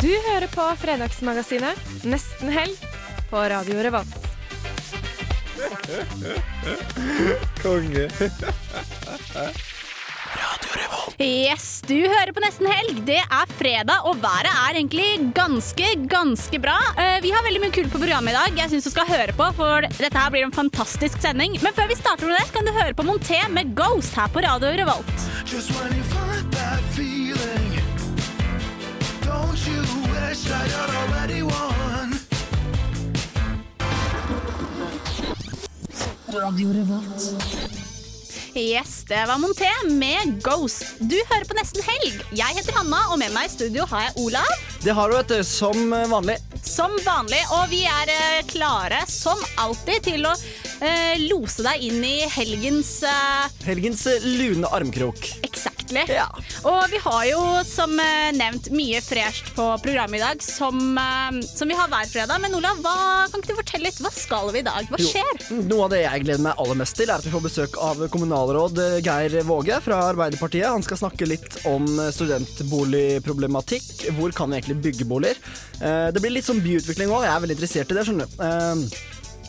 Du 0.00 0.10
hører 0.28 0.46
på 0.52 0.64
Fredagsmagasinet 0.80 2.04
Nesten 2.06 2.50
helg 2.52 2.76
på 3.30 3.40
Radio 3.50 3.80
Revolt. 3.82 4.26
Konge. 7.62 8.04
Radio 10.36 10.76
Revolt. 10.76 11.16
Yes, 11.22 11.80
du 11.88 11.94
hører 11.96 12.30
på 12.36 12.42
Nesten 12.44 12.68
Helg. 12.68 12.98
Det 13.08 13.18
er 13.24 13.52
fredag, 13.58 14.04
og 14.06 14.18
været 14.22 14.50
er 14.52 14.76
egentlig 14.76 15.08
ganske, 15.34 15.88
ganske 16.12 16.60
bra. 16.62 16.76
Eh, 17.00 17.16
Vi 17.24 17.32
har 17.32 17.42
veldig 17.46 17.62
mye 17.64 17.74
kult 17.74 17.90
på 17.94 18.02
programmet 18.02 18.34
i 18.34 18.36
dag. 18.36 18.60
Jeg 18.62 18.74
syns 18.74 18.86
du 18.86 18.92
skal 18.92 19.08
høre 19.10 19.34
på, 19.38 19.48
for 19.58 19.88
dette 19.96 20.12
her 20.12 20.30
blir 20.34 20.44
en 20.46 20.54
fantastisk 20.54 21.18
sending. 21.24 21.56
Men 21.64 21.74
før 21.76 21.88
vi 21.90 21.98
starter 21.98 22.28
med 22.28 22.36
det, 22.38 22.52
kan 22.54 22.68
du 22.68 22.74
høre 22.76 22.94
på 22.94 23.08
Monté 23.08 23.40
med 23.56 23.72
Ghost 23.78 24.14
her 24.20 24.28
på 24.36 24.44
Radio 24.44 24.76
Revolt. 24.84 25.26
Just 25.48 25.72
wish 30.36 30.50
that 30.50 30.66
you'd 30.68 30.96
already 31.02 31.42
won? 31.42 32.12
Yes, 38.54 39.04
det 39.08 39.26
var 39.26 39.38
Monté 39.38 39.68
med 39.90 40.42
Ghost. 40.42 40.84
Du 40.98 41.16
hører 41.28 41.44
på 41.44 41.56
Nesten 41.56 41.82
Helg. 41.84 42.22
Jeg 42.32 42.56
heter 42.56 42.76
Hanna, 42.76 43.02
og 43.12 43.18
med 43.20 43.32
meg 43.34 43.48
i 43.48 43.52
studio 43.52 43.84
har 43.90 44.06
jeg 44.06 44.24
Olav. 44.24 44.52
Det 44.84 44.94
har 44.96 45.10
du, 45.10 45.16
vet 45.16 45.32
du, 45.32 45.44
som 45.44 45.92
vanlig. 46.12 46.38
Som 46.64 46.96
vanlig, 47.04 47.42
og 47.52 47.68
vi 47.72 47.84
er 47.88 48.12
eh, 48.12 48.40
klare 48.48 49.02
som 49.12 49.40
alltid 49.60 50.08
til 50.08 50.28
å 50.28 50.34
eh, 50.80 51.20
lose 51.28 51.64
deg 51.68 51.84
inn 51.88 52.00
i 52.04 52.16
helgens 52.32 52.98
eh, 53.06 53.60
Helgens 53.68 54.06
lune 54.24 54.72
armkrok. 54.72 55.36
Exactly. 55.86 56.16
Ja. 56.16 56.26
Og 56.66 56.90
vi 56.90 56.98
har 57.02 57.24
jo 57.30 57.42
som 57.66 57.92
eh, 58.00 58.30
nevnt 58.36 58.70
mye 58.74 59.00
fresht 59.04 59.52
på 59.56 59.66
programmet 59.82 60.20
i 60.20 60.24
dag, 60.24 60.42
som, 60.42 60.78
eh, 60.98 61.40
som 61.46 61.70
vi 61.70 61.76
har 61.78 61.88
hver 61.92 62.08
fredag. 62.10 62.40
Men 62.42 62.56
Olav, 62.58 62.80
hva, 62.84 62.96
kan 63.30 63.42
ikke 63.42 63.54
du 63.54 63.60
fortelle 63.60 63.88
litt? 63.88 64.00
Hva 64.02 64.12
skal 64.14 64.50
vi 64.54 64.62
i 64.62 64.66
dag? 64.66 64.82
Hva 64.90 65.00
Jo, 65.00 65.06
skjer? 65.12 65.34
Noe 65.70 65.86
av 65.86 65.90
det 65.94 66.02
jeg 66.02 66.24
gleder 66.26 66.44
meg 66.48 66.54
aller 66.62 66.80
mest 66.82 66.98
til, 66.98 67.10
er 67.10 67.20
at 67.20 67.26
vi 67.26 67.34
får 67.34 67.44
besøk 67.46 67.72
av 67.82 67.96
kommunalråd 68.12 68.82
eh, 68.82 68.98
Geir 69.06 69.32
Våge 69.48 69.76
fra 69.84 69.96
Arbeiderpartiet. 70.10 70.68
Han 70.68 70.84
skal 70.86 71.02
snakke 71.04 71.28
litt 71.28 71.60
om 71.68 71.84
studentboligproblematikk. 71.86 74.08
Hvor 74.18 74.30
kan 74.36 74.50
vi 74.50 74.54
egentlig 74.60 74.80
bygge 74.90 75.08
boliger? 75.08 75.38
Det 75.76 76.20
blir 76.22 76.32
litt 76.32 76.46
sånn 76.46 76.62
byutvikling 76.64 77.10
òg, 77.12 77.26
jeg 77.26 77.34
er 77.34 77.42
veldig 77.42 77.56
interessert 77.58 77.90
i 77.92 77.96
det, 77.98 78.04
skjønner 78.08 78.26
du. 78.30 78.34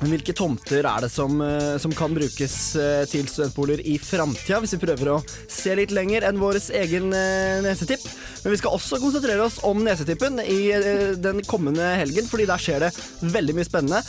Men 0.02 0.12
Hvilke 0.14 0.34
tomter 0.38 0.86
er 0.86 1.02
det 1.02 1.10
som, 1.10 1.40
eh, 1.42 1.78
som 1.82 1.94
kan 1.96 2.14
brukes 2.14 2.56
eh, 2.78 3.04
til 3.10 3.26
studentboliger 3.30 3.82
i 3.82 3.98
framtida, 3.98 4.60
hvis 4.62 4.76
vi 4.76 4.82
prøver 4.84 5.10
å 5.16 5.18
se 5.50 5.74
litt 5.78 5.94
lenger 5.96 6.28
enn 6.28 6.38
vår 6.42 6.60
egen 6.84 7.10
eh, 7.18 7.58
nesetipp? 7.66 8.06
Men 8.44 8.54
vi 8.54 8.60
skal 8.62 8.78
også 8.78 9.00
konsentrere 9.02 9.42
oss 9.44 9.58
om 9.66 9.82
nesetippen 9.84 10.38
i 10.44 10.70
den 11.20 11.42
kommende 11.50 11.84
helgen, 11.98 12.28
fordi 12.30 12.46
der 12.48 12.62
skjer 12.62 12.86
det 12.86 12.92
veldig 13.34 13.56
mye 13.58 13.66
spennende. 13.68 14.00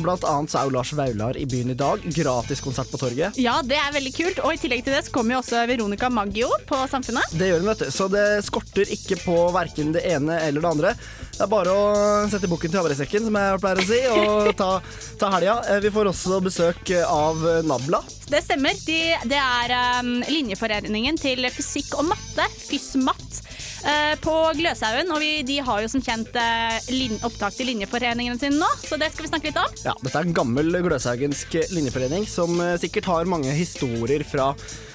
Blant 0.00 0.24
annet 0.24 0.52
så 0.52 0.60
er 0.60 0.68
jo 0.68 0.74
Lars 0.76 0.92
Vaular 0.96 1.36
i 1.36 1.44
byen 1.50 1.74
i 1.74 1.76
dag. 1.76 2.06
Gratis 2.14 2.62
konsert 2.64 2.88
på 2.88 3.00
torget. 3.02 3.36
Ja, 3.42 3.58
det 3.66 3.76
er 3.76 3.92
veldig 3.92 4.12
kult. 4.16 4.40
Og 4.46 4.54
i 4.54 4.60
tillegg 4.62 4.86
til 4.86 4.94
det 4.96 5.02
så 5.08 5.12
kommer 5.12 5.36
jo 5.36 5.42
også 5.42 5.66
Veronica 5.68 6.08
Maggio 6.14 6.48
på 6.70 6.78
Samfunnet. 6.88 7.34
Det 7.36 7.50
gjør 7.50 7.60
hun, 7.60 7.72
vet 7.72 7.84
du. 7.84 7.90
Så 7.92 8.08
det 8.14 8.24
skorter 8.46 8.94
ikke 8.96 9.18
på 9.26 9.36
verken 9.58 9.92
det 9.98 10.06
ene 10.08 10.38
eller 10.46 10.64
det 10.64 10.70
andre. 10.70 10.94
Det 11.34 11.44
er 11.44 11.52
bare 11.52 11.72
å 11.74 11.84
sette 12.28 12.48
bukken 12.52 12.72
til 12.72 12.80
havresekken, 12.80 13.26
som 13.26 13.36
jeg 13.40 13.60
pleier 13.62 13.78
å 13.80 13.84
si, 13.88 14.00
og 14.12 14.50
ta, 14.58 14.72
ta 15.20 15.30
helga. 15.34 15.60
Eh, 15.68 15.80
Vi 15.84 15.92
får 15.94 16.10
også 16.12 16.40
besøk 16.44 16.92
av 17.06 17.44
Nabla. 17.66 18.02
Det 18.30 18.42
stemmer. 18.44 18.76
De, 18.86 18.98
det 19.26 19.38
er 19.38 19.72
um, 20.02 20.20
linjeforeningen 20.30 21.18
til 21.18 21.48
fysikk 21.50 21.96
og 21.98 22.06
matte, 22.12 22.46
FysMatt, 22.68 23.40
uh, 23.82 24.14
på 24.22 24.34
Gløshaugen. 24.60 25.10
Og 25.10 25.18
vi, 25.22 25.30
de 25.46 25.58
har 25.66 25.82
jo 25.82 25.90
som 25.90 26.04
kjent 26.04 26.36
uh, 26.38 26.76
lin, 26.94 27.16
opptak 27.26 27.56
til 27.56 27.72
linjeforeningene 27.72 28.38
sine 28.38 28.60
nå, 28.60 28.68
så 28.84 29.00
det 29.00 29.10
skal 29.10 29.26
vi 29.26 29.32
snakke 29.32 29.50
litt 29.50 29.58
om. 29.58 29.74
Ja, 29.82 29.96
dette 30.04 30.14
er 30.22 30.30
en 30.30 30.36
gammel 30.36 30.78
gløshaugensk 30.86 31.58
linjeforening 31.74 32.28
som 32.30 32.54
uh, 32.62 32.76
sikkert 32.80 33.10
har 33.10 33.30
mange 33.30 33.50
historier 33.56 34.22
fra 34.26 34.52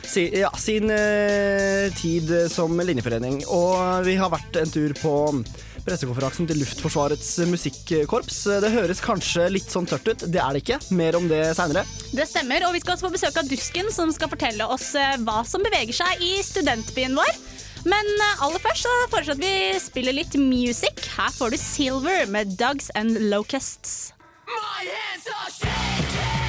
si, 0.08 0.40
ja, 0.40 0.52
sin 0.58 0.90
eh, 0.90 1.92
tid 1.98 2.32
som 2.52 2.80
linjeforening. 2.80 3.42
Og 3.52 4.06
vi 4.08 4.16
har 4.20 4.32
vært 4.34 4.62
en 4.62 4.72
tur 4.72 4.96
på 5.02 5.16
pressekonferansen 5.86 6.48
til 6.50 6.60
Luftforsvarets 6.64 7.30
musikkorps. 7.50 8.42
Det 8.64 8.72
høres 8.74 9.04
kanskje 9.04 9.48
litt 9.54 9.72
sånn 9.72 9.88
tørt 9.90 10.08
ut, 10.10 10.26
det 10.32 10.42
er 10.42 10.56
det 10.56 10.64
ikke. 10.64 10.80
Mer 10.98 11.18
om 11.20 11.28
det 11.32 11.42
seinere. 11.58 11.86
Det 12.16 12.28
stemmer, 12.30 12.66
og 12.68 12.76
vi 12.76 12.82
skal 12.84 12.96
også 12.96 13.08
få 13.08 13.14
besøk 13.16 13.42
av 13.42 13.52
Dusken, 13.52 13.92
som 13.94 14.14
skal 14.16 14.32
fortelle 14.32 14.68
oss 14.76 14.92
eh, 15.00 15.18
hva 15.26 15.44
som 15.48 15.66
beveger 15.66 15.96
seg 15.96 16.26
i 16.26 16.34
studentbyen 16.46 17.18
vår. 17.18 17.38
Men 17.86 18.10
eh, 18.16 18.44
aller 18.46 18.64
først 18.64 18.88
så 18.88 18.96
foreslår 19.14 19.38
vi 19.42 19.52
at 19.52 19.76
vi 19.76 19.84
spiller 19.84 20.18
litt 20.18 20.40
music. 20.42 21.06
Her 21.18 21.34
får 21.36 21.54
du 21.54 21.62
Silver 21.62 22.26
med 22.34 22.58
Dogs 22.60 22.90
and 22.98 23.30
Locusts. 23.30 24.12
My 24.50 24.90
hands 24.90 25.30
are 25.30 25.54
shaking. 25.54 26.45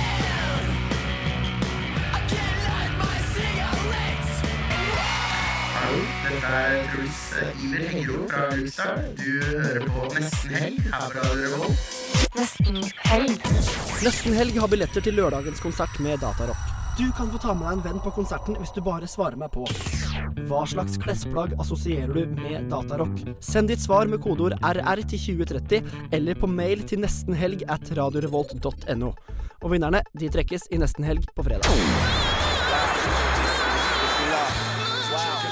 Dette 6.37 6.53
er 6.53 6.89
Truls 6.93 7.21
Iver 7.65 7.85
Hengro 7.89 8.25
fra 8.29 8.47
Luxar. 8.53 8.99
Du 9.17 9.29
hører 9.41 9.85
på 9.89 10.09
Nesten 10.13 10.57
Helg 10.57 10.89
her 10.93 11.15
Radio 11.17 11.53
Revolt. 11.55 11.79
Nesten 14.05 14.37
helg 14.37 14.59
har 14.61 14.69
billetter 14.69 15.05
til 15.05 15.17
lørdagens 15.17 15.63
konsert 15.65 15.97
med 16.05 16.21
Datarock. 16.21 16.75
Du 16.97 17.07
kan 17.17 17.31
få 17.33 17.41
ta 17.41 17.55
med 17.57 17.67
deg 17.69 17.79
en 17.79 17.85
venn 17.87 18.03
på 18.05 18.13
konserten 18.17 18.57
hvis 18.61 18.73
du 18.73 18.83
bare 18.85 19.09
svarer 19.09 19.37
meg 19.41 19.53
på 19.53 19.65
Hva 20.49 20.63
slags 20.69 20.97
klesplagg 21.01 21.53
assosierer 21.61 22.13
du 22.13 22.37
med 22.37 22.69
Datarock? 22.73 23.17
Send 23.45 23.73
ditt 23.73 23.85
svar 23.85 24.09
med 24.09 24.21
kodeord 24.25 24.59
RR 24.61 25.05
til 25.09 25.41
2030 25.41 26.13
eller 26.17 26.41
på 26.41 26.51
mail 26.53 26.85
til 26.89 27.05
nestenhelg 27.05 27.65
at 27.73 27.93
radiorevolt.no. 27.97 29.13
Og 29.65 29.73
vinnerne 29.73 30.05
de 30.13 30.33
trekkes 30.33 30.69
i 30.73 30.81
Nesten 30.81 31.09
helg 31.09 31.29
på 31.37 31.45
fredag. 31.49 32.16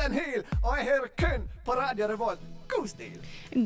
Torstein 0.00 0.16
Hyl, 0.16 0.44
og 0.64 0.76
jeg 0.78 0.84
hører 0.86 1.08
kun 1.20 1.42
på 1.66 1.74
Radio 1.76 2.06
Revolt. 2.08 2.44
God 2.70 2.86
stil. 2.88 3.16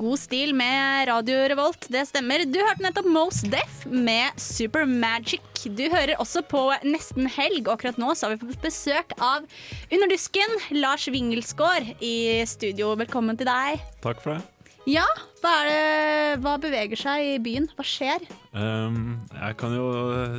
God 0.00 0.18
stil 0.18 0.50
med 0.56 1.06
Radio 1.06 1.44
Revolt, 1.52 1.86
det 1.92 2.00
stemmer. 2.08 2.42
Du 2.50 2.56
hørte 2.58 2.82
nettopp 2.82 3.06
Most 3.06 3.46
Death 3.52 3.84
med 3.86 4.34
Super 4.42 4.82
Magic. 4.88 5.44
Du 5.62 5.84
hører 5.92 6.16
også 6.18 6.42
på 6.50 6.62
Nesten 6.88 7.28
Helg, 7.30 7.68
og 7.68 7.76
akkurat 7.76 8.00
nå 8.02 8.16
så 8.18 8.26
har 8.26 8.34
vi 8.34 8.48
fått 8.48 8.64
besøk 8.66 9.14
av 9.22 9.46
Underdusken, 9.94 10.56
Lars 10.80 11.06
Wingelsgaard 11.06 11.92
i 12.02 12.16
studio. 12.50 12.96
Velkommen 12.98 13.38
til 13.38 13.46
deg. 13.52 13.86
Takk 14.02 14.24
for 14.24 14.34
det. 14.34 14.42
Ja, 14.90 15.06
hva, 15.38 15.54
er 15.62 15.70
det, 15.70 16.42
hva 16.42 16.56
beveger 16.60 16.98
seg 17.04 17.28
i 17.28 17.38
byen? 17.46 17.70
Hva 17.78 17.86
skjer? 17.86 18.26
Um, 18.50 19.20
jeg 19.38 19.60
kan 19.62 19.78
jo 19.78 19.86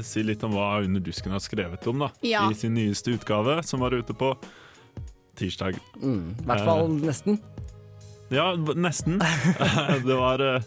si 0.06 0.28
litt 0.28 0.44
om 0.46 0.54
hva 0.60 0.74
Under 0.84 1.02
dusken 1.08 1.34
har 1.34 1.42
skrevet 1.42 1.88
om 1.90 2.04
da, 2.04 2.12
Ja. 2.25 2.44
i 2.52 2.60
sin 2.60 2.75
nyeste 2.75 3.16
utgave, 3.16 3.62
som 3.64 3.80
var 3.88 3.96
ute 3.96 4.14
på 4.14 4.36
tirsdag. 5.40 5.80
Mm, 6.02 6.34
I 6.42 6.48
hvert 6.50 6.66
fall 6.68 6.96
nesten. 7.02 7.40
Ja, 8.34 8.52
nesten. 8.56 9.20
det 10.08 10.18
var 10.18 10.42
eh, 10.42 10.64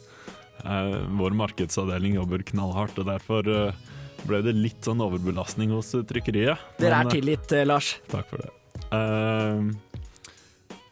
eh, 0.64 0.98
Vår 1.18 1.34
markedsavdeling 1.38 2.14
jobber 2.20 2.44
knallhardt, 2.52 2.98
og 3.02 3.08
derfor 3.10 3.48
eh, 3.50 3.82
ble 4.28 4.42
det 4.46 4.54
litt 4.56 4.86
sånn 4.86 5.02
overbelastning 5.04 5.74
hos 5.74 5.92
eh, 5.98 6.06
trykkeriet. 6.06 6.62
Dere 6.78 7.02
er 7.02 7.10
eh, 7.10 7.16
tilgitt, 7.18 7.52
eh, 7.52 7.66
Lars. 7.66 7.96
Takk 8.12 8.30
for 8.30 8.44
det. 8.44 8.54
Ehm, 8.94 9.72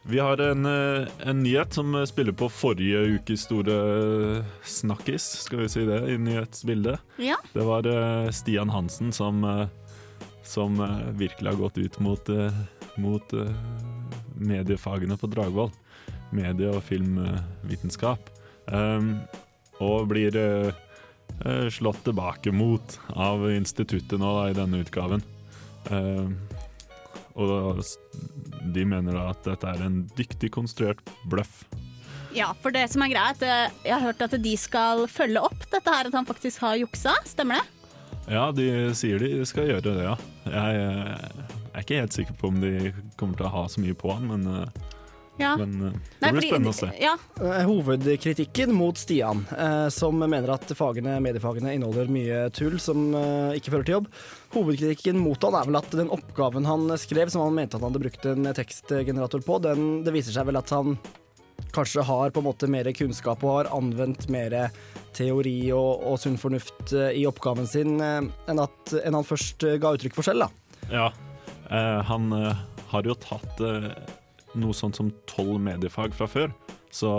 vi 0.07 0.19
har 0.23 0.41
en, 0.41 0.67
eh, 0.67 1.09
en 1.27 1.43
nyhet 1.43 1.75
som 1.75 1.95
eh, 1.95 2.05
spiller 2.07 2.35
på 2.37 2.51
forrige 2.53 3.01
ukes 3.17 3.47
store 3.47 4.45
snakkis, 4.63 5.25
skal 5.47 5.65
vi 5.65 5.69
si 5.73 5.87
det, 5.87 6.03
i 6.11 6.19
nyhetsbildet. 6.19 7.01
Ja. 7.23 7.39
Det 7.55 7.67
var 7.67 7.87
eh, 7.91 8.31
Stian 8.35 8.71
Hansen 8.71 9.13
som, 9.15 9.43
eh, 9.45 9.67
som 10.47 10.81
eh, 10.81 11.11
virkelig 11.19 11.51
har 11.51 11.61
gått 11.61 11.79
ut 11.79 11.99
mot, 12.01 12.29
eh, 12.29 12.61
mot 12.97 13.33
eh, 13.33 13.53
mediefagene 14.35 15.17
på 15.17 15.31
Dragvoll. 15.33 15.73
Medie- 16.35 16.73
og 16.75 16.83
filmvitenskap. 16.83 18.33
Um, 18.67 19.21
og 19.79 20.09
blir 20.11 20.35
slått 21.71 22.01
tilbake 22.03 22.51
mot 22.51 22.97
av 23.15 23.45
instituttet 23.53 24.19
nå 24.19 24.33
da, 24.41 24.49
i 24.51 24.57
denne 24.57 24.81
utgaven. 24.83 25.23
Um, 25.87 26.35
og 27.39 27.83
de 28.75 28.87
mener 28.89 29.15
da 29.15 29.29
at 29.31 29.47
dette 29.47 29.71
er 29.71 29.85
en 29.87 30.01
dyktig 30.19 30.51
konstruert 30.57 31.03
bløff. 31.31 31.63
Ja, 32.37 32.51
for 32.61 32.75
det 32.75 32.85
som 32.93 33.05
er 33.05 33.15
eh, 33.17 33.71
jeg 33.87 33.95
har 33.95 34.03
hørt 34.03 34.21
at 34.27 34.35
de 34.43 34.57
skal 34.61 35.07
følge 35.09 35.41
opp 35.41 35.63
dette 35.73 35.93
her, 35.93 36.09
at 36.09 36.17
han 36.17 36.29
faktisk 36.29 36.61
har 36.65 36.77
juksa. 36.77 37.15
Stemmer 37.25 37.63
det? 37.63 37.76
Ja, 38.29 38.49
de 38.53 38.67
sier 38.99 39.19
de 39.23 39.45
skal 39.47 39.69
gjøre 39.71 39.85
det, 39.87 39.97
ja. 40.03 40.17
Jeg 40.51 40.83
jeg 41.77 41.83
er 41.83 41.85
ikke 41.85 41.99
helt 42.01 42.15
sikker 42.17 42.37
på 42.41 42.49
om 42.49 42.61
de 42.63 42.71
kommer 43.21 43.37
til 43.37 43.47
å 43.47 43.53
ha 43.53 43.65
så 43.69 43.83
mye 43.85 43.95
på 44.01 44.09
han, 44.15 44.27
men, 44.31 44.47
eh, 44.63 44.85
Ja. 45.39 45.55
men 45.61 45.73
det 45.79 46.01
Nei, 46.23 46.31
blir 46.33 46.41
fordi- 46.41 46.49
spennende 46.49 46.73
å 46.73 46.75
se. 46.75 46.91
Ja, 46.99 47.17
Eh, 47.39 47.65
Hovedkritikken 47.67 48.73
mot 48.73 48.97
Stian, 48.97 49.45
eh, 49.53 49.89
som 49.91 50.19
mener 50.19 50.49
at 50.55 50.63
fagene, 50.73 51.21
mediefagene 51.21 51.75
inneholder 51.77 52.09
mye 52.09 52.51
tull 52.51 52.79
som 52.81 53.15
eh, 53.15 53.53
ikke 53.61 53.71
fører 53.71 53.85
til 53.85 53.95
jobb. 54.01 54.07
Hovedkritikken 54.55 55.17
mot 55.21 55.41
han 55.43 55.55
er 55.55 55.67
vel 55.67 55.77
at 55.77 55.91
den 55.91 56.09
oppgaven 56.09 56.65
han 56.65 56.89
skrev, 56.97 57.29
som 57.31 57.43
han 57.43 57.55
mente 57.55 57.75
at 57.77 57.83
han 57.83 57.93
hadde 57.93 58.03
brukt 58.03 58.25
en 58.25 58.45
tekstgenerator 58.55 59.45
på, 59.45 59.61
den, 59.61 60.03
det 60.03 60.15
viser 60.15 60.33
seg 60.33 60.47
vel 60.47 60.57
at 60.57 60.71
han 60.71 60.99
kanskje 61.77 62.05
har 62.09 62.33
på 62.33 62.43
en 62.43 62.49
måte 62.49 62.69
mer 62.71 62.89
kunnskap 62.97 63.45
og 63.45 63.59
har 63.59 63.73
anvendt 63.77 64.29
mer 64.33 64.57
teori 65.17 65.59
og, 65.77 66.03
og 66.09 66.19
sunn 66.21 66.39
fornuft 66.41 66.93
eh, 66.97 67.15
i 67.21 67.27
oppgaven 67.29 67.69
sin 67.69 68.01
eh, 68.03 68.21
enn, 68.51 68.63
at, 68.63 68.95
enn 69.03 69.17
han 69.17 69.27
først 69.27 69.67
eh, 69.67 69.79
ga 69.83 69.95
uttrykk 69.97 70.17
for 70.17 70.27
selv. 70.27 70.47
da. 70.47 70.83
Ja, 70.93 71.07
eh, 71.71 72.01
han 72.11 72.31
har 72.93 73.09
jo 73.09 73.17
tatt 73.21 73.63
eh, 73.65 73.91
noe 74.57 74.77
sånt 74.77 74.99
som 74.99 75.13
tolv 75.29 75.59
mediefag 75.63 76.15
fra 76.17 76.29
før, 76.31 76.53
så 76.95 77.11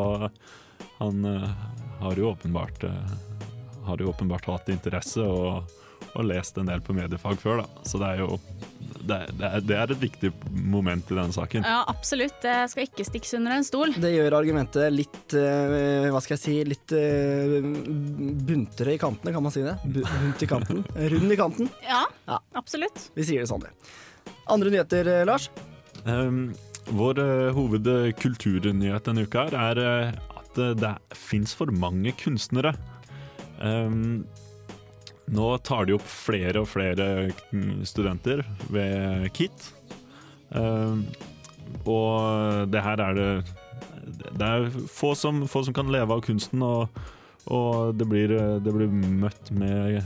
han 0.97 1.25
eh, 1.27 1.49
har 2.01 2.19
jo 2.19 2.31
åpenbart 2.33 2.87
har 3.87 4.01
jo 4.03 4.09
åpenbart 4.11 4.49
hatt 4.51 4.69
interesse 4.73 5.23
og, 5.23 5.76
og 6.17 6.25
lest 6.25 6.57
en 6.57 6.67
del 6.69 6.81
på 6.81 6.95
mediefag 6.97 7.37
før, 7.41 7.61
da. 7.63 7.83
Så 7.87 7.99
det 8.01 8.07
er 8.15 8.23
jo 8.23 8.39
det, 9.07 9.17
det, 9.39 9.45
er, 9.47 9.61
det 9.63 9.75
er 9.77 9.91
et 9.93 10.01
viktig 10.01 10.29
moment 10.67 11.11
i 11.13 11.15
denne 11.15 11.31
saken. 11.35 11.63
ja, 11.63 11.77
absolutt. 11.87 12.35
Det 12.43 12.55
skal 12.71 12.87
ikke 12.87 13.05
stikkes 13.07 13.35
under 13.37 13.53
en 13.55 13.63
stol. 13.67 13.93
Det 13.95 14.09
gjør 14.11 14.35
argumentet 14.35 14.89
litt 14.91 15.35
eh, 15.37 16.09
Hva 16.11 16.19
skal 16.23 16.35
jeg 16.35 16.41
si 16.41 16.55
Litt 16.67 16.91
eh, 16.97 17.55
buntere 18.49 18.97
i 18.97 18.99
kantene, 18.99 19.31
kan 19.35 19.45
man 19.45 19.53
si 19.55 19.63
det? 19.63 19.77
Bunt 19.85 20.43
i 20.43 20.49
kanten. 20.49 20.83
Rund 21.13 21.31
i 21.31 21.39
kanten. 21.39 21.69
Ja, 21.85 22.03
Ja. 22.27 22.41
absolutt. 22.59 23.07
Vi 23.15 23.23
sier 23.29 23.45
det 23.45 23.51
sånn, 23.51 23.63
det. 23.63 23.71
Andre 24.51 24.73
nyheter, 24.73 25.07
eh, 25.21 25.23
Lars? 25.27 25.47
Um, 26.07 26.49
vår 26.97 27.19
uh, 27.19 27.53
hovedkulturnyhet 27.55 29.07
denne 29.07 29.23
uka 29.27 29.47
er 29.51 29.79
uh, 29.83 30.11
at 30.41 30.59
det 30.79 30.93
fins 31.15 31.55
for 31.55 31.71
mange 31.71 32.11
kunstnere. 32.19 32.73
Um, 33.59 34.25
nå 35.27 35.47
tar 35.67 35.87
de 35.87 35.95
opp 35.97 36.05
flere 36.07 36.63
og 36.63 36.69
flere 36.71 37.07
mm, 37.51 37.83
studenter 37.87 38.43
ved 38.71 39.27
KIT. 39.35 39.71
Um, 40.55 41.03
og 41.83 42.69
det 42.71 42.79
her 42.79 43.01
er 43.03 43.17
det 43.17 43.31
Det 44.39 44.45
er 44.47 44.69
få 44.87 45.11
som, 45.19 45.41
få 45.51 45.65
som 45.67 45.75
kan 45.75 45.91
leve 45.91 46.15
av 46.15 46.21
kunsten, 46.23 46.63
og, 46.63 46.87
og 47.51 47.97
det, 47.99 48.07
blir, 48.07 48.31
det 48.63 48.73
blir 48.73 48.87
møtt 48.87 49.51
med 49.51 49.99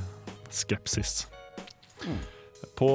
skepsis. 0.50 1.28
På 2.76 2.90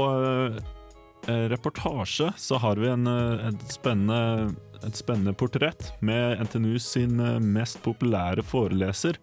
eh, 1.30 1.46
reportasje 1.52 2.32
så 2.36 2.58
har 2.58 2.82
vi 2.82 2.90
en, 2.90 3.06
en 3.06 3.58
spennende, 3.70 4.56
et 4.84 4.98
spennende 4.98 5.34
portrett 5.38 5.92
med 6.04 6.40
NTNU 6.46 6.78
sin 6.82 7.20
eh, 7.22 7.38
mest 7.40 7.80
populære 7.84 8.44
foreleser. 8.46 9.20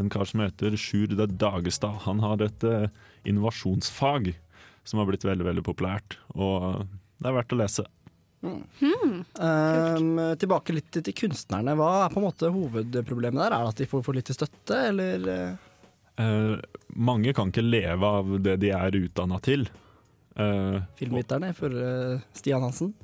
En 0.00 0.08
kar 0.12 0.28
som 0.30 0.44
heter 0.44 0.76
Sjur 0.80 1.12
de 1.12 1.26
Dagestad. 1.26 2.04
Han 2.06 2.22
har 2.24 2.44
et 2.44 2.64
eh, 2.68 2.88
innovasjonsfag 3.28 4.32
som 4.84 5.00
har 5.00 5.08
blitt 5.08 5.26
veldig, 5.26 5.48
veldig 5.50 5.66
populært. 5.66 6.18
Og 6.36 6.84
det 7.20 7.30
er 7.30 7.38
verdt 7.38 7.54
å 7.56 7.60
lese. 7.60 7.86
Um, 8.44 10.18
tilbake 10.36 10.74
litt 10.76 10.90
til 10.92 11.14
kunstnerne. 11.16 11.76
Hva 11.78 11.92
er 12.04 12.12
på 12.12 12.20
en 12.20 12.26
måte 12.26 12.50
hovedproblemet 12.52 13.40
der? 13.40 13.54
Er 13.56 13.64
det 13.64 13.72
at 13.72 13.80
de 13.80 13.88
får 13.88 14.04
for 14.04 14.16
lite 14.16 14.36
støtte, 14.36 14.82
eller 14.90 15.30
eh? 15.32 15.70
Eh, 16.16 16.56
mange 16.94 17.32
kan 17.34 17.50
ikke 17.50 17.64
leve 17.64 18.10
av 18.20 18.36
det 18.44 18.58
de 18.62 18.70
er 18.74 18.98
utdanna 19.00 19.40
til. 19.42 19.66
Eh, 20.36 21.52
for 21.54 21.70
uh, 21.70 22.20
Stian 22.32 22.62
Hansen? 22.62 22.94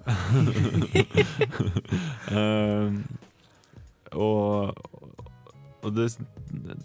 uh, 2.35 2.91
og 4.27 4.75
og 5.81 5.97
det, 5.97 6.11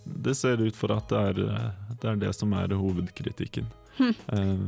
det 0.05 0.35
ser 0.39 0.61
ut 0.63 0.77
for 0.77 0.93
at 0.95 1.09
det 1.11 1.21
er 1.31 1.39
eh, 1.45 1.69
det, 1.99 2.09
er 2.09 2.19
det 2.21 2.33
som 2.37 2.53
er 2.55 2.75
hovedkritikken. 2.79 3.67
Eh, 3.99 4.67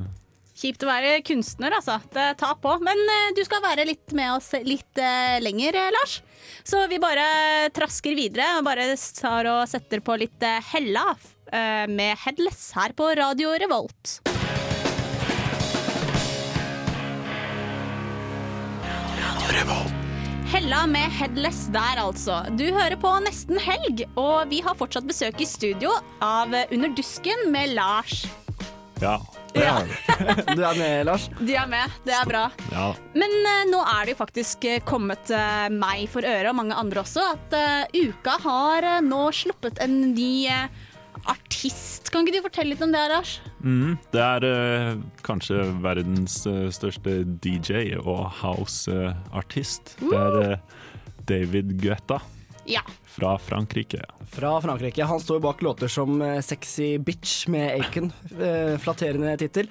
Kjipt 0.58 0.82
å 0.82 0.90
være 0.90 1.20
kunstner, 1.22 1.76
altså. 1.78 2.00
Det 2.14 2.32
tar 2.42 2.56
på. 2.64 2.74
Men 2.84 2.98
eh, 2.98 3.30
du 3.38 3.44
skal 3.46 3.62
være 3.64 3.86
litt 3.88 4.16
med 4.18 4.34
oss 4.40 4.52
litt 4.66 5.02
eh, 5.02 5.38
lenger, 5.44 5.78
eh, 5.78 5.92
Lars. 5.94 6.20
Så 6.68 6.82
vi 6.92 7.00
bare 7.02 7.70
trasker 7.76 8.18
videre 8.18 8.58
og 8.58 8.66
bare 8.68 8.90
tar 9.20 9.52
og 9.54 9.68
setter 9.70 10.02
på 10.04 10.18
litt 10.20 10.44
eh, 10.44 10.58
Hella 10.74 11.12
eh, 11.14 11.86
med 11.92 12.18
Headless 12.26 12.72
her 12.78 12.98
på 12.98 13.14
Radio 13.22 13.54
Revolt. 13.62 14.18
Hella 20.52 20.82
med 20.88 21.12
Headless 21.12 21.68
der, 21.72 22.02
altså. 22.02 22.42
Du 22.60 22.66
hører 22.76 22.98
på 23.00 23.14
Nesten 23.24 23.56
helg, 23.64 24.04
og 24.20 24.50
vi 24.52 24.60
har 24.64 24.76
fortsatt 24.76 25.08
besøk 25.08 25.40
i 25.40 25.48
studio 25.48 25.94
av 26.24 26.52
Under 26.68 26.92
dusken 26.98 27.48
med 27.54 27.76
Lars. 27.78 28.26
ja. 29.00 29.18
Ja. 29.56 29.80
Du 30.56 30.62
er 30.62 30.76
med, 30.78 31.06
Lars? 31.08 31.30
De 31.40 31.56
er 31.56 31.68
med, 31.72 31.96
det 32.06 32.14
er 32.14 32.28
bra. 32.30 32.44
ja. 32.74 32.90
Men 33.16 33.32
uh, 33.48 33.64
nå 33.72 33.80
er 33.88 34.06
det 34.06 34.14
jo 34.14 34.20
faktisk 34.20 34.68
eh, 34.70 34.84
kommet 34.86 35.32
uh, 35.32 35.66
meg 35.74 36.04
for 36.12 36.28
øre, 36.28 36.52
og 36.52 36.60
mange 36.60 36.76
andre 36.78 37.02
også, 37.02 37.24
at 37.38 37.56
uh, 37.56 38.04
Uka 38.04 38.36
har 38.44 38.90
nå 39.06 39.24
sluppet 39.34 39.80
en 39.84 39.96
ny 40.12 40.46
eh, 40.52 40.68
artist. 41.32 42.12
Kan 42.14 42.26
ikke 42.26 42.40
du 42.40 42.46
fortelle 42.46 42.74
litt 42.74 42.84
om 42.86 42.94
det, 42.94 43.02
Arash? 43.08 43.40
Mm, 43.64 43.98
det 44.14 44.24
er 44.24 44.48
uh, 44.48 45.02
kanskje 45.28 45.66
verdens 45.84 46.40
uh, 46.50 46.68
største 46.74 47.20
DJ 47.44 47.98
og 48.00 48.28
house-artist. 48.40 49.98
Det 50.02 50.18
er 50.18 50.40
eh, 50.44 50.82
David 51.28 51.78
Guetta 51.82 52.22
Ja. 52.68 52.84
Fra 53.18 53.38
Frankrike. 53.38 54.02
Fra 54.32 54.62
Frankrike. 54.62 55.04
Han 55.04 55.20
står 55.20 55.40
bak 55.40 55.62
låter 55.62 55.88
som 55.88 56.22
eh, 56.22 56.42
Sexy 56.42 56.98
Bitch 56.98 57.48
med 57.48 57.72
Aiken. 57.74 58.12
Eh, 58.40 58.78
flatterende 58.78 59.38
tittel. 59.38 59.70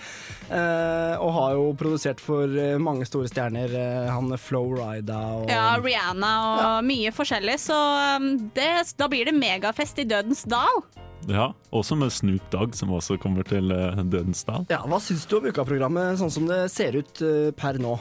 Eh, 0.51 1.15
og 1.21 1.31
har 1.37 1.55
jo 1.55 1.69
produsert 1.79 2.21
for 2.21 2.51
mange 2.83 3.07
store 3.07 3.31
stjerner. 3.31 3.77
Han 4.11 4.35
Flo 4.43 4.65
Rida 4.75 5.21
og 5.39 5.51
ja, 5.51 5.77
Rihanna 5.79 6.33
og 6.57 6.87
mye 6.87 7.13
forskjellig, 7.15 7.55
så 7.63 7.77
um, 8.19 8.29
det, 8.57 8.69
da 8.99 9.09
blir 9.11 9.29
det 9.29 9.37
megafest 9.37 10.03
i 10.03 10.09
Dødens 10.09 10.43
dal. 10.51 10.83
Ja, 11.31 11.49
Også 11.75 11.97
med 11.99 12.13
Snoop 12.15 12.51
Dogg, 12.53 12.75
som 12.79 12.93
også 12.95 13.17
kommer 13.23 13.47
til 13.47 13.71
Dødens 13.71 14.45
dal. 14.47 14.67
Ja, 14.71 14.83
Hva 14.87 15.01
syns 15.03 15.27
du 15.31 15.39
om 15.39 15.49
ukaprogrammet 15.49 16.19
sånn 16.21 16.35
som 16.35 16.51
det 16.51 16.65
ser 16.75 16.99
ut 16.99 17.23
per 17.59 17.79
nå? 17.83 17.97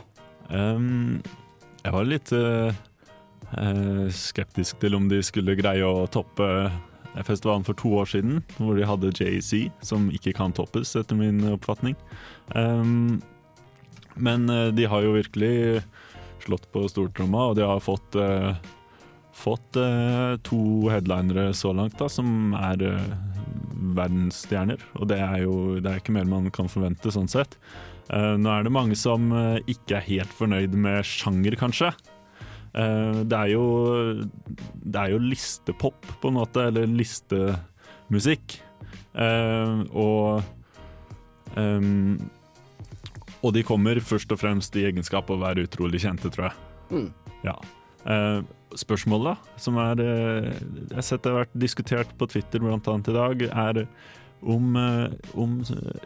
Um, 0.50 1.22
jeg 1.86 1.94
var 1.94 2.08
litt 2.10 2.32
eh, 2.34 2.78
skeptisk 4.12 4.82
til 4.82 4.98
om 4.98 5.08
de 5.12 5.22
skulle 5.24 5.58
greie 5.60 5.86
å 5.86 6.08
toppe 6.12 6.48
eh, 6.66 7.24
festivalen 7.24 7.66
for 7.68 7.78
to 7.80 7.94
år 8.02 8.10
siden, 8.12 8.42
hvor 8.58 8.76
de 8.78 8.88
hadde 8.88 9.14
JC, 9.16 9.70
som 9.86 10.10
ikke 10.14 10.36
kan 10.38 10.56
toppes, 10.56 10.96
etter 11.00 11.18
min 11.20 11.44
oppfatning. 11.54 11.96
Um, 12.56 13.22
men 14.16 14.50
eh, 14.50 14.72
de 14.76 14.88
har 14.92 15.04
jo 15.06 15.16
virkelig 15.18 15.84
slått 16.46 16.68
på 16.74 16.86
stortromma, 16.92 17.52
og 17.52 17.60
de 17.60 17.68
har 17.68 17.84
fått 17.84 18.18
eh, 18.20 18.56
Fått 19.36 19.76
eh, 19.76 20.38
to 20.48 20.88
headlinere 20.88 21.50
så 21.60 21.74
langt, 21.76 21.98
da, 22.00 22.08
som 22.08 22.54
er 22.56 22.80
eh, 22.88 23.10
verdensstjerner. 23.98 24.80
Og 24.96 25.10
det 25.12 25.18
er 25.20 25.42
jo 25.44 25.56
det 25.84 25.92
er 25.92 26.00
ikke 26.00 26.16
mer 26.16 26.30
man 26.32 26.48
kan 26.56 26.72
forvente, 26.72 27.12
sånn 27.12 27.28
sett. 27.28 27.58
Eh, 28.08 28.36
nå 28.40 28.48
er 28.54 28.64
det 28.64 28.72
mange 28.72 28.96
som 28.96 29.28
eh, 29.36 29.60
ikke 29.68 29.98
er 30.00 30.08
helt 30.08 30.36
fornøyd 30.40 30.80
med 30.80 31.04
sjanger, 31.04 31.60
kanskje. 31.60 31.92
Eh, 32.76 33.22
det 33.24 33.38
er 33.38 33.52
jo 33.54 33.66
Det 34.84 35.00
er 35.00 35.14
jo 35.14 35.22
listepop, 35.24 36.08
på 36.22 36.32
en 36.32 36.40
måte, 36.40 36.68
eller 36.70 36.90
listemusikk. 36.92 38.60
Eh, 39.16 39.86
og 39.96 40.44
ehm, 41.56 42.20
Og 43.42 43.54
de 43.56 43.64
kommer 43.64 44.00
først 44.02 44.32
og 44.34 44.42
fremst 44.42 44.76
i 44.76 44.86
egenskap 44.90 45.30
av 45.30 45.38
å 45.38 45.46
være 45.46 45.68
utrolig 45.70 46.02
kjente, 46.04 46.32
tror 46.34 46.50
jeg. 46.50 46.56
Mm. 46.92 47.10
Ja. 47.46 47.56
Eh, 48.06 48.42
spørsmålet, 48.76 49.36
da, 49.36 49.60
som 49.62 49.80
er 49.82 50.02
eh, 50.04 50.52
Jeg 50.90 50.98
har 50.98 51.06
sett 51.06 51.24
det 51.24 51.32
har 51.32 51.46
vært 51.46 51.58
diskutert 51.58 52.14
på 52.20 52.28
Twitter 52.30 52.60
annet 52.66 53.10
i 53.10 53.16
dag, 53.16 53.42
er 53.50 53.86
om, 54.46 54.76
eh, 54.76 55.10
om 55.34 55.58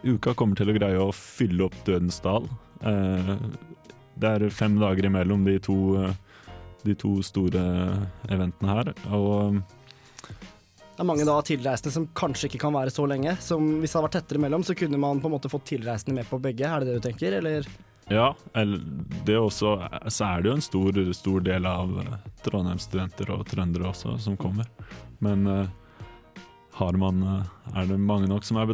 uka 0.04 0.34
kommer 0.34 0.56
til 0.56 0.70
å 0.70 0.76
greie 0.76 1.00
å 1.02 1.12
fylle 1.12 1.66
opp 1.66 1.76
Dødens 1.84 2.20
dal. 2.24 2.48
Eh, 2.80 3.34
det 4.20 4.30
er 4.30 4.52
fem 4.54 4.78
dager 4.80 5.08
imellom 5.08 5.44
de 5.44 5.58
to, 5.58 5.76
eh, 6.04 6.14
de 6.86 6.96
to 6.98 7.18
store 7.24 7.62
eventene 8.30 8.74
her, 8.74 8.92
og 9.12 9.60
Det 9.60 11.04
er 11.04 11.08
mange 11.08 11.24
da 11.24 11.36
tilreisende 11.40 11.92
som 11.94 12.08
kanskje 12.16 12.50
ikke 12.50 12.60
kan 12.60 12.74
være 12.76 12.92
så 12.92 13.06
lenge. 13.08 13.32
Som 13.40 13.78
hvis 13.80 13.92
det 13.92 13.96
hadde 13.96 14.08
vært 14.08 14.16
tettere 14.18 14.42
mellom, 14.44 14.64
så 14.66 14.74
kunne 14.76 14.98
man 15.00 15.22
på 15.22 15.30
en 15.30 15.32
måte 15.32 15.48
fått 15.48 15.70
tilreisende 15.70 16.18
med 16.18 16.28
på 16.28 16.40
begge. 16.44 16.68
Er 16.68 16.82
det 16.82 16.90
det 16.90 16.98
du 16.98 17.06
tenker, 17.06 17.38
eller? 17.38 17.68
Ja, 18.10 18.34
eller 18.58 18.82
det 19.24 19.36
også, 19.38 19.76
så 20.10 20.26
er 20.26 20.42
det 20.42 20.50
jo 20.50 20.56
en 20.58 20.64
stor, 20.66 20.96
stor 21.14 21.44
del 21.46 21.66
av 21.70 21.92
eh, 22.02 22.16
Trondheim-studenter 22.44 23.30
og 23.32 23.46
trøndere 23.48 23.86
også 23.92 24.16
som 24.20 24.36
kommer. 24.40 24.66
Men 25.22 25.46
eh, 25.46 25.70
man, 27.00 27.22
eh, 27.22 27.80
er 27.80 27.86
det 27.86 27.98
mange 28.00 28.28
nok 28.28 28.44
som 28.44 28.56
er 28.56 28.68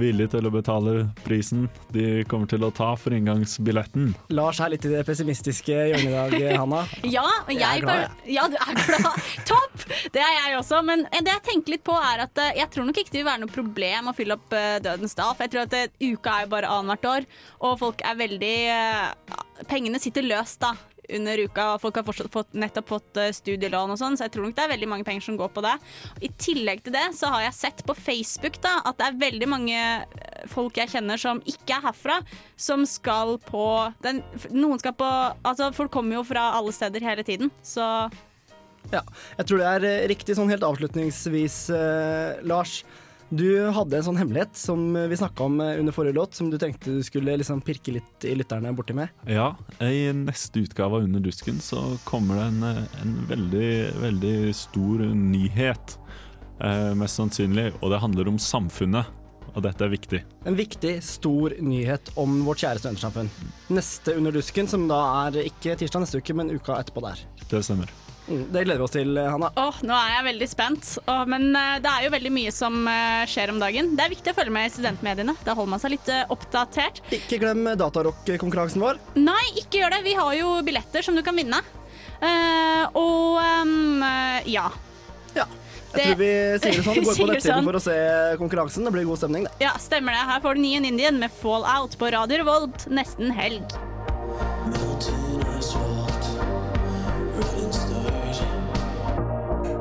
villige 0.00 0.30
til 0.30 0.46
å 0.46 0.52
betale 0.54 1.08
prisen 1.24 1.66
de 1.92 2.24
kommer 2.30 2.46
til 2.46 2.64
å 2.64 2.70
ta 2.74 2.94
for 2.96 3.10
inngangsbilletten? 3.16 4.14
Lars 4.30 4.60
er 4.60 4.70
litt 4.70 4.86
i 4.86 4.92
det 4.92 5.04
pessimistiske 5.06 5.74
hjørnet 5.74 6.06
i 6.06 6.14
dag, 6.14 6.36
eh, 6.40 6.56
Hanna. 6.56 6.84
Ja, 7.16 7.26
og 7.26 7.52
jeg, 7.52 7.60
Jeg 7.60 7.82
er 7.82 7.84
glad, 7.84 8.00
ja. 8.24 8.32
Ja, 8.36 8.48
du 8.48 8.56
er 8.56 8.80
glad. 8.80 9.20
Topp! 9.50 9.86
Det 10.14 10.22
er 10.22 10.34
jeg 10.38 10.58
også. 10.60 10.82
Men 10.86 11.06
det 11.10 11.32
jeg 11.34 11.44
tenker 11.50 11.76
litt 11.76 11.84
på, 11.86 11.94
er 11.98 12.26
at 12.26 12.42
eh, 12.42 12.56
jeg 12.62 12.70
tror 12.70 12.88
nok 12.88 13.02
ikke 13.02 13.12
det 13.12 13.22
vil 13.22 13.30
være 13.30 13.44
noe 13.44 13.54
problem 13.54 14.10
å 14.10 14.16
fylle 14.16 14.38
opp 14.38 14.58
Dødens 14.84 15.16
dal. 15.18 15.34
For 15.34 15.46
jeg 15.46 15.54
tror 15.54 15.66
at 15.66 16.02
uka 16.02 16.36
er 16.36 16.46
jo 16.46 16.52
bare 16.54 16.74
annethvert 16.78 17.10
år, 17.12 17.30
og 17.66 17.80
folk 17.82 18.04
er 18.06 18.18
veldig 18.18 18.56
Pengene 19.70 19.98
sitter 20.00 20.24
løst 20.26 20.60
da 20.60 20.74
under 21.14 21.42
uka, 21.46 21.66
og 21.74 21.82
folk 21.84 22.00
har 22.00 22.06
fortsatt 22.06 22.32
fått, 22.32 22.52
nettopp 22.56 22.90
fått 22.90 23.20
eh, 23.20 23.32
studielån 23.36 23.94
og 23.94 24.00
sånn, 24.00 24.18
så 24.18 24.26
jeg 24.26 24.34
tror 24.34 24.46
nok 24.46 24.56
det 24.56 24.64
er 24.64 24.72
veldig 24.74 24.90
mange 24.90 25.06
penger 25.06 25.26
som 25.28 25.38
går 25.38 25.52
på 25.54 25.64
det. 25.64 25.74
I 26.26 26.30
tillegg 26.40 26.84
til 26.86 26.96
det 26.96 27.06
så 27.18 27.30
har 27.34 27.46
jeg 27.46 27.58
sett 27.58 27.82
på 27.86 27.96
Facebook 27.98 28.60
da 28.64 28.78
at 28.86 28.98
det 29.00 29.08
er 29.08 29.20
veldig 29.24 29.50
mange 29.50 29.78
eh, 29.78 30.44
folk 30.52 30.78
jeg 30.80 30.92
kjenner 30.94 31.20
som 31.20 31.42
ikke 31.48 31.78
er 31.78 31.88
herfra, 31.88 32.20
som 32.60 32.86
skal 32.88 33.36
på 33.46 33.66
den, 34.04 34.22
Noen 34.54 34.80
skal 34.82 34.94
på 34.96 35.06
Altså, 35.46 35.70
folk 35.74 35.92
kommer 35.94 36.18
jo 36.18 36.24
fra 36.26 36.50
alle 36.56 36.72
steder 36.74 37.04
hele 37.04 37.24
tiden, 37.26 37.50
så 37.64 38.08
Ja, 38.92 39.02
jeg 39.38 39.48
tror 39.48 39.62
det 39.62 39.72
er 39.72 39.88
eh, 39.88 40.06
riktig 40.10 40.36
sånn 40.38 40.50
helt 40.52 40.66
avslutningsvis, 40.66 41.58
eh, 41.74 42.44
Lars. 42.46 42.80
Du 43.28 43.48
hadde 43.74 43.98
en 43.98 44.04
sånn 44.06 44.18
hemmelighet 44.20 44.54
som 44.54 44.92
vi 45.10 45.16
snakka 45.18 45.48
om 45.48 45.58
eh, 45.60 45.80
under 45.80 45.94
forrige 45.94 46.14
låt, 46.14 46.36
som 46.38 46.50
du 46.50 46.58
tenkte 46.62 46.94
du 46.94 47.02
skulle 47.02 47.34
liksom 47.40 47.58
pirke 47.66 47.96
litt 47.96 48.26
i 48.26 48.36
lytterne 48.38 48.70
borti 48.76 48.94
med. 48.94 49.10
Ja, 49.26 49.48
i 49.82 50.12
neste 50.14 50.62
utgave 50.62 51.00
av 51.00 51.08
Under 51.08 51.24
dusken 51.24 51.58
så 51.60 51.96
kommer 52.06 52.38
det 52.38 52.46
en, 52.52 52.62
eh, 52.62 53.02
en 53.02 53.16
veldig, 53.26 53.70
veldig 54.04 54.36
stor 54.54 55.02
nyhet. 55.10 55.98
Eh, 56.62 56.94
mest 56.94 57.18
sannsynlig, 57.18 57.72
og 57.80 57.90
det 57.90 58.02
handler 58.04 58.30
om 58.30 58.38
samfunnet. 58.38 59.10
Og 59.56 59.62
dette 59.64 59.82
er 59.82 59.90
viktig. 59.90 60.22
En 60.46 60.56
viktig, 60.58 60.98
stor 61.02 61.54
nyhet 61.64 62.12
om 62.20 62.42
vårt 62.46 62.62
kjære 62.62 62.82
studentsamfunn. 62.82 63.30
Neste 63.72 64.14
Under 64.14 64.34
dusken, 64.36 64.68
som 64.68 64.86
da 64.86 65.00
er 65.26 65.46
ikke 65.48 65.78
tirsdag 65.80 66.04
neste 66.04 66.20
uke, 66.20 66.36
men 66.36 66.52
uka 66.52 66.78
etterpå 66.78 67.02
der. 67.08 67.24
Det 67.48 67.64
stemmer. 67.64 67.90
Mm, 68.28 68.46
det 68.52 68.64
gleder 68.64 68.80
vi 68.80 68.84
oss 68.84 68.94
til, 68.94 69.18
Hanna. 69.18 69.50
Åh, 69.54 69.82
nå 69.86 69.94
er 69.94 70.14
jeg 70.16 70.26
veldig 70.26 70.48
spent. 70.50 70.92
Åh, 71.06 71.22
men 71.30 71.48
eh, 71.54 71.76
det 71.82 71.92
er 71.92 72.06
jo 72.06 72.12
veldig 72.16 72.32
mye 72.34 72.54
som 72.54 72.78
eh, 72.90 73.22
skjer 73.30 73.52
om 73.52 73.60
dagen. 73.62 73.92
Det 73.98 74.06
er 74.06 74.12
viktig 74.12 74.32
å 74.32 74.38
følge 74.40 74.54
med 74.56 74.68
i 74.68 74.72
studentmediene. 74.74 75.36
Da 75.46 75.54
holder 75.54 75.72
man 75.76 75.82
seg 75.82 75.94
litt 75.94 76.10
eh, 76.12 76.24
oppdatert. 76.34 77.02
Ikke 77.14 77.38
glem 77.42 77.62
datarock-konkurransen 77.78 78.82
vår. 78.82 78.98
Nei, 79.20 79.44
ikke 79.62 79.82
gjør 79.82 79.94
det. 79.94 80.02
Vi 80.08 80.16
har 80.18 80.32
jo 80.40 80.56
billetter 80.66 81.06
som 81.06 81.18
du 81.18 81.22
kan 81.26 81.38
vinne. 81.38 81.62
Uh, 82.16 82.86
og 82.96 83.36
um, 83.44 84.00
ja. 84.48 84.70
ja. 85.36 85.44
Jeg 85.92 86.14
tror 86.14 86.16
vi 86.16 86.30
sier 86.62 86.78
det 86.78 86.86
sånn. 86.86 87.04
Går 87.10 87.20
på 87.20 87.28
nettsiden 87.28 87.60
sånn. 87.60 87.68
for 87.68 87.78
å 87.78 87.84
se 87.84 87.98
konkurransen. 88.40 88.88
Det 88.88 88.94
blir 88.96 89.06
god 89.10 89.20
stemning, 89.20 89.46
det. 89.46 89.54
Ja, 89.68 89.76
stemmer 89.82 90.16
det. 90.16 90.24
Her 90.32 90.42
får 90.44 90.56
du 90.56 90.64
Nien 90.64 90.88
Indian 90.88 91.20
med 91.20 91.34
Fallout 91.42 91.98
på 92.00 92.10
Radio 92.16 92.42
Revolt 92.42 92.88
nesten 92.88 93.30
helg. 93.36 93.78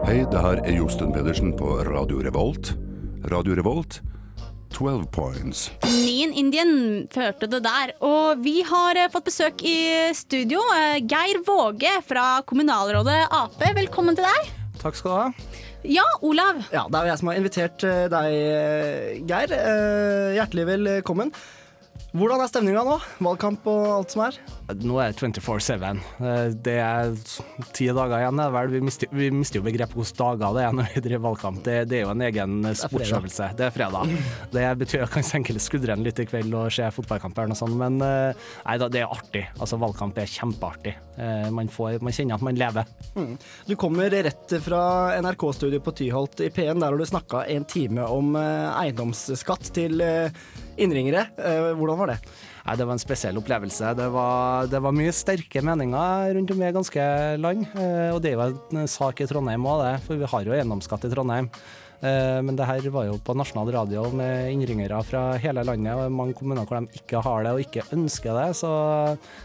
Hei, 0.06 0.20
det 0.30 0.38
her 0.38 0.60
er 0.62 0.76
Josten 0.78 1.10
Pedersen 1.10 1.50
på 1.58 1.66
Radio 1.88 2.20
Revolt. 2.22 2.76
Radio 3.32 3.56
Revolt, 3.58 3.96
12 4.76 5.08
points. 5.10 5.64
Nien 5.82 6.30
Indian 6.38 7.08
førte 7.10 7.50
det 7.50 7.64
der. 7.66 7.96
Og 8.06 8.44
vi 8.46 8.60
har 8.70 9.00
eh, 9.02 9.10
fått 9.10 9.26
besøk 9.32 9.64
i 9.66 10.14
studio. 10.14 10.62
Eh, 10.78 11.00
Geir 11.10 11.42
Våge 11.48 11.90
fra 12.06 12.28
kommunalrådet 12.46 13.18
Ap. 13.34 13.58
Velkommen 13.80 14.14
til 14.20 14.30
deg. 14.30 14.54
Takk 14.84 15.02
skal 15.02 15.10
du 15.10 15.18
ha. 15.18 15.60
Ja, 15.98 16.06
Olav. 16.22 16.62
Ja, 16.70 16.86
det 16.86 17.02
er 17.02 17.10
jo 17.10 17.14
jeg 17.16 17.24
som 17.24 17.34
har 17.34 17.42
invitert 17.42 17.90
eh, 17.90 18.06
deg, 18.14 19.26
Geir. 19.26 19.58
Hjertelig 20.38 20.70
velkommen. 20.70 21.34
Hvordan 22.14 22.46
er 22.46 22.54
stemninga 22.54 22.86
nå? 22.86 23.00
Valgkamp 23.26 23.66
og 23.74 23.90
alt 23.98 24.14
som 24.14 24.28
er? 24.30 24.38
Nå 24.66 24.96
er 24.98 25.12
det 25.14 25.20
24-7. 25.22 25.84
Eh, 26.26 26.48
Det 26.66 26.74
er 26.82 27.12
ti 27.76 27.86
dager 27.94 28.18
igjen. 28.18 28.40
Vel, 28.56 28.72
vi, 28.74 28.80
mister, 28.82 29.12
vi 29.14 29.28
mister 29.30 29.60
jo 29.60 29.66
begrepet 29.68 29.94
hvilke 29.94 30.18
dager 30.18 30.56
det 30.58 30.64
er 30.66 30.72
når 30.74 30.88
vi 30.96 31.04
driver 31.06 31.24
valgkamp. 31.28 31.60
Det, 31.66 31.76
det 31.92 32.00
er 32.00 32.04
jo 32.08 32.14
en 32.16 32.24
egen 32.26 32.56
sportsøvelse. 32.80 33.52
Det 33.60 33.68
er 33.68 33.76
fredag. 33.76 34.16
Det 34.56 34.64
betyr 34.82 35.04
at 35.04 35.06
jeg 35.06 35.14
kan 35.20 35.28
senke 35.28 35.56
skuldrene 35.62 36.08
litt 36.08 36.22
i 36.24 36.26
kveld 36.26 36.56
og 36.58 36.72
se 36.74 36.88
fotballkamp 36.96 37.38
eller 37.38 37.54
noe 37.54 37.60
sånt, 37.60 37.78
men 37.78 38.00
eh, 38.02 38.48
nei 38.66 38.78
da, 38.82 38.90
det 38.90 39.04
er 39.04 39.14
artig. 39.14 39.44
Altså, 39.60 39.78
valgkamp 39.84 40.18
er 40.24 40.32
kjempeartig. 40.34 40.96
Eh, 41.20 41.46
Man, 41.54 41.70
får, 41.72 42.00
man 42.02 42.16
kjenner 42.18 42.40
at 42.40 42.48
man 42.50 42.58
lever. 42.58 42.90
Mm. 43.14 43.36
Du 43.70 43.76
kommer 43.80 44.10
rett 44.10 44.58
fra 44.66 44.82
NRK-studio 45.22 45.84
på 45.86 45.94
Tyholt 46.02 46.42
i 46.42 46.50
P1, 46.50 46.82
der 46.82 46.90
har 46.90 46.98
du 46.98 47.06
snakka 47.06 47.46
en 47.54 47.70
time 47.70 48.10
om 48.10 48.34
eiendomsskatt 48.40 49.70
til 49.78 50.02
innringere. 50.76 51.28
Hvordan 51.78 52.02
var 52.02 52.16
det? 52.16 52.20
Nei, 52.66 52.76
Det 52.80 52.86
var 52.88 52.96
en 52.98 53.02
spesiell 53.04 53.38
opplevelse. 53.38 53.92
Det 53.98 54.08
var, 54.10 54.66
det 54.72 54.80
var 54.82 54.94
mye 54.96 55.14
sterke 55.14 55.62
meninger 55.62 56.34
rundt 56.34 56.52
om 56.56 56.64
i 56.66 56.72
ganske 56.74 57.04
land. 57.38 57.68
eh, 57.78 58.10
Og 58.16 58.22
det 58.24 58.32
er 58.34 58.40
jo 58.40 58.80
en 58.80 58.88
sak 58.90 59.22
i 59.22 59.28
Trondheim 59.30 59.68
òg, 59.70 59.84
det. 59.86 59.96
For 60.08 60.18
vi 60.18 60.26
har 60.32 60.48
jo 60.48 60.56
eiendomsskatt 60.56 61.06
i 61.06 61.12
Trondheim. 61.14 61.50
Eh, 62.02 62.42
Men 62.42 62.56
det 62.58 62.66
her 62.66 62.90
var 62.90 63.06
jo 63.06 63.20
på 63.22 63.36
nasjonal 63.38 63.70
radio 63.72 64.10
med 64.12 64.50
innringere 64.52 64.98
fra 65.06 65.38
hele 65.38 65.64
landet, 65.64 65.94
og 65.94 66.12
mange 66.12 66.34
kommuner 66.34 66.66
hvor 66.66 66.82
de 66.82 67.00
ikke 67.00 67.22
har 67.22 67.44
det 67.46 67.54
og 67.54 67.62
ikke 67.62 67.86
ønsker 67.94 68.34
det. 68.34 68.50
Så 68.58 68.72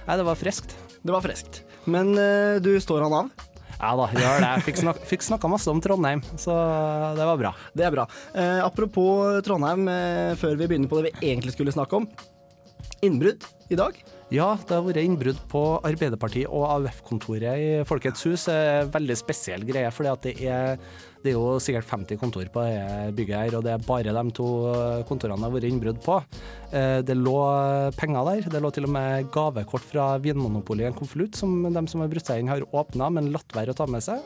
nei, 0.08 0.16
det 0.16 0.24
var 0.24 0.34
friskt. 0.40 0.74
Det 1.04 1.12
var 1.12 1.20
friskt. 1.24 1.62
Men 1.86 2.16
eh, 2.16 2.56
du 2.60 2.72
står 2.80 3.04
han 3.04 3.12
av? 3.20 3.30
Ja 3.80 3.94
da, 3.96 4.08
gjør 4.12 4.40
det. 4.44 4.48
Jeg 4.48 4.64
fikk, 4.66 4.76
snak 4.82 4.98
fikk 5.08 5.22
snakka 5.24 5.48
masse 5.48 5.68
om 5.72 5.78
Trondheim, 5.80 6.20
så 6.36 6.52
det 7.16 7.24
var 7.24 7.38
bra. 7.40 7.52
Det 7.76 7.84
er 7.86 7.94
bra. 7.94 8.04
Eh, 8.36 8.58
apropos 8.64 9.40
Trondheim, 9.44 9.86
eh, 9.88 10.34
før 10.40 10.56
vi 10.60 10.66
begynner 10.68 10.88
på 10.90 11.00
det 11.00 11.12
vi 11.14 11.30
egentlig 11.32 11.52
skulle 11.56 11.72
snakke 11.72 11.96
om. 12.00 12.08
Innbrudd 13.06 13.46
i 13.72 13.78
dag. 13.78 13.96
Ja, 14.30 14.52
det 14.60 14.76
har 14.76 14.84
vært 14.84 15.00
innbrudd 15.00 15.38
på 15.50 15.62
Arbeiderpartiet 15.86 16.50
og 16.52 16.66
AUF-kontoret 16.68 17.62
i 17.62 17.70
Folkets 17.88 18.26
hus. 18.28 18.44
Veldig 18.92 19.16
spesiell 19.18 19.64
greie, 19.66 19.90
for 19.94 20.06
det 20.22 20.34
er, 20.44 20.76
det 21.20 21.32
er 21.32 21.36
jo 21.36 21.58
sikkert 21.60 21.84
50 21.90 22.16
kontor 22.20 22.46
på 22.52 22.62
det 22.64 23.14
bygget 23.18 23.36
her, 23.36 23.56
og 23.58 23.64
det 23.66 23.72
er 23.74 23.82
bare 23.84 24.14
de 24.16 24.32
to 24.36 24.46
kontorene 25.08 25.36
det 25.36 25.48
har 25.48 25.52
vært 25.52 25.66
innbrudd 25.68 25.98
på. 26.04 26.16
Eh, 26.72 27.02
Det 27.04 27.16
lå 27.18 27.34
penger 27.98 28.24
der. 28.24 28.46
Det 28.54 28.62
lå 28.62 28.70
til 28.72 28.86
og 28.88 28.92
med 28.94 29.28
gavekort 29.34 29.84
fra 29.84 30.06
Vinmonopolet 30.22 30.86
i 30.86 30.88
en 30.88 30.96
konvolutt 30.96 31.36
som 31.36 31.58
de 31.66 31.82
som 31.92 32.00
har 32.00 32.08
brutt 32.12 32.24
seg 32.26 32.40
inn, 32.40 32.48
har 32.48 32.64
åpna, 32.72 33.10
men 33.12 33.32
latt 33.34 33.52
være 33.52 33.74
å 33.74 33.76
ta 33.76 33.86
med 33.90 34.04
seg. 34.06 34.22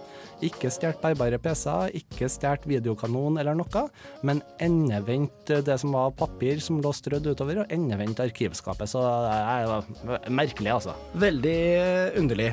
Ikke 0.46 0.70
stjålet 0.70 1.00
bærbare 1.02 1.40
PC-er, 1.42 1.94
ikke 1.98 2.28
stjålet 2.30 2.68
videokanon 2.68 3.38
eller 3.42 3.58
noe, 3.58 3.86
men 4.22 4.42
endevendt 4.62 5.50
det 5.66 5.78
som 5.80 5.94
var 5.96 6.14
papir 6.14 6.60
som 6.62 6.78
lå 6.84 6.92
strødd 6.94 7.26
utover, 7.32 7.64
og 7.64 7.74
endevendt 7.74 8.22
arkivskapet. 8.22 8.90
Så 8.90 9.02
det 9.02 9.34
er 9.34 10.30
merkelig, 10.30 10.70
altså. 10.76 10.94
Veldig 11.18 11.58
eh, 11.80 12.20
underlig. 12.20 12.52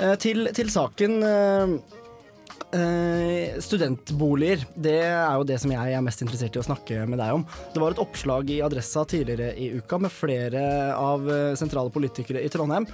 Eh, 0.00 0.16
til, 0.18 0.48
til 0.56 0.72
saken. 0.72 1.20
Eh, 2.74 3.54
studentboliger, 3.62 4.64
det 4.74 4.98
er 5.06 5.38
jo 5.38 5.46
det 5.48 5.60
som 5.62 5.72
jeg 5.72 5.94
er 5.94 6.04
mest 6.04 6.24
interessert 6.24 6.56
i 6.56 6.62
å 6.62 6.66
snakke 6.66 7.04
med 7.08 7.20
deg 7.22 7.38
om. 7.38 7.46
Det 7.74 7.82
var 7.82 7.94
et 7.94 8.02
oppslag 8.02 8.50
i 8.52 8.60
Adressa 8.64 9.06
tidligere 9.08 9.54
i 9.56 9.70
uka 9.78 10.00
med 10.02 10.12
flere 10.12 10.64
av 10.96 11.24
eh, 11.30 11.54
sentrale 11.58 11.92
politikere 11.94 12.42
i 12.44 12.52
Trondheim. 12.52 12.88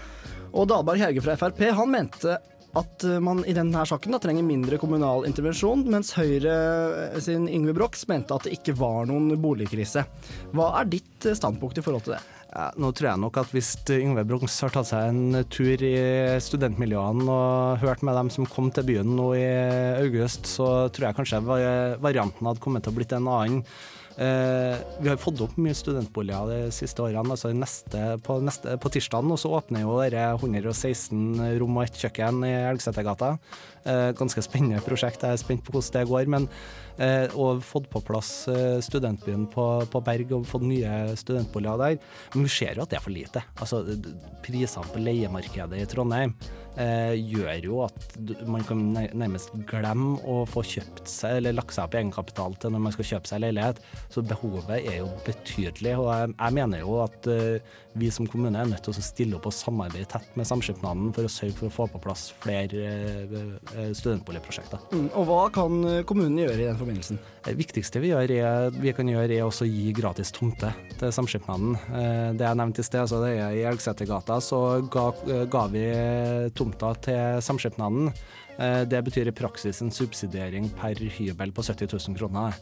Og 0.51 0.69
Dahlberg 0.71 1.05
Hauge 1.05 1.25
fra 1.25 1.37
Frp 1.39 1.67
han 1.79 1.93
mente 1.93 2.39
at 2.79 3.03
man 3.23 3.41
i 3.51 3.55
denne 3.57 3.83
saken 3.87 4.15
da 4.15 4.21
trenger 4.23 4.47
mindre 4.47 4.79
kommunal 4.79 5.25
intervensjon, 5.27 5.83
mens 5.91 6.13
Høyre 6.15 6.57
eh, 7.09 7.23
sin 7.23 7.49
Yngve 7.51 7.75
Brox 7.81 8.07
mente 8.11 8.37
at 8.37 8.47
det 8.47 8.59
ikke 8.61 8.77
var 8.79 9.09
noen 9.11 9.35
boligkrise. 9.43 10.05
Hva 10.55 10.75
er 10.81 10.93
ditt 10.93 11.31
standpunkt 11.35 11.81
i 11.81 11.85
forhold 11.85 12.07
til 12.07 12.17
det? 12.19 12.23
Ja, 12.51 12.65
nå 12.83 12.89
tror 12.91 13.13
jeg 13.13 13.23
nok 13.23 13.37
at 13.39 13.53
hvis 13.55 13.69
Yngve 13.95 14.25
Bronx 14.27 14.57
har 14.65 14.73
tatt 14.75 14.89
seg 14.89 15.13
en 15.13 15.45
tur 15.55 15.85
i 15.87 15.95
studentmiljøene 16.43 17.31
og 17.31 17.79
hørt 17.85 18.03
med 18.03 18.17
dem 18.19 18.33
som 18.35 18.49
kom 18.51 18.73
til 18.75 18.89
byen 18.89 19.13
nå 19.15 19.29
i 19.39 19.47
august, 20.01 20.51
så 20.51 20.89
tror 20.91 21.07
jeg 21.09 21.19
kanskje 21.21 21.41
varianten 22.03 22.51
hadde 22.51 22.63
kommet 22.65 22.83
til 22.83 22.91
å 22.91 22.99
blitt 22.99 23.15
en 23.15 23.31
annen. 23.31 23.63
Eh, 24.19 24.77
vi 25.01 25.09
har 25.09 25.19
fått 25.21 25.41
opp 25.45 25.57
mye 25.61 25.77
studentboliger 25.77 26.51
de 26.51 26.75
siste 26.75 27.03
årene. 27.03 27.31
altså 27.31 27.53
neste, 27.55 28.19
på, 28.27 28.37
på 28.83 28.93
tirsdagen 28.93 29.31
og 29.31 29.39
så 29.41 29.53
åpner 29.57 29.85
jo 29.85 29.99
dere 30.03 30.33
116 30.35 31.39
rom 31.61 31.79
og 31.79 31.87
ett 31.87 32.01
kjøkken 32.03 32.43
i 32.49 32.55
Elgsetergata. 32.73 33.37
Eh, 33.85 34.11
ganske 34.19 34.43
spennende 34.45 34.83
prosjekt. 34.85 35.23
Jeg 35.25 35.39
er 35.39 35.41
spent 35.41 35.65
på 35.65 35.73
hvordan 35.73 35.95
det 35.95 36.09
går. 36.11 36.27
men 36.29 36.49
eh, 36.99 37.29
Og 37.35 37.63
fått 37.65 37.89
på 37.91 38.03
plass 38.05 38.49
eh, 38.49 38.81
studentbyen 38.85 39.47
på, 39.49 39.67
på 39.91 40.03
Berg 40.05 40.35
og 40.37 40.49
fått 40.49 40.67
nye 40.69 41.17
studentboliger 41.17 41.81
der. 41.81 42.01
Men 42.35 42.49
vi 42.49 42.53
ser 42.53 42.77
jo 42.77 42.85
at 42.85 42.91
det 42.91 43.01
er 43.01 43.07
for 43.07 43.15
lite. 43.15 43.45
Altså, 43.61 43.85
Prisene 44.45 44.91
på 44.91 45.01
leiemarkedet 45.01 45.81
i 45.81 45.89
Trondheim 45.89 46.35
eh, 46.79 47.15
gjør 47.17 47.67
jo 47.67 47.81
at 47.87 48.17
man 48.51 48.65
kan 48.67 48.83
nærmest 48.95 49.55
glemme 49.71 50.21
å 50.29 50.43
få 50.49 50.63
kjøpt 50.67 51.11
seg 51.11 51.41
eller 51.41 51.57
lagt 51.57 51.75
seg 51.75 51.87
opp 51.87 51.97
i 51.97 52.01
egenkapital 52.03 52.57
til 52.61 52.75
når 52.75 52.85
man 52.87 52.97
skal 52.97 53.09
kjøpe 53.13 53.33
seg 53.33 53.43
leilighet. 53.45 53.83
Så 54.13 54.25
behovet 54.27 54.79
er 54.79 55.01
jo 55.01 55.11
betydelig. 55.27 55.97
Og 55.99 56.11
jeg, 56.13 56.35
jeg 56.37 56.59
mener 56.61 56.85
jo 56.85 57.01
at 57.05 57.31
eh, 57.31 57.79
vi 57.99 58.11
som 58.13 58.27
kommune 58.31 58.59
er 58.61 58.69
nødt 58.71 58.85
til 58.87 58.95
å 58.95 59.03
stille 59.03 59.37
opp 59.37 59.49
og 59.51 59.55
samarbeide 59.55 60.09
tett 60.13 60.37
med 60.39 60.47
samskipnaden 60.47 61.11
for 61.17 61.27
å 61.27 61.33
sørge 61.33 61.57
for 61.59 61.69
å 61.69 61.75
få 61.75 61.87
på 61.91 62.01
plass 62.05 62.29
flere 62.43 62.85
eh, 62.87 63.37
eh, 63.75 63.91
studentboligprosjekter. 63.97 64.83
Mm, 64.95 65.09
og 65.19 65.27
hva 65.29 65.41
kan 65.55 65.81
kommunen 66.09 66.39
gjøre 66.39 66.59
i 66.59 66.69
den 66.69 66.79
forbindelsen? 66.79 67.21
Det 67.47 67.57
viktigste 67.59 68.03
vi, 68.03 68.13
gjør 68.13 68.35
er, 68.37 68.77
vi 68.77 68.95
kan 68.95 69.11
gjøre, 69.11 69.35
er 69.35 69.47
også 69.47 69.67
å 69.67 69.71
gi 69.71 69.95
gratis 69.97 70.31
tomte 70.37 70.71
til 71.01 71.15
samskipnaden. 71.17 71.75
Eh, 71.89 72.29
Det 72.41 72.47
jeg 72.47 72.61
nevnte 72.61 72.85
i 72.85 72.87
sted, 72.87 73.01
altså 73.03 73.23
det 73.25 73.33
er 73.37 73.57
i 73.59 73.65
Elgsetergata, 73.71 74.39
så 74.45 74.61
ga, 74.93 75.09
ga 75.51 75.65
vi 75.73 75.87
tomta 76.57 76.95
til 77.03 77.43
samskipnaden. 77.45 78.13
Det 78.61 78.99
betyr 79.07 79.31
i 79.31 79.33
praksis 79.33 79.79
en 79.81 79.93
subsidiering 79.95 80.67
per 80.77 80.99
hybel 81.17 81.53
på 81.57 81.65
70 81.65 81.89
000 81.97 82.19
kroner. 82.19 82.59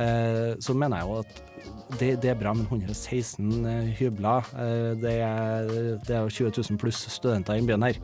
Eh, 0.00 0.56
Så 0.62 0.74
mener 0.74 1.00
jeg 1.02 1.08
jo 1.08 1.20
at 1.20 1.40
det, 2.00 2.10
det 2.22 2.30
er 2.30 2.38
bra, 2.38 2.52
men 2.54 2.66
116 2.70 3.64
eh, 3.66 3.88
hybler, 3.98 4.46
eh, 4.56 4.92
det 5.02 5.14
er, 5.20 5.72
det 6.06 6.16
er 6.16 6.28
20 6.30 6.52
000 6.70 6.78
pluss 6.80 7.02
studenter 7.12 7.58
i 7.58 7.64
byen 7.66 7.82
her. 7.88 7.98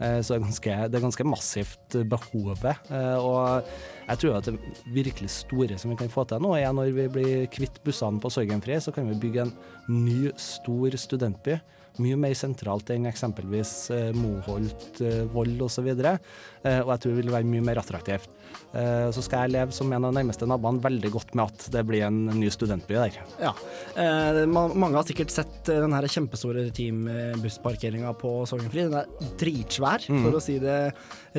Så 0.00 0.32
det 0.32 0.36
er 0.38 0.44
ganske, 0.46 0.74
det 0.88 0.96
er 0.96 1.02
ganske 1.04 1.24
massivt 1.28 1.94
eh, 1.98 2.06
behovet. 2.08 2.62
Eh, 2.88 3.18
Og 3.20 3.66
jeg 4.08 4.18
tror 4.22 4.38
at 4.38 4.46
det 4.48 4.54
virkelig 4.94 5.28
store 5.34 5.76
som 5.78 5.90
vi 5.92 5.96
kan 6.00 6.08
få 6.12 6.24
til 6.24 6.40
nå, 6.40 6.54
er 6.56 6.72
når 6.72 6.94
vi 6.96 7.08
blir 7.12 7.44
kvitt 7.52 7.82
bussene 7.84 8.20
på 8.22 8.30
Sorgenfri, 8.32 8.78
så 8.80 8.94
kan 8.96 9.08
vi 9.10 9.18
bygge 9.20 9.42
en 9.44 9.52
ny, 9.88 10.30
stor 10.40 10.96
studentby. 10.96 11.58
Mye 12.00 12.16
mer 12.16 12.32
sentralt 12.38 12.90
enn 12.94 13.08
eksempelvis 13.10 13.70
eh, 13.92 14.10
Moholt, 14.16 15.00
eh, 15.04 15.24
Vold 15.32 15.60
osv. 15.66 15.88
Eh, 15.90 16.78
og 16.80 16.92
jeg 16.94 17.02
tror 17.02 17.10
det 17.10 17.18
vil 17.18 17.32
være 17.34 17.48
mye 17.50 17.64
mer 17.66 17.80
attraktivt. 17.82 18.30
Eh, 18.70 19.08
så 19.10 19.24
skal 19.26 19.44
jeg 19.44 19.54
leve 19.56 19.74
som 19.74 19.90
en 19.92 20.06
av 20.06 20.12
de 20.12 20.20
nærmeste 20.20 20.46
naboene 20.48 20.82
veldig 20.84 21.10
godt 21.12 21.34
med 21.34 21.50
at 21.50 21.66
det 21.74 21.82
blir 21.88 22.06
en 22.06 22.22
ny 22.38 22.48
studentby 22.54 22.94
der. 22.96 23.18
Ja. 23.42 23.52
Eh, 23.98 24.42
ma- 24.46 24.70
mange 24.70 25.00
har 25.00 25.08
sikkert 25.08 25.34
sett 25.34 25.68
den 25.68 25.92
her 25.96 26.06
kjempestore 26.10 26.68
teambussparkeringa 26.78 28.14
på 28.20 28.34
Sorgenfri. 28.48 28.86
Den 28.86 29.00
er 29.02 29.34
dritsvær, 29.40 30.06
mm. 30.08 30.22
for 30.24 30.38
å 30.38 30.44
si 30.44 30.58
det 30.62 30.78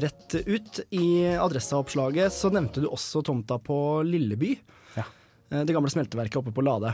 rett 0.03 0.37
ut. 0.45 0.83
I 0.91 1.07
adresseoppslaget 1.39 2.35
så 2.35 2.51
nevnte 2.53 2.83
du 2.83 2.89
også 2.91 3.23
tomta 3.25 3.57
på 3.63 3.77
Lilleby. 4.07 4.57
Ja. 4.99 5.07
Det 5.51 5.73
gamle 5.75 5.91
smelteverket 5.91 6.39
oppe 6.43 6.53
på 6.55 6.63
Lade. 6.63 6.93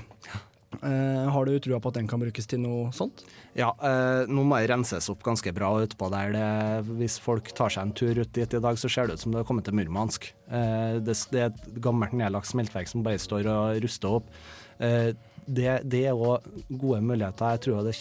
Eh, 0.84 1.30
har 1.32 1.46
du 1.46 1.60
trua 1.64 1.80
på 1.80 1.90
at 1.90 1.98
den 1.98 2.10
kan 2.12 2.22
brukes 2.22 2.50
til 2.50 2.60
noe 2.62 2.90
sånt? 2.96 3.24
Ja, 3.58 3.72
uh, 3.80 4.28
nå 4.30 4.44
må 4.46 4.60
det 4.60 4.70
renses 4.70 5.08
opp 5.10 5.24
ganske 5.26 5.54
bra 5.56 5.72
utpå 5.86 6.10
der. 6.14 6.36
Det, 6.36 6.92
hvis 7.00 7.18
folk 7.24 7.50
tar 7.58 7.74
seg 7.74 7.88
en 7.88 7.96
tur 7.98 8.20
ut 8.20 8.34
dit 8.36 8.58
i 8.58 8.62
dag, 8.62 8.78
så 8.78 8.92
ser 8.92 9.08
det 9.08 9.18
ut 9.18 9.24
som 9.24 9.34
det 9.34 9.42
har 9.42 9.48
kommet 9.48 9.66
til 9.68 9.78
Murmansk. 9.80 10.30
Uh, 10.52 11.00
det, 11.02 11.18
det 11.34 11.42
er 11.42 11.50
et 11.50 11.82
gammelt 11.84 12.14
nedlagt 12.18 12.52
smeltverk 12.52 12.92
som 12.92 13.06
bare 13.06 13.22
står 13.22 13.50
og 13.52 13.82
ruster 13.86 14.20
opp. 14.20 14.32
Det, 14.78 15.72
det 15.90 16.04
er 16.06 16.14
òg 16.14 16.44
gode 16.70 17.00
muligheter. 17.02 17.56
Jeg 17.56 17.64
tror 17.64 17.88
det 17.88 17.96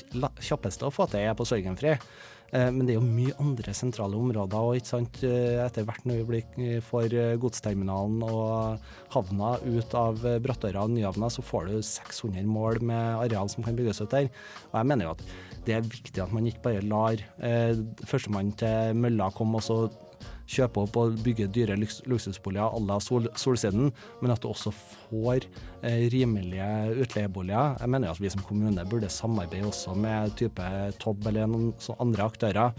kjappeste 0.45 0.85
å 0.85 0.93
få 0.93 1.07
til 1.09 1.23
er 1.23 1.37
på 1.39 1.47
Sorgenfri. 1.49 1.95
Eh, 2.57 2.71
Men 2.73 2.87
det 2.87 2.95
er 2.95 3.01
jo 3.01 3.07
mye 3.07 3.35
andre 3.43 3.75
sentrale 3.77 4.17
områder. 4.17 4.57
og 4.57 4.77
ikke 4.79 4.93
sant, 4.93 5.23
eh, 5.23 5.61
Etter 5.67 5.85
hvert 5.85 6.07
når 6.07 6.23
vi 6.23 6.29
blir, 6.31 6.81
får 6.81 7.13
eh, 7.13 7.37
godsterminalen 7.43 8.23
og 8.25 8.79
havna 9.13 9.57
ut 9.67 9.95
av 9.95 10.25
eh, 10.25 10.39
Brattøra 10.41 10.87
og 10.87 10.95
Nyhavna, 10.95 11.29
så 11.29 11.45
får 11.45 11.69
du 11.69 11.77
600 11.83 12.47
mål 12.47 12.81
med 12.81 13.21
areal 13.27 13.51
som 13.53 13.67
kan 13.67 13.77
bygges 13.77 14.01
ut 14.01 14.11
der. 14.11 14.31
Og 14.73 14.81
jeg 14.81 14.87
mener 14.93 15.09
jo 15.11 15.17
at 15.17 15.23
det 15.67 15.75
er 15.75 15.83
viktig 15.83 16.23
at 16.23 16.33
man 16.33 16.47
ikke 16.47 16.63
bare 16.63 16.87
lar 16.87 17.21
eh, 17.43 17.75
førstemann 18.07 18.55
til 18.57 18.95
mølla 18.95 19.33
komme 19.35 19.59
og 19.59 19.67
så 19.67 19.79
kjøpe 20.47 20.85
opp 20.87 20.99
og 21.00 21.17
bygge 21.25 21.49
dyre 21.53 21.76
luksusboliger 21.79 22.71
à 22.71 22.83
la 22.87 22.99
sol 23.03 23.29
Solsiden, 23.37 23.91
men 24.23 24.33
at 24.33 24.43
du 24.43 24.50
også 24.50 24.73
får 24.75 25.47
eh, 25.83 26.07
rimelige 26.12 26.69
utleieboliger. 27.02 27.76
Jeg 27.80 27.93
mener 27.93 28.13
at 28.13 28.23
vi 28.23 28.30
som 28.32 28.45
kommune 28.47 28.87
burde 28.89 29.11
samarbeide 29.13 29.69
også 29.69 29.97
med 29.99 30.37
type 30.39 30.71
Tobb 31.02 31.26
eller 31.26 31.50
noen 31.50 31.75
andre 31.99 32.28
aktører 32.30 32.73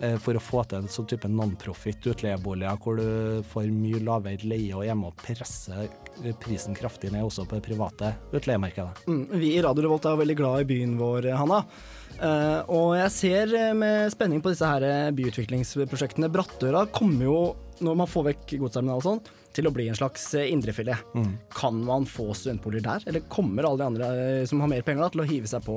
eh, 0.00 0.18
for 0.22 0.36
å 0.36 0.42
få 0.42 0.64
til 0.66 0.82
en 0.82 0.90
sånn 0.90 1.08
type 1.10 1.30
non-profit 1.30 2.10
utleieboliger 2.12 2.82
hvor 2.82 2.98
du 2.98 3.42
får 3.52 3.70
mye 3.72 4.02
lavere 4.02 4.48
leie 4.48 4.74
og 4.76 4.86
er 4.86 4.98
med 4.98 5.12
og 5.12 5.22
presse 5.22 5.78
eh, 5.78 6.34
prisen 6.42 6.76
kraftig 6.78 7.12
ned 7.14 7.26
også 7.28 7.46
på 7.46 7.58
det 7.58 7.66
private 7.70 8.14
utleiemarkedet. 8.34 9.06
Mm, 9.06 9.26
vi 9.38 9.54
i 9.56 9.64
Radio 9.64 9.86
Revolt 9.86 10.10
er 10.10 10.22
veldig 10.24 10.40
glad 10.42 10.64
i 10.64 10.70
byen 10.74 10.98
vår, 11.00 11.32
Hanna. 11.38 11.62
Eh, 12.22 12.60
og 12.70 12.94
jeg 12.98 13.12
ser 13.14 13.54
eh, 13.58 13.74
med 13.76 14.12
spenning 14.14 14.42
på 14.44 14.52
disse 14.52 14.68
her 14.68 14.84
eh, 14.86 15.10
byutviklingsprosjektene. 15.16 16.30
Brattøra 16.32 16.84
kommer 16.94 17.26
jo, 17.26 17.36
når 17.82 18.00
man 18.02 18.10
får 18.10 18.28
vekk 18.30 18.56
godsterminalen 18.62 19.02
og 19.02 19.06
sånn, 19.06 19.22
til 19.52 19.68
å 19.68 19.74
bli 19.74 19.88
en 19.90 19.98
slags 19.98 20.30
indrefilet. 20.38 21.12
Mm. 21.18 21.34
Kan 21.52 21.82
man 21.86 22.08
få 22.08 22.30
studentboliger 22.36 22.86
der, 22.88 23.06
eller 23.10 23.28
kommer 23.32 23.68
alle 23.68 23.82
de 23.82 23.90
andre 23.90 24.10
som 24.48 24.62
har 24.64 24.70
mer 24.72 24.84
penger 24.86 25.04
da, 25.04 25.12
til 25.12 25.24
å 25.24 25.28
hive 25.28 25.50
seg 25.50 25.64
på 25.66 25.76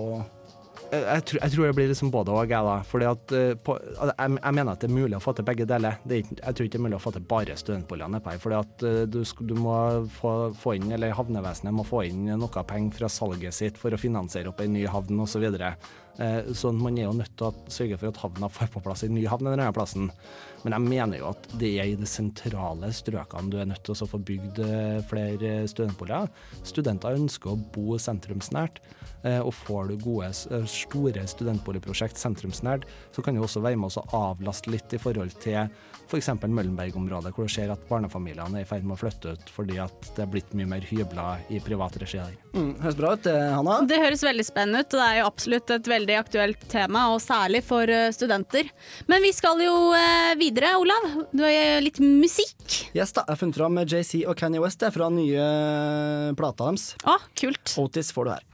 Jeg, 0.93 1.01
jeg, 1.01 1.23
tror, 1.27 1.39
jeg 1.41 1.51
tror 1.51 1.65
det 1.65 1.75
blir 1.79 1.89
liksom 1.89 2.11
både 2.13 2.31
og, 2.31 2.51
jeg 2.51 2.67
da. 2.69 2.75
Fordi 2.87 3.07
at 3.09 3.33
på, 3.65 3.75
altså, 3.75 4.13
jeg, 4.13 4.37
jeg 4.37 4.55
mener 4.59 4.71
at 4.71 4.83
det 4.83 4.87
er 4.87 4.95
mulig 4.95 5.17
å 5.17 5.23
få 5.23 5.33
til 5.35 5.47
begge 5.49 5.67
deler. 5.67 5.97
Det 6.05 6.13
er 6.13 6.23
ikke, 6.23 6.37
jeg 6.39 6.57
tror 6.59 6.69
ikke 6.69 6.75
det 6.77 6.81
er 6.81 6.85
mulig 6.85 6.99
å 6.99 7.03
få 7.03 7.13
til 7.15 7.27
bare 7.33 7.57
studentboliger 7.57 8.13
nedpå 8.13 8.31
her. 8.31 8.43
Fordi 8.45 8.59
at 8.59 8.85
du, 9.11 9.19
du 9.25 9.55
må 9.57 9.75
få, 10.19 10.35
få 10.61 10.77
inn, 10.77 10.93
eller 10.93 11.17
havnevesenet 11.17 11.75
må 11.75 11.87
få 11.89 12.05
inn 12.11 12.29
noe 12.29 12.65
penger 12.69 12.99
fra 13.01 13.11
salget 13.11 13.57
sitt 13.57 13.81
for 13.81 13.97
å 13.97 13.99
finansiere 13.99 14.53
opp 14.53 14.61
en 14.61 14.77
ny 14.77 14.85
havn 14.93 15.25
osv. 15.25 15.49
Eh, 16.19 16.71
man 16.71 16.97
er 16.97 17.07
jo 17.09 17.13
nødt 17.17 17.33
til 17.37 17.47
å 17.49 17.53
sørge 17.71 17.97
for 17.99 18.07
at 18.11 18.19
havna 18.23 18.49
får 18.49 18.69
på 18.73 18.83
plass 18.85 19.03
en 19.03 19.15
ny 19.15 19.25
havn 19.27 19.47
en 19.47 19.59
annen 19.59 19.73
plassen. 19.75 20.09
Men 20.65 20.73
jeg 20.73 20.81
mener 20.89 21.19
jo 21.19 21.27
at 21.29 21.47
det 21.61 21.73
er 21.79 21.91
i 21.91 21.97
de 21.99 22.07
sentrale 22.09 22.89
strøkene 22.95 23.51
du 23.53 23.57
er 23.61 23.67
nødt 23.69 23.83
til 23.85 23.93
å 23.93 24.07
få 24.09 24.17
bygd 24.25 24.61
eh, 24.65 25.01
flere 25.09 25.65
studentboliger. 25.69 26.31
Studenter 26.65 27.19
ønsker 27.19 27.53
å 27.53 27.59
bo 27.75 27.99
sentrumsnært. 28.01 28.79
Eh, 29.25 29.41
Og 29.41 29.53
får 29.53 29.91
du 29.91 29.97
gode, 30.01 30.31
store 30.69 31.25
studentboligprosjekt 31.27 32.17
sentrumsnært, 32.17 32.85
så 33.13 33.21
kan 33.25 33.35
du 33.37 33.41
også 33.43 33.61
være 33.61 33.77
med 33.77 33.89
oss 33.91 33.99
å 34.01 34.07
avlaste 34.13 34.71
litt 34.73 34.93
i 34.95 35.01
forhold 35.01 35.35
til 35.43 35.67
f.eks. 36.05 36.27
Møllenberg-området, 36.45 37.31
hvor 37.33 37.47
du 37.47 37.51
ser 37.53 37.71
at 37.73 37.81
barnefamiliene 37.89 38.59
er 38.61 38.65
i 38.65 38.69
ferd 38.69 38.85
med 38.85 38.93
å 38.97 38.99
flytte 39.01 39.33
ut 39.33 39.49
fordi 39.53 39.79
at 39.81 40.11
det 40.15 40.21
er 40.25 40.29
blitt 40.29 40.53
mye 40.57 40.69
mer 40.69 40.85
hybler 40.85 41.41
i 41.49 41.59
privat 41.65 41.97
regi 42.01 42.19
der. 42.21 42.35
mm, 42.53 42.75
Høres 42.83 42.97
bra 42.99 43.13
ut, 43.17 43.25
Hanna. 43.25 43.79
Det 43.89 43.97
høres 44.03 44.21
veldig 44.25 44.45
spennende 44.45 44.83
ut, 44.85 44.93
og 44.93 45.01
det 45.01 45.07
er 45.09 45.19
jo 45.21 45.25
absolutt 45.31 45.73
et 45.73 45.89
veldig 45.89 46.04
aktuelt 46.13 46.61
tema, 46.69 47.07
og 47.09 47.17
særlig 47.23 47.63
for 47.65 47.89
eh, 47.89 48.11
studenter. 48.13 48.69
Men 49.09 49.25
vi 49.25 49.33
skal 49.33 49.65
jo 49.65 49.73
eh, 49.97 50.37
videre, 50.37 50.75
Olav. 50.77 51.09
Du 51.33 51.41
har 51.41 51.49
jo 51.49 51.81
litt 51.87 51.97
musikk. 52.03 52.61
Yes, 52.93 53.15
da, 53.17 53.25
jeg 53.25 53.33
har 53.33 53.41
funnet 53.41 53.57
fram 53.57 53.81
JC 53.81 54.21
og 54.29 54.37
Kanye 54.37 54.61
West 54.61 54.83
det 54.83 54.91
er 54.91 54.95
fra 54.99 55.09
nye 55.09 55.41
eh, 55.41 56.35
plata 56.37 56.69
deres. 56.69 56.91
Å, 57.01 57.17
kult. 57.33 57.73
Otis 57.81 58.13
får 58.13 58.29
du 58.29 58.35
her. 58.35 58.45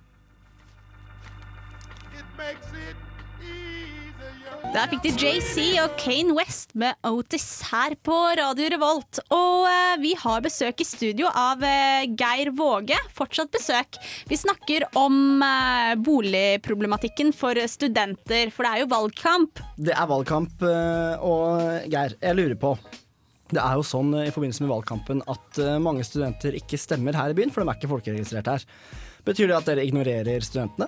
Der 4.71 4.87
fikk 4.87 5.01
de 5.03 5.09
JC 5.19 5.73
og 5.83 5.97
Kane 5.99 6.31
West 6.31 6.69
med 6.79 6.95
Otis 7.03 7.59
her 7.67 7.91
på 8.07 8.15
Radio 8.39 8.69
Revolt. 8.71 9.19
Og 9.35 9.65
eh, 9.67 9.97
vi 9.99 10.13
har 10.15 10.39
besøk 10.45 10.79
i 10.79 10.87
studio 10.87 11.27
av 11.27 11.59
eh, 11.67 12.05
Geir 12.15 12.53
Våge. 12.55 12.95
Fortsatt 13.11 13.51
besøk. 13.51 13.99
Vi 14.31 14.39
snakker 14.39 14.85
om 14.95 15.43
eh, 15.43 15.91
boligproblematikken 15.99 17.33
for 17.35 17.59
studenter, 17.67 18.47
for 18.55 18.63
det 18.63 18.71
er 18.71 18.83
jo 18.85 18.89
valgkamp. 18.95 19.59
Det 19.75 19.91
er 19.91 20.11
valgkamp, 20.13 20.63
eh, 20.63 21.27
og 21.27 21.91
Geir, 21.91 22.15
jeg 22.23 22.39
lurer 22.39 22.55
på 22.63 22.71
Det 23.51 23.59
er 23.59 23.75
jo 23.75 23.83
sånn 23.83 24.15
eh, 24.21 24.29
i 24.29 24.31
forbindelse 24.31 24.63
med 24.63 24.71
valgkampen 24.71 25.25
at 25.35 25.59
eh, 25.59 25.81
mange 25.83 26.07
studenter 26.07 26.55
ikke 26.63 26.79
stemmer 26.79 27.19
her 27.19 27.35
i 27.35 27.41
byen, 27.41 27.51
for 27.51 27.59
de 27.59 27.67
er 27.75 27.81
ikke 27.81 27.91
folkeregistrert 27.91 28.53
her. 28.55 28.69
Betyr 29.25 29.51
det 29.51 29.57
at 29.57 29.67
dere 29.69 29.83
ignorerer 29.85 30.41
studentene? 30.45 30.87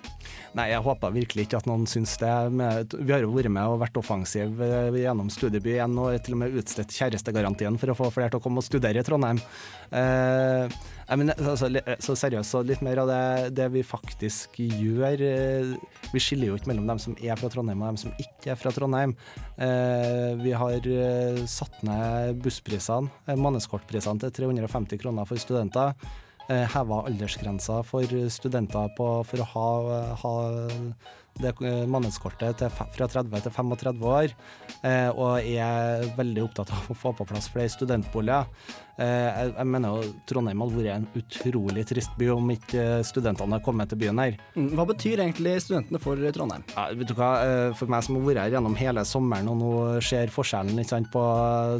Nei, 0.57 0.67
jeg 0.71 0.81
håper 0.85 1.13
virkelig 1.13 1.45
ikke 1.47 1.59
at 1.61 1.67
noen 1.69 1.85
syns 1.89 2.15
det. 2.21 2.31
Vi 2.93 3.13
har 3.13 3.25
jo 3.25 3.33
vært 3.33 3.51
med 3.53 3.69
og 3.69 3.81
vært 3.81 3.97
offensive 4.01 4.65
eh, 4.65 4.97
gjennom 5.03 5.29
Studieby 5.33 5.75
igjen, 5.75 5.97
og 6.01 6.17
til 6.25 6.35
og 6.35 6.41
med 6.43 6.57
utstedt 6.61 6.93
kjærestegarantien 6.93 7.77
for 7.81 7.93
å 7.93 7.97
få 7.97 8.09
flere 8.13 8.33
til 8.33 8.41
å 8.41 8.43
komme 8.43 8.61
og 8.61 8.65
studere 8.65 9.01
i 9.01 9.05
Trondheim. 9.05 9.41
Eh, 9.93 10.77
jeg 11.03 11.19
mener, 11.19 11.37
altså, 11.37 11.69
så 12.01 12.17
seriøst, 12.17 12.53
så 12.53 12.63
litt 12.65 12.81
mer 12.85 13.03
av 13.03 13.09
det, 13.11 13.23
det 13.59 13.69
vi 13.73 13.83
faktisk 13.85 14.57
gjør 14.61 15.21
eh, 15.27 15.73
Vi 16.13 16.21
skiller 16.23 16.49
jo 16.49 16.57
ikke 16.57 16.71
mellom 16.71 16.89
dem 16.93 17.01
som 17.01 17.17
er 17.19 17.37
fra 17.37 17.51
Trondheim 17.53 17.81
og 17.83 17.91
dem 17.91 18.01
som 18.05 18.17
ikke 18.21 18.53
er 18.53 18.59
fra 18.59 18.73
Trondheim. 18.73 19.15
Eh, 19.61 20.33
vi 20.41 20.57
har 20.57 20.89
eh, 20.89 21.41
satt 21.49 21.81
ned 21.85 22.41
bussprisene, 22.45 23.13
eh, 23.27 23.37
månedskortprisene 23.37 24.25
til 24.25 24.37
350 24.41 25.01
kroner 25.01 25.29
for 25.29 25.41
studenter 25.41 25.93
eh, 25.93 26.21
heva 26.49 27.03
aldersgrensa 27.07 27.81
for 27.87 28.03
studenter 28.29 28.89
på, 28.97 29.09
for 29.29 29.43
å 29.43 29.49
ha, 29.55 29.67
ha 30.23 30.33
det 31.41 31.49
eh, 31.65 31.87
til, 32.53 32.69
fra 32.69 33.07
30 33.09 33.41
til 33.41 33.51
35 33.55 34.03
år, 34.05 34.33
eh, 34.85 35.09
og 35.09 35.39
er 35.41 36.03
veldig 36.17 36.43
opptatt 36.45 36.69
av 36.75 36.91
å 36.93 36.97
få 36.97 37.13
på 37.17 37.25
plass 37.25 37.47
flere 37.49 37.71
studentboliger. 37.73 38.45
Eh, 39.01 39.07
jeg, 39.07 39.53
jeg 39.57 39.69
mener 39.73 39.95
jo 40.03 40.11
Trondheim 40.29 40.61
hadde 40.61 40.77
vært 40.77 40.91
en 40.93 41.07
utrolig 41.17 41.85
trist 41.89 42.13
by 42.19 42.27
om 42.35 42.51
ikke 42.53 42.83
eh, 42.99 43.05
studentene 43.07 43.55
hadde 43.57 43.65
kommet 43.65 43.89
til 43.89 44.01
byen 44.03 44.21
her. 44.21 44.37
Mm, 44.53 44.67
Hva 44.77 44.85
betyr 44.91 45.23
egentlig 45.25 45.55
studentene 45.65 46.01
for 46.03 46.21
Trondheim? 46.37 46.65
Ja, 46.75 46.85
vet 46.93 47.09
du 47.09 47.15
hva, 47.17 47.31
eh, 47.47 47.69
For 47.79 47.89
meg 47.89 48.05
som 48.05 48.19
har 48.19 48.27
vært 48.29 48.43
her 48.43 48.53
gjennom 48.59 48.77
hele 48.77 49.05
sommeren 49.09 49.49
og 49.49 49.57
nå 49.63 49.71
ser 50.05 50.29
forskjellen 50.33 50.77
ikke 50.83 50.93
sant, 50.93 51.09
på 51.13 51.23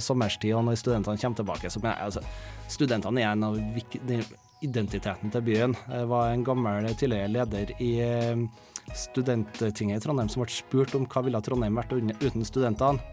sommerstid 0.02 0.56
og 0.58 0.66
når 0.72 0.82
studentene 0.82 1.22
kommer 1.22 1.44
tilbake, 1.44 1.70
så 1.70 1.84
mener 1.84 2.00
jeg 2.02 2.10
altså, 2.10 2.26
studentene 2.74 3.22
er 3.22 3.36
en 3.36 3.46
av 3.52 3.62
de 3.62 3.86
de- 4.10 4.24
identiteten 4.64 5.32
til 5.34 5.44
byen. 5.46 5.76
Det 5.88 6.06
var 6.10 6.32
en 6.32 6.46
gammel 6.46 6.88
tidligere 6.98 7.32
leder 7.32 7.74
i 7.84 7.92
eh, 8.04 8.46
studenttinget 8.94 10.00
i 10.00 10.04
Trondheim 10.04 10.32
som 10.32 10.44
ble 10.44 10.54
spurt 10.54 10.96
om 10.98 11.08
hva 11.10 11.26
ville 11.26 11.42
Trondheim 11.44 11.78
vært 11.80 11.94
uten 11.96 12.48
studentene. 12.48 13.04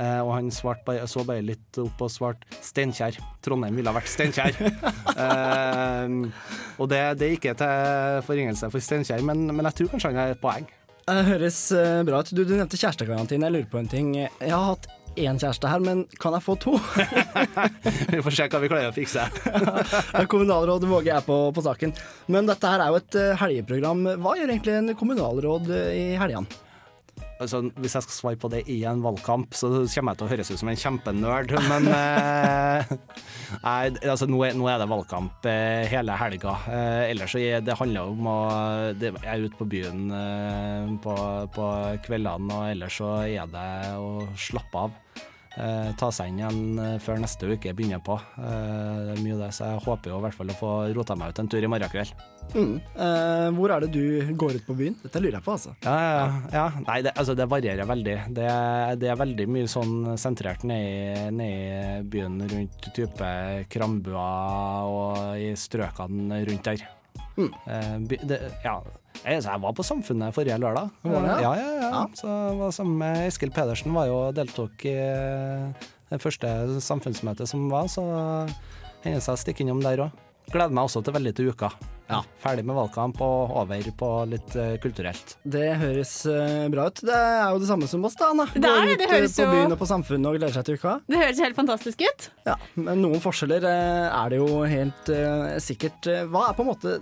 Eh, 0.00 0.20
og 0.24 0.32
han 0.32 0.48
svarte 0.54 0.96
så 1.10 1.22
bare 1.28 1.44
litt 1.44 1.78
opp 1.82 2.00
og 2.06 2.10
svarte 2.10 2.62
Steinkjer. 2.64 3.18
Trondheim 3.44 3.76
ville 3.78 3.92
vært 3.94 4.10
Steinkjer. 4.10 4.56
eh, 5.26 6.16
og 6.78 6.90
det, 6.90 7.02
det 7.20 7.34
gikk 7.34 7.50
til 7.60 8.24
forringelse 8.26 8.72
for 8.72 8.82
Steinkjer, 8.82 9.22
men, 9.26 9.46
men 9.52 9.70
jeg 9.70 9.82
tror 9.82 9.94
kanskje 9.94 10.14
han 10.14 10.22
har 10.22 10.34
et 10.34 10.42
poeng. 10.42 10.66
Det 11.04 11.22
høres 11.28 11.58
bra 12.08 12.22
ut. 12.24 12.30
Du, 12.32 12.46
du 12.48 12.54
nevnte 12.56 12.80
kjærestegarantien. 12.80 13.44
Jeg 13.44 13.52
lurer 13.52 13.68
på 13.68 13.76
en 13.82 13.90
ting. 13.92 14.14
Jeg 14.16 14.54
har 14.54 14.70
hatt 14.70 14.88
én 15.16 15.38
kjæreste 15.40 15.70
her, 15.70 15.82
men 15.84 16.04
kan 16.20 16.34
jeg 16.36 16.44
få 16.44 16.56
to? 16.60 16.74
Vi 18.12 18.22
får 18.24 18.36
se 18.36 18.48
hva 18.50 18.60
vi 18.62 18.70
klarer 18.70 18.90
å 18.90 18.94
fikse. 18.94 19.26
Kommunalråd 20.32 20.86
Våge 20.88 21.14
er 21.14 21.24
på, 21.26 21.38
på 21.54 21.64
saken. 21.64 21.94
Men 22.32 22.48
dette 22.50 22.70
her 22.70 22.82
er 22.82 22.92
jo 22.92 23.00
et 23.00 23.18
eh, 23.20 23.32
helgeprogram. 23.40 24.04
Hva 24.22 24.36
gjør 24.38 24.52
egentlig 24.54 24.76
en 24.78 24.94
kommunalråd 24.98 25.70
eh, 25.74 25.90
i 25.94 26.04
helgene? 26.20 26.63
Altså, 27.42 27.60
hvis 27.82 27.96
jeg 27.96 28.06
skal 28.06 28.14
svare 28.14 28.38
på 28.40 28.48
det 28.52 28.62
i 28.70 28.78
en 28.88 29.02
valgkamp, 29.04 29.54
så 29.58 29.68
kommer 29.90 30.14
jeg 30.14 30.20
til 30.20 30.26
å 30.26 30.30
høres 30.30 30.50
ut 30.52 30.60
som 30.60 30.70
en 30.70 30.78
kjempenerd, 30.80 31.54
men 31.66 31.88
eh, 31.90 32.92
nei, 33.66 33.80
altså, 34.06 34.28
nå, 34.30 34.40
er, 34.46 34.54
nå 34.58 34.68
er 34.70 34.80
det 34.80 34.88
valgkamp 34.90 35.48
eh, 35.50 35.82
hele 35.90 36.16
helga. 36.20 36.56
Eh, 36.70 37.02
ellers 37.10 37.34
så 37.34 37.42
jeg, 37.42 37.64
det 37.66 37.78
handler 37.80 38.14
om 38.14 38.30
å 38.30 38.38
det, 38.98 39.12
Jeg 39.18 39.30
er 39.34 39.46
ute 39.48 39.60
på 39.60 39.68
byen 39.74 40.06
eh, 40.14 40.94
på, 41.04 41.16
på 41.54 41.70
kveldene, 42.06 42.54
og 42.54 42.72
ellers 42.72 43.00
så 43.02 43.14
er 43.26 43.50
det 43.50 43.68
å 43.98 44.28
slappe 44.38 44.86
av. 44.86 45.00
Eh, 45.54 45.90
ta 45.98 46.08
seg 46.10 46.32
inn 46.32 46.40
igjen 46.40 46.78
eh, 46.82 46.94
før 47.02 47.20
neste 47.22 47.46
uke 47.46 47.74
begynner 47.76 48.00
på. 48.02 48.16
Eh, 48.40 48.96
det 49.06 49.12
er 49.14 49.20
mye 49.22 49.36
det, 49.38 49.50
så 49.54 49.68
jeg 49.70 49.82
håper 49.84 50.10
jo 50.10 50.18
i 50.18 50.24
hvert 50.24 50.38
fall 50.38 50.50
å 50.50 50.56
få 50.58 50.70
rota 50.96 51.16
meg 51.18 51.30
ut 51.30 51.42
en 51.42 51.50
tur 51.52 51.62
i 51.62 51.70
morgen 51.70 51.92
kveld. 51.92 52.24
Mm. 52.54 52.72
Eh, 52.80 53.46
hvor 53.56 53.74
er 53.74 53.84
det 53.84 53.92
du 53.94 54.34
går 54.40 54.58
ut 54.58 54.66
på 54.66 54.76
byen? 54.78 54.96
Dette 55.04 55.22
lurer 55.22 55.38
jeg 55.38 55.46
på, 55.46 55.54
altså. 55.54 55.76
Ja, 55.86 55.94
ja, 55.94 56.26
ja. 56.56 56.64
Nei, 56.88 56.98
det, 57.06 57.14
altså, 57.14 57.36
det 57.38 57.46
varierer 57.50 57.88
veldig. 57.88 58.16
Det, 58.34 58.48
det 59.02 59.12
er 59.12 59.22
veldig 59.22 59.46
mye 59.54 59.70
sånn 59.70 59.94
sentrert 60.20 60.66
nede 60.66 61.46
i, 61.46 62.02
byen 62.10 62.42
rundt 62.50 62.90
type 62.96 63.30
Krambua 63.70 64.28
og 64.90 65.38
i 65.38 65.54
strøkene 65.58 66.42
rundt 66.50 66.72
der. 66.72 66.84
Eh, 67.38 67.96
by, 68.10 68.20
det, 68.26 68.42
ja. 68.66 68.78
Jeg, 69.22 69.40
jeg 69.44 69.62
var 69.62 69.76
på 69.76 69.86
Samfunnet 69.86 70.34
forrige 70.36 70.58
lørdag. 70.60 70.90
Ja? 71.06 71.12
ja? 71.14 71.38
Ja, 71.40 71.52
ja, 71.60 71.72
ja. 71.84 72.04
Så 72.18 72.28
jeg 72.28 72.58
var 72.60 72.74
sammen 72.76 73.00
med 73.00 73.22
Eskil 73.28 73.54
Pedersen 73.54 73.94
var 73.96 74.10
jo 74.10 74.20
deltok 74.36 74.86
i 74.90 74.94
eh, 74.98 75.88
det 76.10 76.20
første 76.22 76.50
samfunnsmøtet 76.84 77.48
som 77.50 77.66
var, 77.72 77.88
så 77.90 78.04
hender 79.04 79.24
seg 79.24 79.36
å 79.36 79.40
stikke 79.40 79.64
innom 79.64 79.82
der 79.84 80.06
òg. 80.06 80.22
Gleder 80.52 80.74
meg 80.76 80.86
også 80.86 81.00
til 81.04 81.14
veldig 81.16 81.32
til 81.36 81.52
uka. 81.54 81.70
Ja. 82.10 82.18
Ferdig 82.42 82.66
med 82.68 82.76
valgkamp 82.76 83.20
og 83.24 83.54
over 83.62 83.86
på 83.96 84.08
litt 84.28 84.56
eh, 84.60 84.74
kulturelt. 84.82 85.38
Det 85.40 85.70
høres 85.80 86.12
eh, 86.28 86.66
bra 86.72 86.90
ut. 86.92 87.00
Det 87.00 87.14
er 87.16 87.54
jo 87.54 87.62
det 87.62 87.68
samme 87.70 87.88
som 87.88 88.04
oss, 88.04 88.16
da, 88.20 88.28
Anna. 88.34 88.44
Det 88.52 88.60
er 88.60 88.90
det, 88.90 88.98
det 89.00 89.06
ut 89.06 89.06
eh, 89.06 89.14
høres 89.14 89.38
på 89.38 89.46
byen 89.48 89.72
og 89.76 89.80
på 89.80 89.88
Samfunnet 89.88 90.28
og 90.28 90.36
gleder 90.36 90.52
seg 90.58 90.66
til 90.68 90.76
uka. 90.76 90.98
Det 91.08 91.22
høres 91.22 91.40
helt 91.46 91.56
fantastisk 91.56 92.04
ut. 92.04 92.28
Ja, 92.50 92.58
men 92.76 93.00
noen 93.06 93.24
forskjeller 93.24 93.64
er 93.70 94.34
det 94.34 94.42
jo 94.42 94.60
helt 94.68 95.14
sikkert. 95.64 96.10
Hva 96.28 96.50
er 96.50 96.58
på 96.58 96.66
en 96.66 96.70
måte 96.74 96.98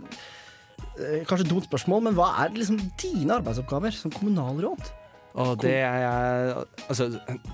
Kanskje 1.28 1.46
et 1.46 1.52
dumt 1.52 1.68
spørsmål, 1.68 2.02
men 2.08 2.16
hva 2.18 2.32
er 2.44 2.52
liksom 2.56 2.80
dine 3.00 3.38
arbeidsoppgaver 3.40 3.94
som 3.96 4.12
kommunalråd? 4.14 4.92
Og 5.40 5.54
det 5.62 5.78
er, 5.80 6.58
altså, 6.92 7.06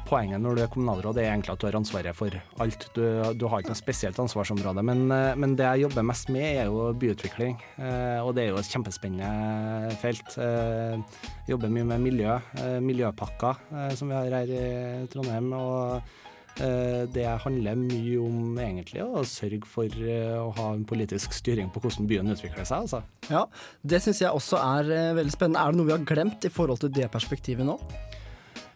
poenget 0.08 0.42
når 0.42 0.56
du 0.56 0.62
er 0.64 0.70
kommunalråd, 0.72 1.20
er 1.20 1.28
egentlig 1.30 1.52
at 1.54 1.62
du 1.62 1.66
har 1.68 1.78
ansvaret 1.78 2.16
for 2.16 2.34
alt. 2.64 2.86
Du, 2.96 3.02
du 3.38 3.44
har 3.46 3.62
ikke 3.62 3.70
noe 3.70 3.78
spesielt 3.78 4.18
ansvarsområde, 4.18 4.82
men, 4.82 5.04
eh, 5.14 5.38
men 5.38 5.54
det 5.58 5.66
jeg 5.66 5.84
jobber 5.86 6.06
mest 6.10 6.32
med, 6.34 6.46
er 6.64 6.72
jo 6.72 6.88
byutvikling. 6.98 7.54
Eh, 7.78 8.18
og 8.18 8.34
det 8.34 8.44
er 8.44 8.50
jo 8.50 8.58
et 8.58 8.72
kjempespennende 8.72 9.94
felt. 10.02 10.38
Eh, 10.42 11.20
jobber 11.50 11.70
mye 11.74 11.86
med 11.92 12.02
miljø, 12.08 12.40
eh, 12.58 12.80
miljøpakker, 12.82 13.62
eh, 13.70 13.92
som 13.98 14.10
vi 14.10 14.18
har 14.18 14.40
her 14.40 14.54
i 14.58 15.06
Trondheim. 15.12 15.52
og 15.54 16.00
eh, 16.00 16.16
det 16.58 17.24
handler 17.44 17.76
mye 17.78 18.18
om 18.18 18.58
egentlig 18.58 19.04
å 19.04 19.22
sørge 19.28 19.62
for 19.70 19.86
eh, 19.86 20.34
å 20.42 20.50
ha 20.58 20.68
en 20.74 20.84
politisk 20.88 21.32
styring 21.36 21.70
på 21.70 21.80
hvordan 21.84 22.08
byen 22.10 22.32
utvikler 22.34 22.66
seg. 22.66 22.86
Altså. 22.88 23.02
Ja, 23.30 23.44
Det 23.82 24.00
syns 24.02 24.22
jeg 24.24 24.34
også 24.34 24.58
er 24.58 24.90
eh, 24.90 25.12
veldig 25.18 25.34
spennende. 25.36 25.62
Er 25.62 25.70
det 25.72 25.78
noe 25.80 25.86
vi 25.90 25.94
har 25.96 26.06
glemt 26.08 26.44
i 26.48 26.50
forhold 26.52 26.82
til 26.82 26.90
det 26.98 27.06
perspektivet 27.14 27.66
nå? 27.68 27.78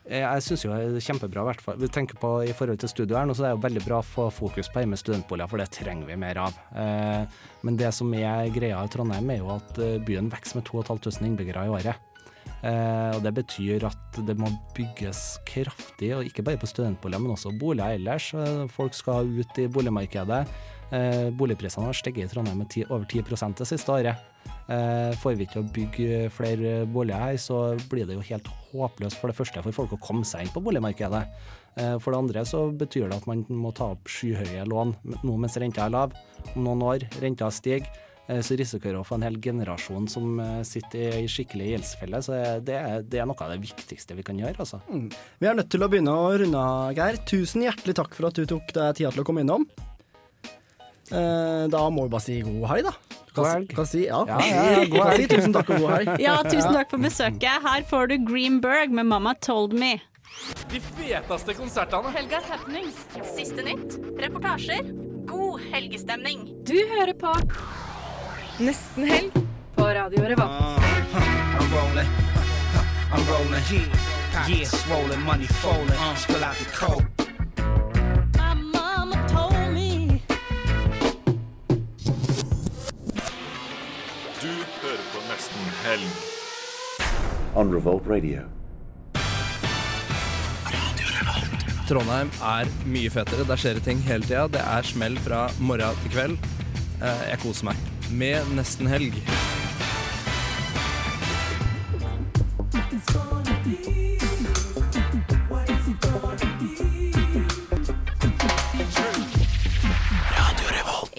Eh, 0.06 0.18
Jeg 0.22 0.42
syns 0.46 0.64
jo 0.66 0.70
det 0.74 0.98
er 0.98 1.04
kjempebra, 1.08 1.42
i 1.44 1.48
hvert 1.52 1.62
fall. 1.62 1.76
Vi 1.82 1.90
tenker 1.94 2.18
på 2.22 2.30
i 2.46 2.54
forhold 2.58 2.78
til 2.82 2.90
studio 2.90 3.18
her 3.18 3.26
nå, 3.26 3.34
så 3.38 3.44
det 3.44 3.50
er 3.52 3.56
jo 3.56 3.64
veldig 3.66 3.84
bra 3.86 4.00
å 4.02 4.06
få 4.06 4.28
fokus 4.34 4.70
på 4.70 4.82
hjemme 4.82 4.98
studentboliger, 4.98 5.50
for 5.50 5.62
det 5.62 5.68
trenger 5.74 6.06
vi 6.10 6.16
mer 6.22 6.40
av. 6.46 6.58
Eh, 6.74 7.26
Men 7.62 7.76
det 7.78 7.92
som 7.94 8.10
er 8.14 8.48
greia 8.54 8.80
i 8.82 8.90
Trondheim, 8.90 9.30
er 9.30 9.38
jo 9.42 9.52
at 9.54 9.78
eh, 9.78 9.98
byen 10.02 10.30
vokser 10.30 10.58
med 10.58 10.66
2500 10.70 11.28
innbyggere 11.30 11.66
i 11.66 11.74
året. 11.80 12.08
Eh, 12.62 13.10
og 13.16 13.22
Det 13.22 13.34
betyr 13.34 13.86
at 13.88 14.20
det 14.26 14.36
må 14.38 14.50
bygges 14.76 15.38
kraftig, 15.48 16.12
og 16.16 16.26
ikke 16.26 16.44
bare 16.46 16.60
på 16.60 16.70
studentboliger, 16.70 17.22
men 17.22 17.34
også 17.34 17.54
boliger 17.58 17.98
ellers. 17.98 18.32
Eh, 18.34 18.66
Folk 18.70 18.94
skal 18.94 19.26
ut 19.26 19.58
i 19.58 19.66
boligmarkedet. 19.66 20.46
Eh, 20.92 21.30
boligprisene 21.32 21.88
har 21.88 21.96
steget 21.96 22.26
i 22.26 22.28
Trondheim 22.28 22.58
med 22.58 22.76
over 22.90 23.06
10 23.08 23.54
det 23.58 23.66
siste 23.66 23.92
året. 23.92 24.28
Eh, 24.68 25.12
får 25.18 25.34
vi 25.36 25.46
ikke 25.46 25.62
å 25.62 25.70
bygge 25.74 26.30
flere 26.30 26.84
boliger 26.86 27.18
her, 27.18 27.36
så 27.40 27.74
blir 27.90 28.06
det 28.06 28.14
jo 28.14 28.26
helt 28.28 28.48
håpløst 28.70 29.18
for 29.18 29.28
det 29.28 29.36
første 29.36 29.62
for 29.64 29.72
folk 29.72 29.96
å 29.96 30.00
komme 30.00 30.24
seg 30.24 30.44
inn 30.44 30.54
på 30.54 30.62
boligmarkedet. 30.62 31.24
Eh, 31.76 31.96
for 31.98 32.12
det 32.12 32.20
andre 32.20 32.44
så 32.46 32.66
betyr 32.70 33.08
det 33.08 33.18
at 33.22 33.26
man 33.26 33.44
må 33.48 33.72
ta 33.74 33.90
opp 33.96 34.06
skyhøye 34.06 34.66
lån 34.68 34.94
nå 35.24 35.36
mens 35.40 35.56
renta 35.56 35.86
er 35.86 35.94
lav. 35.94 36.14
Om 36.54 36.66
noen 36.66 36.84
år, 36.84 37.08
renta 37.22 37.50
stiger, 37.50 37.88
så 38.42 38.54
risikerer 38.56 39.00
å 39.00 39.04
få 39.06 39.16
en 39.18 39.24
hel 39.26 39.38
generasjon 39.42 40.06
som 40.10 40.38
eh, 40.40 40.60
sitter 40.66 41.18
i 41.20 41.28
skikkelig 41.30 41.72
gjeldsfelle. 41.72 42.20
Så 42.22 42.36
det 42.64 42.76
er, 42.78 43.02
det 43.02 43.18
er 43.22 43.26
noe 43.28 43.38
av 43.42 43.50
det 43.54 43.60
viktigste 43.64 44.14
vi 44.18 44.24
kan 44.26 44.38
gjøre, 44.38 44.62
altså. 44.62 44.78
Mm. 44.88 45.08
Vi 45.42 45.48
er 45.50 45.56
nødt 45.58 45.70
til 45.74 45.82
å 45.82 45.88
begynne 45.90 46.14
å 46.14 46.28
runde 46.44 46.60
av, 46.60 46.92
Geir. 46.96 47.18
Tusen 47.28 47.66
hjertelig 47.66 47.96
takk 47.98 48.14
for 48.14 48.30
at 48.30 48.38
du 48.38 48.46
tok 48.46 48.70
deg 48.76 49.00
tida 49.00 49.10
til 49.14 49.24
å 49.24 49.26
komme 49.26 49.42
innom. 49.44 49.66
Eh, 51.12 51.64
da 51.72 51.82
må 51.92 52.06
vi 52.06 52.12
bare 52.14 52.24
si 52.24 52.38
god 52.46 52.68
helg, 52.70 52.88
da. 52.88 53.18
God 53.32 53.48
helg. 53.48 53.74
Kan 53.76 53.88
si, 53.88 54.04
ja. 54.06 54.22
Ja, 54.28 54.38
ja, 54.46 54.84
god 54.92 55.08
helg. 55.12 55.26
tusen 55.32 55.56
takk 55.56 55.72
og 55.74 55.82
god 55.82 55.92
helg. 55.96 56.14
Ja, 56.22 56.38
tusen 56.46 56.76
takk 56.76 56.92
for 56.94 57.02
besøket. 57.02 57.66
Her 57.66 57.84
får 57.90 58.12
du 58.12 58.16
Greenberg 58.28 58.94
med 58.94 59.10
Mama 59.10 59.34
Told 59.44 59.74
Me. 59.76 59.96
De 60.72 60.80
feteste 60.80 61.54
konsertene. 61.58 62.12
Helgas 62.14 62.46
happenings. 62.48 63.02
Siste 63.34 63.64
nytt. 63.66 63.98
Reportasjer. 64.20 64.88
God 65.28 65.60
helgestemning. 65.72 66.46
Du 66.68 66.76
hører 66.94 67.12
på 67.18 67.32
Nesten 68.58 69.04
helg 69.04 69.32
på 69.74 69.84
Radio 69.84 70.22
Revolt. 70.22 70.82
Du 84.42 84.48
hører 84.48 85.04
på 85.12 85.20
Nesten 85.28 85.68
Helg. 85.84 86.08
On 87.54 87.74
Revolt 87.74 88.08
Radio. 88.10 88.42
Trondheim 91.88 92.30
er 92.42 92.70
mye 92.88 93.10
fetere. 93.12 93.44
Der 93.46 93.60
skjer 93.60 93.78
det 93.78 93.84
ting 93.86 94.02
hele 94.06 94.24
tida. 94.26 94.46
Det 94.50 94.62
er 94.64 94.86
smell 94.88 95.18
fra 95.22 95.44
morgen 95.60 96.02
til 96.04 96.14
kveld. 96.16 96.52
Eh, 97.02 97.24
Jeg 97.32 97.42
koser 97.44 97.70
meg 97.70 97.91
med 98.12 98.52
nesten 98.56 98.86
helg. 98.86 99.16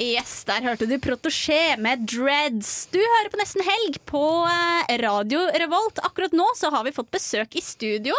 Yes, 0.04 0.44
der 0.46 0.66
hørte 0.66 0.86
du 0.90 0.98
Protosjé 1.02 1.78
med 1.82 2.04
Dreads. 2.10 2.90
Du 2.92 3.00
hører 3.00 3.30
på 3.32 3.40
Nesten 3.40 3.64
Helg 3.64 4.00
på 4.10 4.24
eh, 4.50 4.98
Radio 5.02 5.46
Revolt. 5.64 6.02
Akkurat 6.04 6.36
nå 6.36 6.46
så 6.60 6.74
har 6.74 6.84
vi 6.86 6.94
fått 6.96 7.12
besøk 7.14 7.56
i 7.56 7.64
studio. 7.64 8.18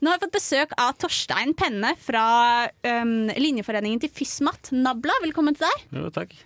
Nå 0.00 0.10
har 0.10 0.18
vi 0.18 0.26
fått 0.26 0.36
besøk 0.36 0.76
av 0.80 0.94
Torstein 1.00 1.54
Penne 1.56 1.94
fra 2.00 2.26
um, 2.84 3.32
linjeforeningen 3.32 4.00
til 4.02 4.12
FYSMAT, 4.12 4.72
Nabla. 4.76 5.16
Velkommen 5.24 5.56
til 5.56 5.66
deg. 5.66 5.90
Jo, 6.00 6.12
takk. 6.14 6.36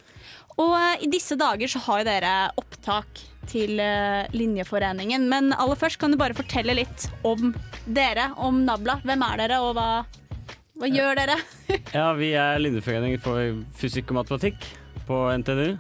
Og 0.61 0.75
eh, 0.79 1.05
i 1.07 1.11
disse 1.11 1.37
dager 1.41 1.71
så 1.71 1.83
har 1.87 2.03
jo 2.03 2.09
dere 2.09 2.35
opptak 2.61 3.23
til 3.51 3.81
eh, 3.83 4.27
linjeforeningen. 4.35 5.27
Men 5.31 5.53
aller 5.57 5.79
først 5.79 5.99
kan 6.01 6.15
du 6.15 6.19
bare 6.21 6.37
fortelle 6.37 6.77
litt 6.79 7.09
om 7.27 7.53
dere, 7.87 8.31
om 8.41 8.63
Nabla. 8.67 9.01
Hvem 9.05 9.25
er 9.27 9.43
dere, 9.45 9.61
og 9.65 9.75
hva, 9.79 9.89
hva 10.81 10.91
gjør 10.91 11.19
dere? 11.21 11.39
Ja, 11.97 12.13
vi 12.19 12.33
er 12.39 12.61
linjeforening 12.63 13.19
for 13.23 13.61
fysikk 13.79 14.13
og 14.15 14.23
matematikk 14.23 14.67
på 15.09 15.21
NTNU. 15.43 15.75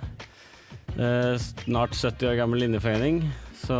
Eh, 0.94 1.34
snart 1.64 1.96
70 1.96 2.28
år 2.30 2.36
gammel 2.38 2.60
linjeforening, 2.62 3.22
så 3.64 3.76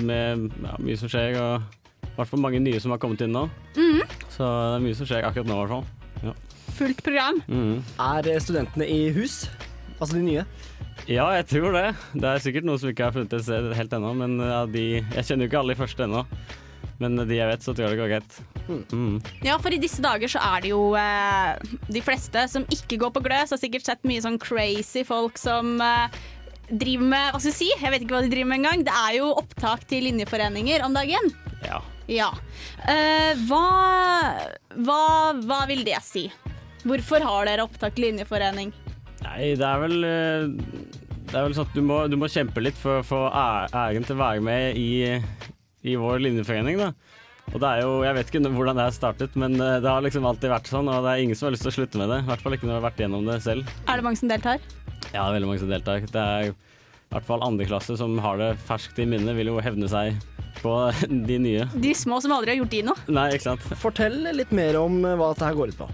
med 0.00 0.48
ja, 0.64 0.78
mye 0.82 0.98
som 0.98 1.10
skjer, 1.12 1.36
og 1.38 2.06
i 2.08 2.14
hvert 2.16 2.30
fall 2.32 2.42
mange 2.42 2.58
nye 2.64 2.80
som 2.82 2.94
har 2.94 2.98
kommet 3.02 3.22
inn 3.26 3.34
nå. 3.36 3.44
Mhm. 3.76 4.02
Så 4.34 4.46
det 4.46 4.74
er 4.78 4.84
mye 4.86 4.98
som 4.98 5.08
skjer 5.10 5.26
akkurat 5.28 5.50
nå, 5.50 5.54
i 5.58 5.62
hvert 5.66 5.74
fall. 5.76 5.86
Ja. 6.24 6.34
Fullt 6.78 7.02
program. 7.06 7.42
Mhm. 7.46 7.76
Er 8.08 8.30
eh, 8.32 8.40
studentene 8.42 8.86
i 8.90 9.00
hus? 9.14 9.44
Altså 9.98 10.14
de 10.14 10.22
nye? 10.22 10.44
Ja, 11.08 11.26
jeg 11.38 11.46
tror 11.50 11.74
det. 11.74 11.88
Det 12.14 12.30
er 12.30 12.42
sikkert 12.42 12.66
noen 12.68 12.80
som 12.80 12.90
ikke 12.90 13.08
har 13.08 13.14
funnet 13.14 13.34
et 13.34 13.44
sted 13.46 13.68
helt 13.78 13.98
ennå, 13.98 14.14
men 14.18 14.38
ja, 14.42 14.62
de 14.70 14.86
Jeg 15.00 15.26
kjenner 15.26 15.46
jo 15.46 15.50
ikke 15.50 15.60
alle 15.62 15.74
de 15.74 15.82
første 15.82 16.06
ennå. 16.06 16.24
Men 16.98 17.14
de 17.14 17.36
jeg 17.36 17.46
vet, 17.46 17.62
så 17.62 17.72
tror 17.74 17.86
jeg 17.86 17.94
det 17.94 18.00
går 18.00 18.10
greit. 18.10 18.38
Mm. 18.90 19.18
Ja, 19.46 19.54
for 19.62 19.74
i 19.74 19.78
disse 19.80 20.02
dager 20.02 20.30
så 20.30 20.40
er 20.42 20.64
det 20.64 20.72
jo 20.72 20.80
eh, 20.98 21.76
de 21.94 22.02
fleste 22.02 22.42
som 22.50 22.66
ikke 22.74 22.98
går 23.04 23.12
på 23.14 23.22
gløs, 23.22 23.54
har 23.54 23.60
sikkert 23.60 23.86
sett 23.86 24.02
mye 24.08 24.22
sånn 24.24 24.38
crazy 24.42 25.04
folk 25.06 25.38
som 25.38 25.78
eh, 25.84 26.18
driver 26.68 27.06
med 27.14 27.30
Hva 27.30 27.38
skal 27.38 27.52
jeg 27.52 27.58
si? 27.60 27.70
Jeg 27.70 27.94
vet 27.94 28.04
ikke 28.04 28.18
hva 28.18 28.24
de 28.26 28.32
driver 28.32 28.50
med 28.50 28.60
engang. 28.60 28.82
Det 28.88 28.96
er 29.04 29.14
jo 29.20 29.30
opptak 29.38 29.86
til 29.90 30.08
linjeforeninger 30.08 30.84
om 30.86 30.98
dagen. 30.98 31.30
Ja. 31.66 31.80
Ja. 32.10 32.32
Eh, 32.90 33.38
hva, 33.46 33.64
hva, 34.74 35.00
hva 35.38 35.62
vil 35.70 35.86
det 35.86 36.02
si? 36.06 36.26
Hvorfor 36.82 37.22
har 37.24 37.46
dere 37.48 37.66
opptak 37.68 37.94
til 37.94 38.08
linjeforening? 38.08 38.74
Nei, 39.24 39.52
det 39.58 39.66
er 39.66 39.80
vel 39.82 39.96
eh, 40.06 40.48
Det 41.28 41.36
er 41.36 41.46
vel 41.48 41.54
sånn 41.56 41.66
at 41.68 41.76
du 41.76 41.82
må, 41.84 42.00
du 42.10 42.16
må 42.20 42.28
kjempe 42.30 42.62
litt 42.62 42.78
for 42.78 43.00
å 43.00 43.06
få 43.06 43.22
æren 43.34 44.06
til 44.06 44.16
å 44.16 44.22
være 44.22 44.44
med 44.44 44.78
i, 44.80 44.90
i 45.88 45.96
vår 45.98 46.22
linjeforening, 46.24 46.78
da. 46.80 46.92
Og 47.48 47.56
det 47.62 47.68
er 47.68 47.82
jo, 47.84 47.92
Jeg 48.04 48.16
vet 48.18 48.30
ikke 48.30 48.52
hvordan 48.52 48.76
det 48.78 48.86
har 48.88 48.96
startet, 48.96 49.36
men 49.40 49.56
eh, 49.56 49.78
det 49.84 49.88
har 49.90 50.04
liksom 50.04 50.26
alltid 50.28 50.52
vært 50.52 50.70
sånn, 50.70 50.88
og 50.92 51.04
det 51.06 51.14
er 51.14 51.24
ingen 51.24 51.38
som 51.38 51.48
har 51.48 51.56
lyst 51.56 51.64
til 51.66 51.72
å 51.72 51.76
slutte 51.80 52.00
med 52.00 52.12
det. 52.12 52.22
I 52.24 52.28
hvert 52.30 52.44
fall 52.44 52.56
ikke 52.56 52.68
når 52.68 52.74
du 52.74 52.78
har 52.78 52.88
vært 52.90 53.04
gjennom 53.04 53.28
det 53.28 53.38
selv. 53.44 53.70
Er 53.88 54.00
det 54.00 54.06
mange 54.06 54.20
som 54.20 54.32
deltar? 54.32 54.64
Ja, 55.08 55.22
det 55.22 55.28
er 55.28 55.36
veldig 55.38 55.50
mange 55.52 55.62
som 55.62 55.72
deltar. 55.72 56.04
Det 56.12 56.24
er 56.24 56.50
i 56.50 57.14
hvert 57.14 57.24
fall 57.24 57.44
andre 57.46 57.64
klasse 57.68 57.96
som 57.96 58.18
har 58.20 58.36
det 58.40 58.50
ferskt 58.68 58.98
i 59.00 59.06
minnet, 59.08 59.36
vil 59.38 59.48
jo 59.54 59.62
hevne 59.64 59.88
seg 59.88 60.18
på 60.60 60.74
de 61.30 61.38
nye. 61.40 61.64
De 61.80 61.94
små 61.96 62.20
som 62.24 62.34
aldri 62.36 62.52
har 62.52 62.60
gjort 62.60 62.74
dino. 62.74 62.96
Nei, 63.08 63.30
ikke 63.36 63.50
sant. 63.50 63.68
Fortell 63.80 64.20
litt 64.36 64.52
mer 64.56 64.76
om 64.80 65.00
eh, 65.04 65.16
hva 65.16 65.32
dette 65.32 65.52
går 65.56 65.72
ut 65.72 65.80
på. 65.80 65.88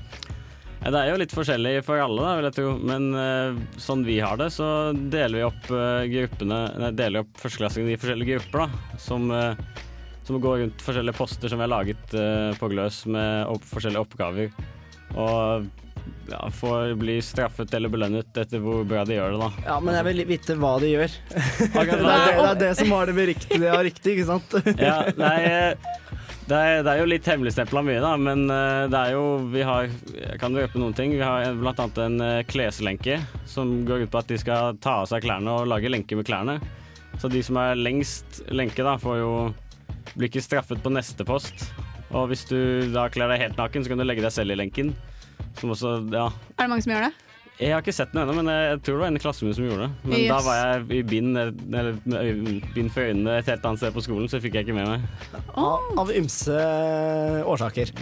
Det 0.84 1.00
er 1.00 1.08
jo 1.08 1.20
litt 1.20 1.32
forskjellig 1.32 1.78
for 1.86 2.00
alle, 2.02 2.20
da, 2.20 2.32
vil 2.36 2.46
jeg 2.50 2.56
tro. 2.58 2.72
Men 2.84 3.06
uh, 3.16 3.60
sånn 3.80 4.04
vi 4.04 4.18
har 4.20 4.36
det, 4.40 4.50
så 4.52 4.66
deler 4.92 5.38
vi 5.38 5.46
opp 5.46 5.70
uh, 5.72 6.04
gruppene 6.10 6.58
Nei, 6.82 6.90
deler 6.96 7.22
vi 7.22 7.24
opp 7.24 7.40
førsteklassingene 7.40 7.94
i 7.94 8.00
forskjellige 8.00 8.36
grupper, 8.36 8.66
da. 8.66 8.98
Som, 9.00 9.30
uh, 9.32 9.56
som 10.28 10.40
går 10.44 10.60
rundt 10.64 10.84
forskjellige 10.84 11.16
poster 11.16 11.52
som 11.52 11.60
vi 11.60 11.66
har 11.66 11.72
laget 11.72 12.18
på 12.60 12.68
Gløs 12.72 13.02
med 13.12 13.48
opp, 13.52 13.64
forskjellige 13.68 14.04
oppgaver. 14.04 14.52
Og 15.20 15.66
ja, 16.28 16.38
får 16.52 16.94
bli 17.00 17.18
straffet 17.24 17.72
eller 17.76 17.92
belønnet 17.92 18.38
etter 18.40 18.60
hvor 18.60 18.84
bra 18.88 19.04
de 19.08 19.18
gjør 19.18 19.34
det, 19.34 19.40
da. 19.40 19.50
Ja, 19.66 19.80
Men 19.84 19.98
jeg 19.98 20.08
vil 20.08 20.24
vite 20.28 20.56
hva 20.60 20.76
de 20.80 20.92
gjør. 20.94 21.18
det, 21.32 21.80
er 21.80 21.92
det, 21.92 21.98
det 22.00 22.48
er 22.48 22.60
det 22.60 22.72
som 22.80 22.96
har 22.96 23.08
det 23.08 23.16
beriktige 23.16 23.72
av 23.72 23.84
riktig, 23.84 24.16
ikke 24.18 24.28
sant? 24.32 24.56
Ja, 24.80 24.96
nei, 25.20 25.38
det 26.44 26.56
er, 26.60 26.82
det 26.84 26.92
er 26.92 27.00
jo 27.00 27.08
litt 27.08 27.28
hemmeligstempla 27.28 27.80
mye, 27.86 28.00
da, 28.04 28.10
men 28.20 28.44
eh, 28.52 28.84
det 28.92 28.98
er 29.00 29.14
jo 29.14 29.22
Vi 29.48 29.62
har 29.64 29.86
Jeg 30.12 30.36
kan 30.42 30.56
røpe 30.56 30.80
noen 30.80 30.96
ting. 30.96 31.14
Vi 31.16 31.24
har 31.24 31.46
annet 31.48 32.00
en 32.04 32.20
eh, 32.20 32.42
kleslenke 32.44 33.16
som 33.48 33.72
går 33.88 34.04
ut 34.04 34.12
på 34.12 34.20
at 34.20 34.28
de 34.28 34.38
skal 34.42 34.76
ta 34.84 34.98
av 35.02 35.08
seg 35.08 35.24
klærne 35.24 35.54
og 35.54 35.70
lage 35.72 35.92
lenke 35.92 36.18
med 36.18 36.28
klærne. 36.28 36.58
Så 37.22 37.30
de 37.32 37.40
som 37.46 37.56
er 37.62 37.78
lengst 37.78 38.42
lenke, 38.52 38.84
da, 38.84 38.98
får 39.00 39.20
jo 39.22 39.32
blir 40.14 40.28
ikke 40.28 40.44
straffet 40.44 40.82
på 40.84 40.92
neste 40.92 41.24
post. 41.26 41.68
Og 42.14 42.28
hvis 42.30 42.44
du 42.50 42.90
da 42.92 43.08
kler 43.10 43.32
deg 43.32 43.40
helt 43.46 43.58
naken, 43.58 43.84
så 43.84 43.92
kan 43.92 44.02
du 44.02 44.06
legge 44.06 44.22
deg 44.24 44.34
selv 44.34 44.52
i 44.52 44.58
lenken. 44.58 44.92
Som 45.58 45.72
også, 45.74 45.96
ja 46.12 46.28
Er 46.28 46.66
det 46.66 46.72
mange 46.74 46.84
som 46.84 46.92
gjør 46.94 47.08
det? 47.08 47.23
Jeg 47.54 47.70
har 47.70 47.84
ikke 47.84 47.94
sett 47.94 48.10
den 48.10 48.24
ennå, 48.24 48.34
men 48.40 48.48
jeg 48.50 48.78
tror 48.82 48.96
det 48.96 49.02
var 49.04 49.10
en 49.12 49.18
i 49.18 49.20
klassen 49.22 49.46
min 49.46 49.54
som 49.54 49.66
gjorde 49.68 49.86
det. 49.86 50.08
Men 50.10 50.24
da 50.26 50.38
var 50.42 50.56
jeg 50.58 50.86
i 50.98 51.02
bind, 51.06 51.36
eller 51.38 51.98
bind 52.74 52.88
for 52.90 53.06
øynene 53.06 53.36
et 53.38 53.50
helt 53.52 53.68
annet 53.68 53.82
sted 53.82 53.94
på 53.94 54.02
skolen, 54.02 54.26
så 54.30 54.40
fikk 54.42 54.58
jeg 54.58 54.66
ikke 54.66 54.74
med 54.74 54.90
meg. 54.90 55.04
Av, 55.54 55.84
av 56.02 56.10
ymse 56.18 56.64
årsaker. 57.46 57.94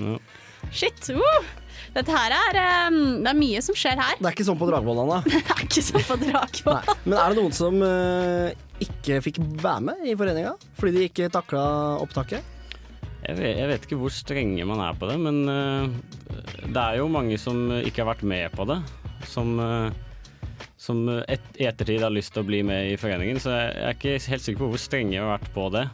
Shit. 0.73 1.11
Uh. 1.13 1.51
Dette 1.93 2.15
her 2.15 2.33
er 2.33 2.59
um, 2.89 3.21
Det 3.21 3.29
er 3.29 3.37
mye 3.37 3.61
som 3.65 3.77
skjer 3.77 4.01
her. 4.01 4.17
Det 4.17 4.25
er 4.25 4.33
ikke 4.33 4.47
sånn 4.49 4.61
på 4.61 4.69
Dragvoll, 4.71 5.03
Anna. 5.03 5.21
Det 5.29 5.43
er 5.43 5.67
ikke 5.67 5.85
sånn 5.85 6.07
på 6.09 6.17
Dragvoll. 6.23 6.95
Men 7.05 7.19
er 7.19 7.35
det 7.35 7.43
noen 7.43 7.57
som 7.57 7.77
uh, 7.85 8.49
ikke 8.81 9.21
fikk 9.27 9.43
være 9.61 9.85
med 9.91 10.09
i 10.09 10.17
foreninga 10.17 10.57
fordi 10.81 10.97
de 10.97 11.11
ikke 11.11 11.29
takla 11.35 11.67
opptaket? 12.01 12.49
Jeg 13.23 13.37
vet, 13.39 13.53
jeg 13.61 13.69
vet 13.69 13.85
ikke 13.87 14.01
hvor 14.01 14.15
strenge 14.15 14.65
man 14.67 14.81
er 14.83 14.97
på 14.99 15.07
det, 15.13 15.21
men 15.21 15.45
uh, 15.45 16.65
det 16.65 16.81
er 16.81 17.03
jo 17.03 17.13
mange 17.13 17.37
som 17.39 17.69
ikke 17.83 18.03
har 18.03 18.15
vært 18.15 18.25
med 18.27 18.49
på 18.57 18.67
det. 18.73 18.81
Som, 19.29 19.55
øh, 19.61 19.93
som 20.83 21.05
et, 21.29 21.45
i 21.63 21.69
ettertid 21.71 22.03
har 22.03 22.13
lyst 22.13 22.35
til 22.35 22.43
å 22.43 22.49
bli 22.49 22.63
med 22.67 22.93
i 22.93 22.99
foreningen, 23.01 23.39
så 23.41 23.55
jeg 23.55 23.87
er 23.87 23.97
ikke 23.97 24.17
helt 24.33 24.45
sikker 24.45 24.65
på 24.65 24.73
hvor 24.73 24.83
strenge 24.83 25.15
vi 25.15 25.21
har 25.23 25.31
vært 25.37 25.53
på 25.55 25.69
det. 25.75 25.87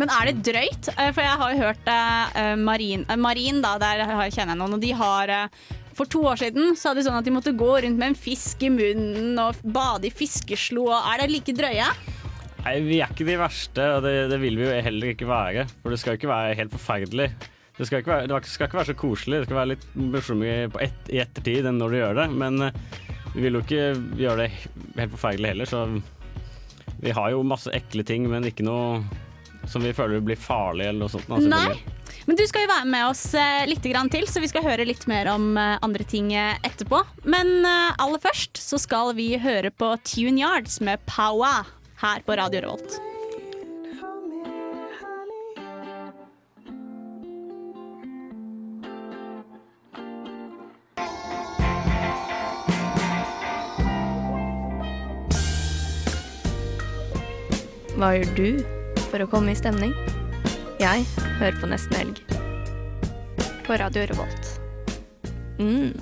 Men 0.00 0.08
er 0.14 0.30
det 0.30 0.42
drøyt? 0.46 0.88
Eh, 0.94 1.10
For 1.12 1.24
jeg 1.24 1.38
har 1.40 1.52
jo 1.52 1.62
hørt 1.66 1.88
eh, 1.90 2.54
Marin, 2.56 3.04
eh, 3.10 3.18
Marin 3.20 3.60
da, 3.64 3.74
der 3.82 4.04
kjenner 4.32 4.54
jeg 4.54 4.60
noen, 4.62 4.76
og 4.78 4.82
de 4.82 4.92
har 4.96 5.32
eh, 5.34 5.62
For 5.98 6.08
to 6.08 6.22
år 6.30 6.38
siden 6.40 6.76
så 6.78 6.88
hadde 6.90 7.02
de 7.02 7.06
sånn 7.08 7.18
at 7.18 7.26
de 7.26 7.34
måtte 7.34 7.52
gå 7.58 7.68
rundt 7.84 7.98
med 8.00 8.12
en 8.12 8.16
fisk 8.16 8.62
i 8.64 8.70
munnen 8.72 9.36
og 9.42 9.58
bade 9.74 10.08
i 10.08 10.14
fiskeslo. 10.14 10.86
Er 10.96 11.20
det 11.20 11.28
like 11.34 11.52
drøye? 11.58 11.90
Nei, 12.62 12.76
Vi 12.86 13.00
er 13.02 13.10
ikke 13.12 13.26
de 13.28 13.36
verste, 13.36 13.88
og 13.98 14.06
det, 14.06 14.14
det 14.30 14.38
vil 14.40 14.56
vi 14.56 14.64
jo 14.64 14.78
heller 14.86 15.12
ikke 15.12 15.28
være. 15.28 15.66
For 15.82 15.92
det 15.92 15.98
skal 16.00 16.14
jo 16.14 16.20
ikke 16.22 16.30
være 16.32 16.56
helt 16.62 16.72
forferdelig. 16.78 17.28
Det 17.82 17.88
skal 17.88 17.98
ikke 18.04 18.12
være, 18.12 18.26
det 18.30 18.46
skal 18.46 18.68
ikke 18.68 18.78
være 18.78 18.90
så 18.92 18.94
koselig. 18.94 19.38
Det 19.40 19.46
skal 19.48 19.58
være 19.58 19.70
litt 19.72 19.86
morsommere 19.98 20.68
et, 20.84 21.08
i 21.10 21.18
ettertid 21.18 21.66
enn 21.66 21.80
når 21.82 21.90
du 21.90 21.98
gjør 21.98 22.20
det. 22.20 22.26
Men 22.38 22.68
eh, 22.68 22.76
vi 23.32 23.42
vil 23.42 23.58
jo 23.58 23.62
ikke 23.64 23.88
gjøre 24.20 24.44
det 24.44 24.52
helt 25.00 25.16
forferdelig 25.16 25.50
heller, 25.50 25.66
så 25.72 26.92
vi 27.02 27.16
har 27.16 27.32
jo 27.34 27.42
masse 27.42 27.74
ekle 27.74 28.06
ting, 28.06 28.28
men 28.30 28.46
ikke 28.46 28.62
noe 28.62 29.02
som 29.66 29.82
vi 29.82 29.90
føler 29.96 30.22
blir 30.22 30.38
farlig 30.38 30.86
eller 30.92 31.02
noe 31.02 31.10
sånt. 31.10 31.26
Altså, 31.26 31.50
Nei. 31.50 32.22
Men 32.28 32.38
du 32.38 32.44
skal 32.46 32.68
jo 32.68 32.70
være 32.70 32.90
med 32.94 33.08
oss 33.08 33.24
eh, 33.34 33.66
litt 33.66 33.90
grann 33.90 34.14
til, 34.14 34.30
så 34.30 34.38
vi 34.44 34.50
skal 34.52 34.68
høre 34.68 34.86
litt 34.86 35.08
mer 35.10 35.32
om 35.34 35.56
eh, 35.58 35.74
andre 35.82 36.06
ting 36.06 36.30
etterpå. 36.38 37.02
Men 37.26 37.66
aller 37.66 38.22
først 38.22 38.62
så 38.62 38.78
skal 38.78 39.16
vi 39.18 39.32
høre 39.42 39.74
på 39.74 39.96
Tune 40.06 40.38
Yards 40.38 40.78
med 40.86 41.02
Powa 41.10 41.64
her 42.04 42.22
på 42.22 42.38
Radio 42.38 42.62
Revolt. 42.62 43.02
Hva 58.02 58.16
gjør 58.16 58.30
du 58.34 58.46
for 59.12 59.22
å 59.22 59.28
komme 59.30 59.52
i 59.52 59.54
stemning? 59.54 59.92
Jeg 60.82 61.04
hører 61.38 61.54
på 61.60 61.68
Nesten 61.70 61.94
Helg. 62.00 62.16
På 63.62 63.76
Radio 63.78 64.08
Revolt. 64.10 64.48
Mm. 65.62 65.92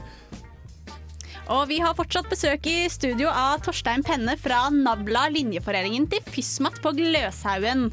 Og 1.53 1.67
vi 1.69 1.77
har 1.85 1.93
fortsatt 1.99 2.31
besøk 2.33 2.65
i 2.73 2.87
studio 2.89 3.29
av 3.29 3.61
Torstein 3.67 4.01
Penne 4.07 4.33
fra 4.41 4.63
Nabla, 4.73 5.27
linjeforeningen 5.35 6.07
til 6.09 6.25
FYSMAT 6.25 6.81
på 6.81 6.95
Gløshaugen. 6.97 7.91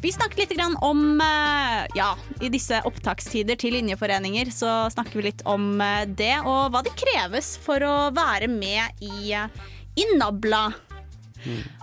Vi 0.00 0.14
snakket 0.16 0.54
litt 0.54 0.80
om 0.80 1.20
eh, 1.20 1.84
Ja, 2.00 2.14
i 2.40 2.48
disse 2.48 2.80
opptakstider 2.88 3.60
til 3.60 3.76
linjeforeninger 3.76 4.48
så 4.56 4.86
snakker 4.96 5.20
vi 5.20 5.26
litt 5.28 5.44
om 5.44 5.74
eh, 5.84 6.06
det, 6.08 6.38
og 6.48 6.72
hva 6.72 6.80
det 6.86 6.96
kreves 6.96 7.58
for 7.60 7.84
å 7.84 7.98
være 8.16 8.48
med 8.48 9.04
i, 9.04 9.34
i 9.36 9.44
i 10.00 10.06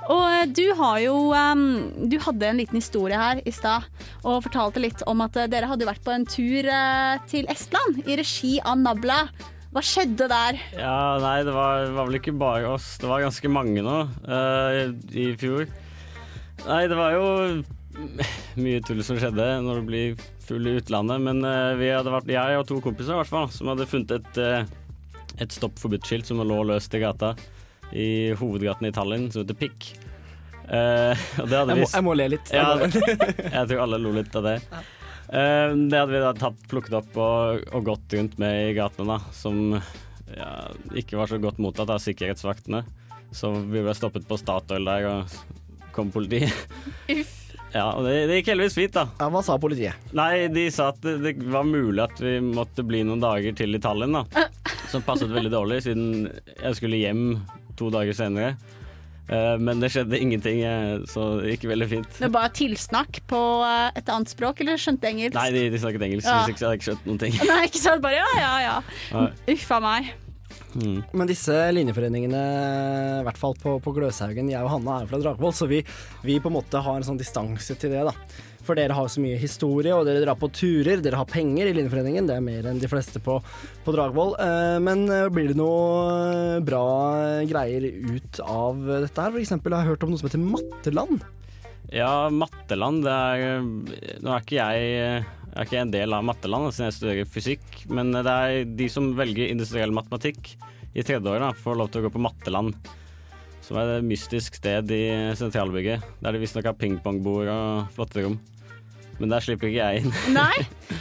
Og 0.08 0.24
eh, 0.30 0.46
du 0.54 0.65
har 0.78 1.00
jo 1.04 1.15
um, 1.34 1.65
Du 2.10 2.17
hadde 2.24 2.50
en 2.50 2.62
liten 2.62 2.80
historie 2.80 3.17
her 3.17 3.41
i 3.43 3.54
stad 3.54 3.88
og 4.28 4.43
fortalte 4.46 4.82
litt 4.84 5.04
om 5.10 5.24
at 5.26 5.38
eh, 5.39 5.50
dere 5.52 5.70
hadde 5.72 5.88
vært 5.88 6.04
på 6.06 6.13
en 6.13 6.26
tur 6.28 6.67
uh, 6.67 7.17
til 7.30 7.48
Estland 7.52 8.02
i 8.06 8.17
regi 8.20 8.58
av 8.63 8.80
Nabla. 8.82 9.24
Hva 9.74 9.84
skjedde 9.84 10.30
der? 10.32 10.60
Ja, 10.78 11.17
nei, 11.22 11.41
det 11.46 11.54
var, 11.56 11.89
var 11.96 12.08
vel 12.10 12.20
ikke 12.20 12.36
bare 12.38 12.70
oss. 12.72 12.96
Det 13.02 13.10
var 13.10 13.26
ganske 13.26 13.52
mange 13.52 13.84
nå 13.86 13.98
uh, 14.28 14.93
i 15.12 15.30
fjor. 15.39 15.67
Nei, 16.65 16.82
det 16.89 16.98
var 16.98 17.15
jo 17.15 17.28
mye 18.63 18.82
tull 18.86 19.04
som 19.06 19.20
skjedde 19.20 19.46
når 19.65 19.82
du 19.82 19.89
blir 19.89 20.26
full 20.48 20.70
i 20.70 20.78
utlandet. 20.80 21.24
Men 21.24 21.43
vi 21.80 21.91
hadde 21.91 22.13
vært, 22.13 22.32
jeg 22.32 22.60
og 22.60 22.67
to 22.70 22.80
kompiser 22.84 23.15
i 23.15 23.22
hvert 23.22 23.32
fall, 23.32 23.52
som 23.54 23.72
hadde 23.74 23.89
funnet 23.89 24.15
et, 24.17 24.41
et 25.43 25.54
stopp 25.54 25.78
forbudt-skilt 25.82 26.30
som 26.30 26.41
lå 26.41 26.63
løst 26.72 26.96
i 26.98 27.04
gata. 27.04 27.36
I 27.95 28.34
hovedgaten 28.39 28.88
i 28.89 28.91
Tallinn, 28.95 29.30
som 29.32 29.43
heter 29.45 29.58
Pikk. 29.58 29.91
Uh, 30.67 31.15
og 31.39 31.47
det 31.47 31.56
hadde 31.62 31.76
Jeg 31.78 31.80
må- 31.86 31.91
jeg 31.93 32.04
må 32.04 32.13
le 32.19 32.26
litt. 32.34 32.50
Ja, 32.52 32.76
jeg 33.56 33.67
tror 33.69 33.84
alle 33.86 34.00
lo 34.04 34.12
litt 34.12 34.36
av 34.36 34.43
det. 34.50 34.58
Uh, 35.28 35.71
det 35.88 35.95
hadde 35.95 36.12
vi 36.12 36.19
da 36.23 36.34
tatt, 36.36 36.60
plukket 36.71 36.97
opp 37.00 37.15
og, 37.23 37.63
og 37.71 37.86
gått 37.88 38.17
rundt 38.19 38.36
med 38.39 38.71
i 38.71 38.76
gatene, 38.76 39.15
da. 39.15 39.32
Som 39.36 39.78
ja, 40.36 40.52
ikke 41.00 41.15
var 41.21 41.32
så 41.32 41.39
godt 41.39 41.60
mottatt 41.63 41.89
av 41.95 42.04
sikkerhetsvaktene. 42.04 42.84
Så 43.36 43.54
vi 43.71 43.80
ble 43.84 43.95
stoppet 43.95 44.28
på 44.28 44.38
Statoil 44.39 44.88
der, 44.88 45.08
og 45.08 45.91
kom 45.95 46.12
politiet. 46.12 46.54
Ja, 47.76 47.89
og 48.00 48.06
det, 48.08 48.13
det 48.30 48.38
gikk 48.39 48.47
heldigvis 48.54 48.76
fint, 48.78 48.93
da. 48.95 49.02
Ja, 49.19 49.26
Hva 49.30 49.41
sa 49.43 49.58
politiet? 49.60 50.06
Nei, 50.15 50.47
de 50.50 50.63
sa 50.71 50.88
at 50.93 51.02
det, 51.04 51.17
det 51.26 51.34
var 51.52 51.65
mulig 51.67 52.00
at 52.00 52.15
vi 52.23 52.38
måtte 52.41 52.82
bli 52.88 53.02
noen 53.06 53.19
dager 53.21 53.52
til 53.60 53.76
i 53.76 53.82
Tallinn, 53.84 54.15
da. 54.15 54.45
Som 54.88 55.04
passet 55.06 55.30
veldig 55.30 55.52
dårlig, 55.52 55.82
siden 55.84 56.30
jeg 56.63 56.78
skulle 56.80 57.02
hjem 57.02 57.26
to 57.80 57.90
dager 57.94 58.18
senere. 58.18 58.56
Eh, 59.28 59.58
Men 59.60 59.82
det 59.84 59.90
skjedde 59.92 60.20
ingenting, 60.20 60.62
eh, 60.63 61.00
så 61.12 61.42
det 61.42 61.58
gikk 61.58 61.68
veldig 61.74 61.88
fint. 61.92 62.08
Det 62.16 62.30
var 62.30 62.36
bare 62.40 62.54
tilsnakk 62.56 63.20
på 63.28 63.42
eh, 63.68 63.90
et 64.00 64.12
annet 64.13 64.32
språk, 64.32 64.62
eller 64.63 64.80
skjønte 64.80 65.10
engelsk? 65.10 65.36
Nei, 65.36 65.50
de, 65.56 65.66
de 65.74 65.82
snakket 65.84 66.08
engelsk, 66.08 66.30
Ja. 66.30 66.38
hvis 66.46 66.54
ikke 66.54 66.62
så 66.63 66.70
hadde 66.70 66.78
jeg 66.78 66.82
ikke 66.82 66.90
skjønt 66.92 67.10
noen 67.10 67.20
ting. 67.26 67.36
Nei, 67.52 67.60
ikke 67.68 67.84
sant? 67.84 68.06
Bare 68.06 68.22
ja, 68.22 68.30
ja, 68.40 68.56
ja. 68.63 69.28
Uffa 69.52 69.82
Uff 69.82 69.84
meg. 69.84 70.13
Mm. 70.78 71.00
Men 71.18 71.30
disse 71.30 71.56
linjeforeningene, 71.74 72.42
i 73.22 73.26
hvert 73.26 73.40
fall 73.40 73.56
på, 73.58 73.78
på 73.84 73.94
Gløshaugen, 73.96 74.52
jeg 74.52 74.62
og 74.63 74.70
Hanna 74.76 75.02
er 75.02 75.10
fra 75.10 75.20
Dragvoll, 75.22 75.56
så 75.56 75.68
vi, 75.70 75.82
vi 76.28 76.38
på 76.44 76.52
en 76.52 76.58
måte 76.60 76.82
har 76.84 77.00
en 77.00 77.08
sånn 77.08 77.20
distanse 77.20 77.76
til 77.82 77.96
det, 77.96 78.04
da. 78.08 78.13
For 78.67 78.75
dere 78.75 78.95
har 78.97 79.08
så 79.08 79.23
mye 79.23 79.39
historie, 79.39 79.93
og 79.95 80.03
dere 80.08 80.25
drar 80.25 80.36
på 80.39 80.49
turer, 80.51 80.99
dere 81.03 81.21
har 81.21 81.30
penger 81.30 81.69
i 81.69 81.75
Linjeforeningen. 81.77 82.27
Det 82.27 82.36
er 82.36 82.43
mer 82.43 82.67
enn 82.67 82.82
de 82.82 82.89
fleste 82.91 83.21
på, 83.23 83.39
på 83.86 83.95
Dragvoll. 83.95 84.36
Eh, 84.43 84.75
Men 84.84 85.06
eh, 85.08 85.30
blir 85.32 85.53
det 85.53 85.58
noe 85.60 86.60
bra 86.67 86.84
greier 87.47 87.88
ut 87.88 88.41
av 88.43 88.84
dette 89.06 89.23
her? 89.23 89.32
For 89.32 89.41
eksempel 89.41 89.75
har 89.77 89.86
jeg 89.86 89.95
hørt 89.95 90.06
om 90.06 90.12
noe 90.13 90.19
som 90.19 90.30
heter 90.30 90.43
Matteland. 90.43 91.25
Ja, 91.95 92.27
Matteland 92.34 93.06
det 93.08 93.15
er, 93.15 93.63
Nå 94.19 94.34
er 94.36 94.43
ikke 94.43 94.60
jeg 94.60 95.25
jeg 95.58 95.63
er 95.63 95.69
ikke 95.71 95.80
en 95.82 95.91
del 95.93 96.13
av 96.13 96.25
Matteland 96.27 96.67
siden 96.69 96.86
jeg 96.86 96.95
studerer 96.99 97.30
fysikk, 97.34 97.77
men 97.89 98.12
det 98.13 98.30
er 98.30 98.67
de 98.77 98.86
som 98.93 99.08
velger 99.17 99.49
industriell 99.49 99.89
matematikk 99.95 100.51
i 100.93 101.01
tredje 101.01 101.32
år, 101.32 101.47
får 101.63 101.80
lov 101.80 101.89
til 101.89 102.03
å 102.03 102.06
gå 102.06 102.12
på 102.13 102.21
Matteland. 102.21 102.75
Som 103.65 103.80
er 103.82 103.95
et 103.95 104.06
mystisk 104.06 104.60
sted 104.60 104.93
i 104.93 105.01
sentralbygget, 105.39 106.06
der 106.21 106.36
de 106.36 106.43
visstnok 106.43 106.69
har 106.69 106.77
pingpongbord 106.77 107.49
og 107.49 107.89
flotte 107.97 108.21
rom. 108.27 108.38
Men 109.19 109.32
der 109.34 109.41
slipper 109.41 109.67
ikke 109.71 109.80
jeg 109.82 110.03
inn. 110.03 110.12
Nei. 110.36 110.58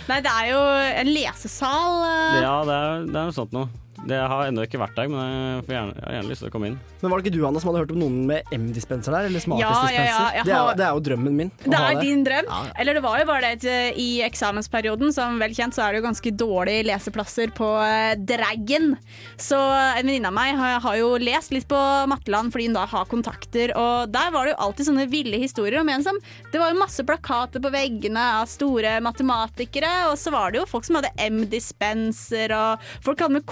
Nei, 0.09 0.21
det 0.25 0.31
er 0.33 0.47
jo 0.53 0.61
en 1.03 1.11
lesesal. 1.13 1.99
eh. 2.07 2.39
Ja, 2.43 2.55
det 2.65 2.77
er, 2.77 3.03
det 3.11 3.19
er 3.21 3.29
noe 3.31 3.37
sånt 3.37 3.53
noe. 3.57 3.69
Det 4.07 4.19
har 4.31 4.47
ennå 4.47 4.63
ikke 4.67 4.79
vært 4.79 4.95
der, 4.99 5.09
men 5.11 5.19
jeg, 5.21 5.65
får 5.67 5.75
gjerne, 5.77 5.95
jeg 5.97 6.05
har 6.07 6.15
gjerne 6.17 6.31
lyst 6.31 6.43
til 6.45 6.49
å 6.49 6.53
komme 6.55 6.69
inn. 6.71 6.77
Men 7.03 7.11
var 7.11 7.19
det 7.19 7.27
ikke 7.27 7.35
du, 7.37 7.41
Anna, 7.49 7.61
som 7.63 7.71
hadde 7.73 7.81
hørt 7.85 7.95
om 7.97 8.01
noen 8.05 8.19
med 8.29 8.53
M-dispenser 8.55 9.15
der? 9.17 9.27
Eller 9.31 9.41
Ja, 9.41 9.45
smartis-dispenser? 9.47 9.97
ja, 9.97 10.13
ja, 10.15 10.37
ja, 10.37 10.45
det, 10.47 10.55
har- 10.55 10.71
er, 10.71 10.79
det 10.81 10.85
er 10.87 10.93
jo 10.95 11.03
drømmen 11.09 11.37
min. 11.41 11.51
Det 11.65 11.75
er 11.75 11.87
er 11.97 12.01
din 12.01 12.23
drøm. 12.27 12.47
Ja, 12.51 12.61
ja. 12.69 12.73
Eller 12.83 12.95
det 12.95 13.03
var 13.03 13.19
jo 13.19 13.27
bare 13.27 13.51
det 13.57 13.65
eh, 13.73 13.99
i 13.99 14.09
eksamensperioden, 14.27 15.13
som 15.17 15.39
vel 15.43 15.55
kjent, 15.57 15.75
så 15.75 15.83
er 15.87 15.93
det 15.97 16.01
jo 16.03 16.07
ganske 16.07 16.33
dårlige 16.39 16.87
leseplasser 16.87 17.51
på 17.57 17.71
eh, 17.83 18.15
Draggen. 18.31 18.95
Så 19.43 19.59
en 19.59 20.07
venninne 20.07 20.31
av 20.31 20.37
meg 20.39 20.55
har, 20.57 20.79
har 20.87 20.97
jo 21.01 21.11
lest 21.19 21.51
litt 21.53 21.67
på 21.69 21.83
Matteland 22.09 22.53
fordi 22.55 22.69
hun 22.71 22.79
da 22.79 22.87
har 22.87 23.05
kontakter, 23.11 23.73
og 23.77 24.13
der 24.15 24.31
var 24.35 24.47
det 24.47 24.55
jo 24.55 24.61
alltid 24.69 24.87
sånne 24.91 25.09
ville 25.11 25.39
historier 25.43 25.81
om 25.81 25.89
en 25.93 26.05
som 26.07 26.19
Det 26.53 26.61
var 26.63 26.71
jo 26.73 26.79
masse 26.81 27.03
plakater 27.07 27.61
på 27.65 27.71
veggene 27.75 28.23
av 28.41 28.47
store 28.51 28.97
matematikere, 29.05 29.91
og 30.13 30.17
så 30.21 30.31
var 30.35 30.53
det 30.55 30.61
jo 30.63 30.67
folk 30.71 30.87
som 30.87 31.01
hadde 31.01 31.11
M-dispenser, 31.27 32.53
og 32.57 32.87
folk 33.05 33.21
hadde 33.23 33.39
med 33.39 33.47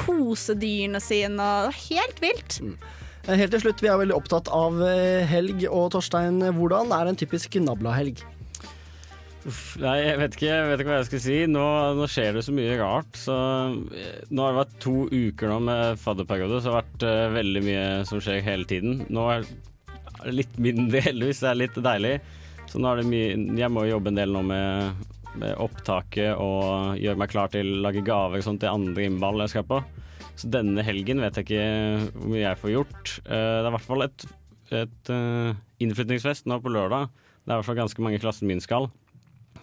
kosedyrene 0.45 1.01
sine, 1.01 1.49
og 1.65 1.81
helt 1.89 2.21
vilt. 2.23 2.61
Mm. 2.61 2.77
Helt 3.25 3.55
til 3.57 3.63
slutt, 3.65 3.81
vi 3.81 3.89
er 3.89 3.97
veldig 3.97 4.17
opptatt 4.19 4.51
av 4.53 4.83
eh, 4.85 5.25
helg. 5.25 5.65
Og 5.73 5.91
Torstein, 5.95 6.43
hvordan 6.59 6.93
er 6.93 7.09
en 7.09 7.17
typisk 7.17 7.57
Nabla-helg? 7.57 8.21
Uff, 9.49 9.75
Nei, 9.81 9.99
jeg 10.01 10.17
vet 10.21 10.37
ikke, 10.37 10.49
jeg 10.49 10.69
vet 10.71 10.83
ikke 10.83 10.91
hva 10.91 10.99
jeg 11.01 11.09
skal 11.09 11.23
si. 11.25 11.39
Nå, 11.49 11.65
nå 11.97 12.09
skjer 12.09 12.37
det 12.37 12.45
så 12.45 12.53
mye 12.57 12.77
rart. 12.81 13.17
Så 13.17 13.37
eh, 13.97 14.21
nå 14.29 14.45
har 14.45 14.53
det 14.53 14.61
vært 14.61 14.77
to 14.85 14.97
uker 15.09 15.55
nå 15.55 15.61
med 15.71 16.03
fadderperiode, 16.05 16.61
så 16.61 16.69
det 16.69 16.75
har 16.75 16.83
vært 16.83 17.07
uh, 17.09 17.37
veldig 17.39 17.65
mye 17.65 17.87
som 18.09 18.21
skjer 18.25 18.45
hele 18.45 18.69
tiden. 18.69 19.07
Nå 19.09 19.31
er 19.33 19.49
er 20.25 20.31
det 20.31 20.39
litt 20.41 20.61
mindre, 20.61 21.03
heldigvis. 21.09 21.43
Det 21.45 21.51
er 21.51 21.61
litt 21.61 21.83
deilig. 21.89 22.15
Så 22.71 22.81
nå 22.81 22.91
er 22.91 23.03
det 23.03 23.11
mye 23.11 23.59
Jeg 23.61 23.73
må 23.73 23.85
jobbe 23.89 24.11
en 24.11 24.21
del 24.21 24.33
nå 24.33 24.41
med, 24.49 25.03
med 25.41 25.59
opptaket 25.61 26.33
og 26.41 26.97
gjøre 27.01 27.21
meg 27.21 27.33
klar 27.33 27.53
til 27.53 27.77
å 27.77 27.83
lage 27.89 28.05
gaver 28.05 28.41
og 28.41 28.47
sånt 28.47 28.63
til 28.65 28.73
andre 28.73 29.09
innball 29.09 29.45
jeg 29.45 29.57
skal 29.57 29.69
på. 29.69 29.83
Så 30.37 30.51
denne 30.51 30.83
helgen 30.83 31.21
vet 31.23 31.37
jeg 31.39 31.47
ikke 31.47 31.67
hvor 32.17 32.31
mye 32.33 32.43
jeg 32.45 32.61
får 32.63 32.73
gjort. 32.75 33.13
Eh, 33.25 33.35
Det 33.61 33.65
er 33.65 33.71
i 33.71 33.75
hvert 33.77 33.89
fall 33.89 34.07
et, 34.09 34.27
et 34.75 35.13
innflytningsfest 35.85 36.49
nå 36.51 36.61
på 36.65 36.73
lørdag. 36.75 37.09
Det 37.45 37.53
er 37.53 37.57
i 37.57 37.61
hvert 37.61 37.69
fall 37.69 37.83
ganske 37.83 38.03
mange 38.05 38.19
i 38.19 38.23
klassen 38.23 38.49
min 38.51 38.63
skal. 38.65 38.89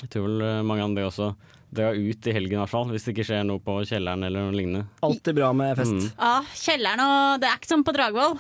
Jeg 0.02 0.14
tror 0.14 0.28
vel 0.30 0.46
eh, 0.48 0.62
mange 0.66 0.86
andre 0.86 1.08
også 1.10 1.34
drar 1.72 1.96
ut 1.96 2.28
i 2.28 2.34
helgen, 2.36 2.58
i 2.58 2.62
hvert 2.62 2.72
fall. 2.74 2.90
Hvis 2.92 3.06
det 3.08 3.14
ikke 3.16 3.28
skjer 3.30 3.46
noe 3.48 3.62
på 3.64 3.78
kjelleren 3.88 4.26
eller 4.28 4.48
noe 4.50 4.56
lignende. 4.56 4.86
Alltid 5.08 5.38
bra 5.38 5.52
med 5.56 5.78
fest. 5.80 5.94
Mm. 5.96 6.08
Ja, 6.20 6.32
kjelleren 6.66 7.04
og 7.06 7.44
Det 7.44 7.48
er 7.52 7.60
ikke 7.60 7.72
som 7.72 7.86
på 7.88 7.94
Dragvoll. 7.96 8.40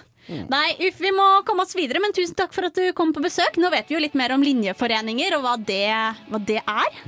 Nei, 0.51 0.67
uff, 0.85 0.99
vi 1.01 1.09
må 1.15 1.23
komme 1.47 1.63
oss 1.65 1.73
videre, 1.73 1.97
men 2.03 2.13
tusen 2.13 2.35
takk 2.37 2.51
for 2.53 2.67
at 2.67 2.75
du 2.77 2.91
kom 2.95 3.09
på 3.15 3.23
besøk. 3.23 3.55
Nå 3.57 3.71
vet 3.73 3.89
vi 3.89 3.95
jo 3.97 4.01
litt 4.03 4.13
mer 4.19 4.35
om 4.35 4.43
linjeforeninger 4.45 5.33
og 5.37 5.41
hva 5.47 5.55
det, 5.57 5.87
hva 6.29 6.41
det 6.45 6.59
er. 6.61 6.99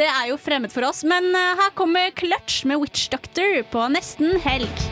Det 0.00 0.06
er 0.08 0.30
jo 0.30 0.38
fremmed 0.40 0.72
for 0.72 0.86
oss, 0.88 1.02
men 1.04 1.26
eh, 1.36 1.58
her 1.60 1.74
kommer 1.76 2.08
Clutch 2.16 2.62
med 2.64 2.80
Witch 2.80 3.10
Doctor 3.12 3.60
på 3.68 3.84
nesten 3.92 4.38
helg. 4.40 4.84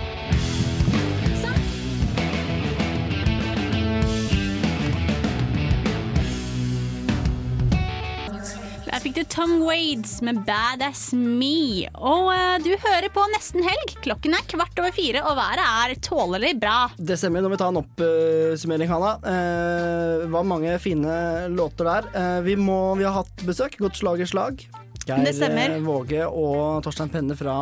Der 8.89 9.01
fikk 9.01 9.15
du 9.17 9.23
Tom 9.33 9.55
Wades 9.63 10.19
med 10.27 10.43
Badass 10.45 11.15
Me. 11.17 11.87
Og 11.95 12.29
uh, 12.29 12.57
du 12.61 12.73
hører 12.83 13.09
på 13.15 13.25
Nesten 13.33 13.65
helg. 13.65 13.93
Klokken 14.05 14.35
er 14.37 14.45
kvart 14.51 14.81
over 14.83 14.93
fire, 14.97 15.23
og 15.23 15.39
været 15.39 15.63
er 15.63 15.95
tålelig 16.05 16.51
bra. 16.61 16.89
Det 16.99 17.17
stemmer. 17.21 17.45
Nå 17.45 17.49
må 17.49 17.55
vi 17.57 17.61
ta 17.63 17.69
en 17.71 17.81
oppsummering, 17.81 18.91
Hanna. 18.91 19.15
Eh, 19.23 20.25
Det 20.25 20.29
var 20.35 20.51
mange 20.51 20.77
fine 20.83 21.15
låter 21.55 21.89
der. 21.89 22.11
Eh, 22.13 22.43
vi, 22.49 22.59
må, 22.61 22.97
vi 22.99 23.07
har 23.07 23.23
hatt 23.23 23.47
besøk. 23.47 23.79
Godt 23.79 24.03
slag 24.03 24.25
i 24.25 24.29
slag. 24.29 24.67
Geir 25.09 25.25
Det 25.25 25.35
stemmer. 25.39 25.77
eh, 25.79 25.85
Våge 25.87 26.27
og 26.29 26.83
Torstein 26.85 27.11
Penne 27.13 27.37
fra 27.39 27.59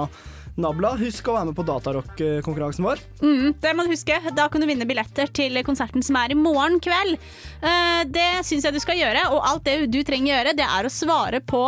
Nabla. 0.56 0.94
Husk 0.96 1.26
å 1.28 1.34
være 1.36 1.50
med 1.50 1.56
på 1.58 1.64
datarock-konkurransen 1.68 2.86
vår. 2.86 3.00
Mm, 3.20 3.54
det 3.60 3.72
må 3.76 3.84
du 3.84 3.90
huske. 3.92 4.16
Da 4.36 4.46
kan 4.48 4.62
du 4.62 4.66
vinne 4.68 4.86
billetter 4.88 5.28
til 5.36 5.58
konserten 5.66 6.04
som 6.04 6.16
er 6.16 6.32
i 6.32 6.38
morgen 6.38 6.78
kveld. 6.84 7.18
Eh, 7.60 8.02
det 8.08 8.28
syns 8.48 8.64
jeg 8.64 8.72
du 8.76 8.80
skal 8.80 8.96
gjøre, 9.00 9.26
og 9.34 9.44
alt 9.44 9.66
det 9.68 9.76
du 9.92 9.98
trenger 10.06 10.32
å 10.32 10.38
gjøre, 10.38 10.54
det 10.56 10.64
er 10.78 10.88
å 10.88 10.92
svare 10.92 11.42
på 11.44 11.60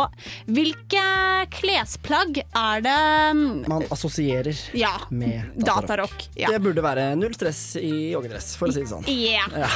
hvilke 0.49 1.03
klesplagg 1.53 2.41
er 2.41 2.83
det 2.85 2.97
mm, 3.37 3.45
Man 3.69 3.85
assosierer 3.93 4.57
Ja. 4.77 4.95
med 5.13 5.53
Datarock. 5.61 6.27
Ja. 6.39 6.49
Det 6.49 6.61
burde 6.65 6.83
være 6.85 7.11
null 7.19 7.33
stress 7.37 7.75
i 7.79 8.11
joggedress, 8.15 8.55
for 8.59 8.71
å 8.71 8.75
si 8.75 8.83
det 8.83 8.89
sånn. 8.91 9.05
Yeah. 9.09 9.53
Ja. 9.53 9.69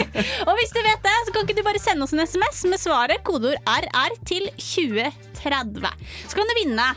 og 0.48 0.54
hvis 0.60 0.74
du 0.74 0.80
vet 0.86 1.02
det, 1.04 1.16
så 1.26 1.34
kan 1.34 1.46
ikke 1.46 1.58
du 1.58 1.66
bare 1.66 1.82
sende 1.82 2.06
oss 2.06 2.14
en 2.14 2.22
SMS 2.22 2.64
med 2.70 2.82
svaret 2.82 3.24
kodeord 3.26 3.58
RR 3.66 4.16
til 4.30 4.46
2030. 4.54 5.90
Så 6.30 6.38
kan 6.38 6.46
du 6.50 6.54
vinne. 6.62 6.92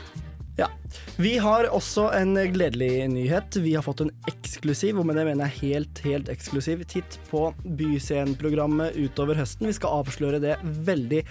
Ja. 0.58 0.68
Vi 1.16 1.36
har 1.38 1.68
også 1.70 2.08
en 2.16 2.34
gledelig 2.54 3.08
nyhet. 3.12 3.56
Vi 3.62 3.74
har 3.76 3.84
fått 3.86 4.02
en 4.02 4.10
eksklusiv, 4.30 4.98
og 4.98 5.06
med 5.06 5.18
det 5.18 5.26
mener 5.28 5.46
jeg 5.46 5.74
helt, 5.74 6.02
helt 6.06 6.30
eksklusiv, 6.32 6.82
titt 6.90 7.18
på 7.30 7.46
Bysceneprogrammet 7.78 8.98
utover 8.98 9.38
høsten. 9.38 9.68
Vi 9.70 9.76
skal 9.76 10.02
avsløre 10.02 10.40
det 10.42 10.56
veldig, 10.62 11.22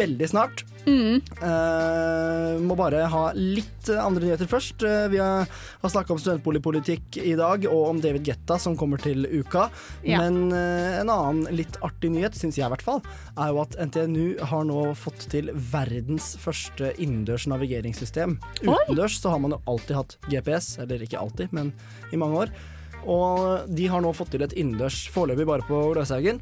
veldig 0.00 0.30
snart. 0.32 0.64
Mm. 0.88 1.20
Uh, 1.42 2.56
må 2.64 2.76
bare 2.78 3.04
ha 3.12 3.24
litt 3.36 3.90
andre 3.92 4.24
nyheter 4.24 4.48
først. 4.48 4.80
Uh, 4.84 5.08
vi 5.12 5.20
har, 5.20 5.48
har 5.82 5.92
snakka 5.92 6.14
om 6.14 6.22
studentboligpolitikk 6.22 7.20
i 7.20 7.34
dag, 7.38 7.66
og 7.68 7.84
om 7.90 8.00
David 8.02 8.28
Getta 8.28 8.56
som 8.60 8.76
kommer 8.80 9.02
til 9.02 9.28
uka. 9.28 9.68
Ja. 10.06 10.22
Men 10.24 10.52
uh, 10.54 11.00
en 11.02 11.12
annen 11.12 11.52
litt 11.54 11.76
artig 11.84 12.12
nyhet, 12.14 12.38
syns 12.38 12.58
jeg 12.58 12.66
i 12.66 12.72
hvert 12.72 12.84
fall, 12.84 13.02
er 13.36 13.52
jo 13.52 13.62
at 13.64 13.76
NTNU 13.76 14.38
har 14.50 14.64
nå 14.68 14.88
fått 14.98 15.28
til 15.32 15.52
verdens 15.72 16.32
første 16.40 16.94
innendørs 16.96 17.48
navigeringssystem. 17.50 18.38
Oi! 18.64 18.80
Utendørs 18.98 19.20
så 19.22 19.30
har 19.30 19.38
man 19.38 19.52
jo 19.54 19.60
alltid 19.70 19.94
hatt 19.94 20.14
GPS, 20.26 20.78
eller 20.82 21.02
ikke 21.04 21.20
alltid, 21.20 21.52
men 21.54 21.70
i 22.10 22.18
mange 22.18 22.34
år. 22.42 22.50
Og 23.06 23.68
de 23.70 23.84
har 23.86 24.02
nå 24.02 24.10
fått 24.10 24.32
til 24.34 24.42
et 24.42 24.56
innendørs, 24.58 25.04
foreløpig 25.14 25.46
bare 25.46 25.66
på 25.68 25.78
Gløshaugen, 25.92 26.40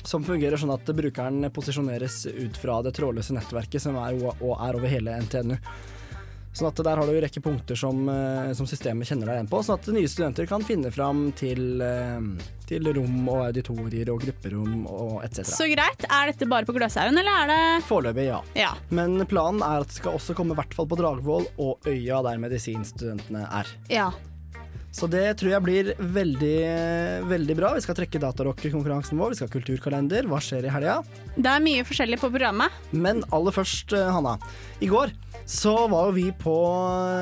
som 0.00 0.24
fungerer 0.24 0.56
sånn 0.56 0.72
at 0.72 0.88
brukeren 0.96 1.44
posisjoneres 1.52 2.22
ut 2.32 2.56
fra 2.56 2.78
det 2.80 2.94
trådløse 2.96 3.36
nettverket 3.36 3.84
som 3.84 3.98
er, 4.00 4.16
og 4.16 4.54
er 4.56 4.78
over 4.78 4.88
hele 4.88 5.18
NTNU. 5.26 5.58
Sånn 6.54 6.68
at 6.70 6.78
Der 6.86 6.96
har 7.00 7.06
du 7.08 7.12
en 7.16 7.22
rekke 7.24 7.40
punkter 7.42 7.74
som, 7.78 8.04
eh, 8.08 8.52
som 8.54 8.66
systemet 8.70 9.08
kjenner 9.08 9.26
deg 9.26 9.40
igjen 9.40 9.50
på, 9.50 9.58
sånn 9.66 9.80
at 9.80 9.88
nye 9.94 10.10
studenter 10.10 10.46
kan 10.46 10.62
finne 10.62 10.92
fram 10.94 11.32
til, 11.34 11.82
eh, 11.82 12.20
til 12.68 12.86
rom 12.94 13.28
og 13.28 13.40
auditorier 13.48 14.12
og 14.14 14.22
grupperom 14.22 14.86
og 14.86 15.16
etc. 15.26 15.42
Så 15.50 15.66
greit. 15.72 16.06
Er 16.08 16.30
dette 16.30 16.46
bare 16.48 16.64
på 16.64 16.76
Gløshaugen, 16.76 17.18
eller 17.18 17.42
er 17.42 17.50
det 17.50 17.84
Foreløpig, 17.88 18.28
ja. 18.28 18.40
Ja. 18.54 18.70
Men 18.90 19.18
planen 19.26 19.62
er 19.66 19.82
at 19.82 19.90
det 19.90 19.98
skal 19.98 20.14
også 20.14 20.36
komme 20.38 20.54
i 20.54 20.60
hvert 20.62 20.74
fall 20.74 20.86
på 20.86 20.96
Dragvoll 21.00 21.48
og 21.58 21.80
Øya, 21.90 22.22
der 22.22 22.38
medisinstudentene 22.38 23.48
er. 23.50 23.74
ja. 23.90 24.12
Så 24.94 25.08
det 25.10 25.24
tror 25.40 25.50
jeg 25.50 25.64
blir 25.64 25.88
veldig, 25.98 26.58
veldig 27.26 27.54
bra. 27.58 27.72
Vi 27.74 27.82
skal 27.82 27.96
trekke 27.98 28.20
datarock-konkurransen 28.22 29.18
vår, 29.18 29.32
vi 29.32 29.38
skal 29.40 29.48
ha 29.48 29.54
kulturkalender. 29.56 30.28
Hva 30.30 30.38
skjer 30.42 30.68
i 30.68 30.70
helga? 30.70 31.00
Det 31.34 31.50
er 31.50 31.64
mye 31.64 31.86
forskjellig 31.86 32.20
på 32.22 32.30
programmet. 32.30 32.76
Men 32.94 33.24
aller 33.34 33.54
først, 33.56 33.90
eh, 33.98 34.10
Hanna. 34.14 34.36
I 34.78 34.90
går 34.92 35.10
så 35.50 35.74
var 35.90 36.08
jo 36.08 36.14
vi 36.14 36.28
på 36.38 36.54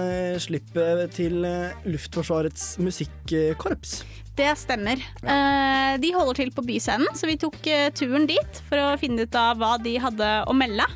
eh, 0.05 0.37
slippet 0.45 1.17
til 1.17 1.47
eh, 1.49 1.73
Luftforsvarets 1.89 2.77
musikkorps. 2.85 4.03
Det 4.37 4.53
stemmer. 4.57 5.01
Ja. 5.21 5.97
de 6.01 6.13
holder 6.13 6.39
til 6.39 6.53
på 6.57 6.65
Byscenen, 6.65 7.09
så 7.17 7.29
vi 7.29 7.37
tok 7.37 7.59
turen 7.93 8.25
dit 8.29 8.63
for 8.69 8.81
å 8.81 8.95
finne 9.01 9.27
ut 9.27 9.37
av 9.37 9.61
hva 9.61 9.75
de 9.77 9.99
hadde 10.01 10.31
å 10.49 10.57
melde. 10.57 10.89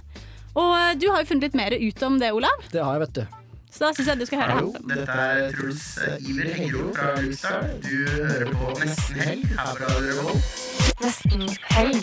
Og 0.56 0.72
du 0.96 1.10
har 1.12 1.20
jo 1.20 1.32
funnet 1.32 1.50
litt 1.50 1.58
mer 1.60 1.76
ut 1.76 2.06
om 2.08 2.16
det, 2.20 2.32
Olav, 2.32 2.64
Det 2.72 2.80
har 2.80 2.96
jeg, 2.96 3.04
vet 3.04 3.20
du. 3.20 3.45
Så 3.76 3.84
da 3.84 3.92
syns 3.92 4.08
jeg 4.08 4.20
du 4.20 4.24
skal 4.24 4.40
høre. 4.40 4.54
Hallo, 4.56 4.70
dette 4.88 5.16
er 5.20 5.50
Truls 5.52 5.84
eh, 6.00 6.28
Iver 6.30 6.48
Hengro 6.56 6.84
fra 6.96 7.10
Lukestad. 7.20 7.74
Du 7.84 7.98
hører 8.08 8.48
på 8.56 8.70
Nesten 8.80 9.18
Helg 9.20 9.42
her 9.52 9.66
på 9.68 9.74
Radio 9.82 10.14
Revolt. 10.14 10.42
Nesten 11.04 11.42
helg. 11.74 12.00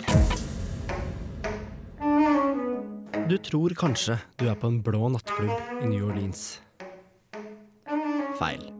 Du 3.26 3.36
tror 3.48 3.74
kanskje 3.80 4.20
du 4.38 4.46
er 4.52 4.54
på 4.60 4.70
en 4.70 4.78
blå 4.86 5.08
nattklubb 5.16 5.82
i 5.82 5.90
New 5.90 6.06
Orleans. 6.12 6.44
Feil. 8.38 8.70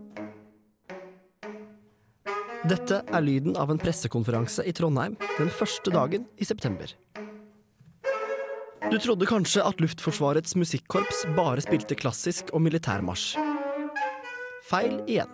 Dette 2.71 3.03
er 3.11 3.27
lyden 3.27 3.59
av 3.61 3.75
en 3.75 3.83
pressekonferanse 3.83 4.63
i 4.65 4.73
Trondheim 4.77 5.19
den 5.35 5.51
første 5.51 5.91
dagen 5.91 6.31
i 6.39 6.47
september. 6.47 6.95
Du 8.91 8.99
trodde 9.01 9.27
kanskje 9.27 9.63
at 9.65 9.81
Luftforsvarets 9.81 10.57
musikkorps 10.61 11.25
bare 11.37 11.63
spilte 11.65 11.97
klassisk 11.99 12.53
og 12.53 12.63
militærmarsj. 12.67 13.39
Feil 14.69 14.99
igjen. 15.09 15.31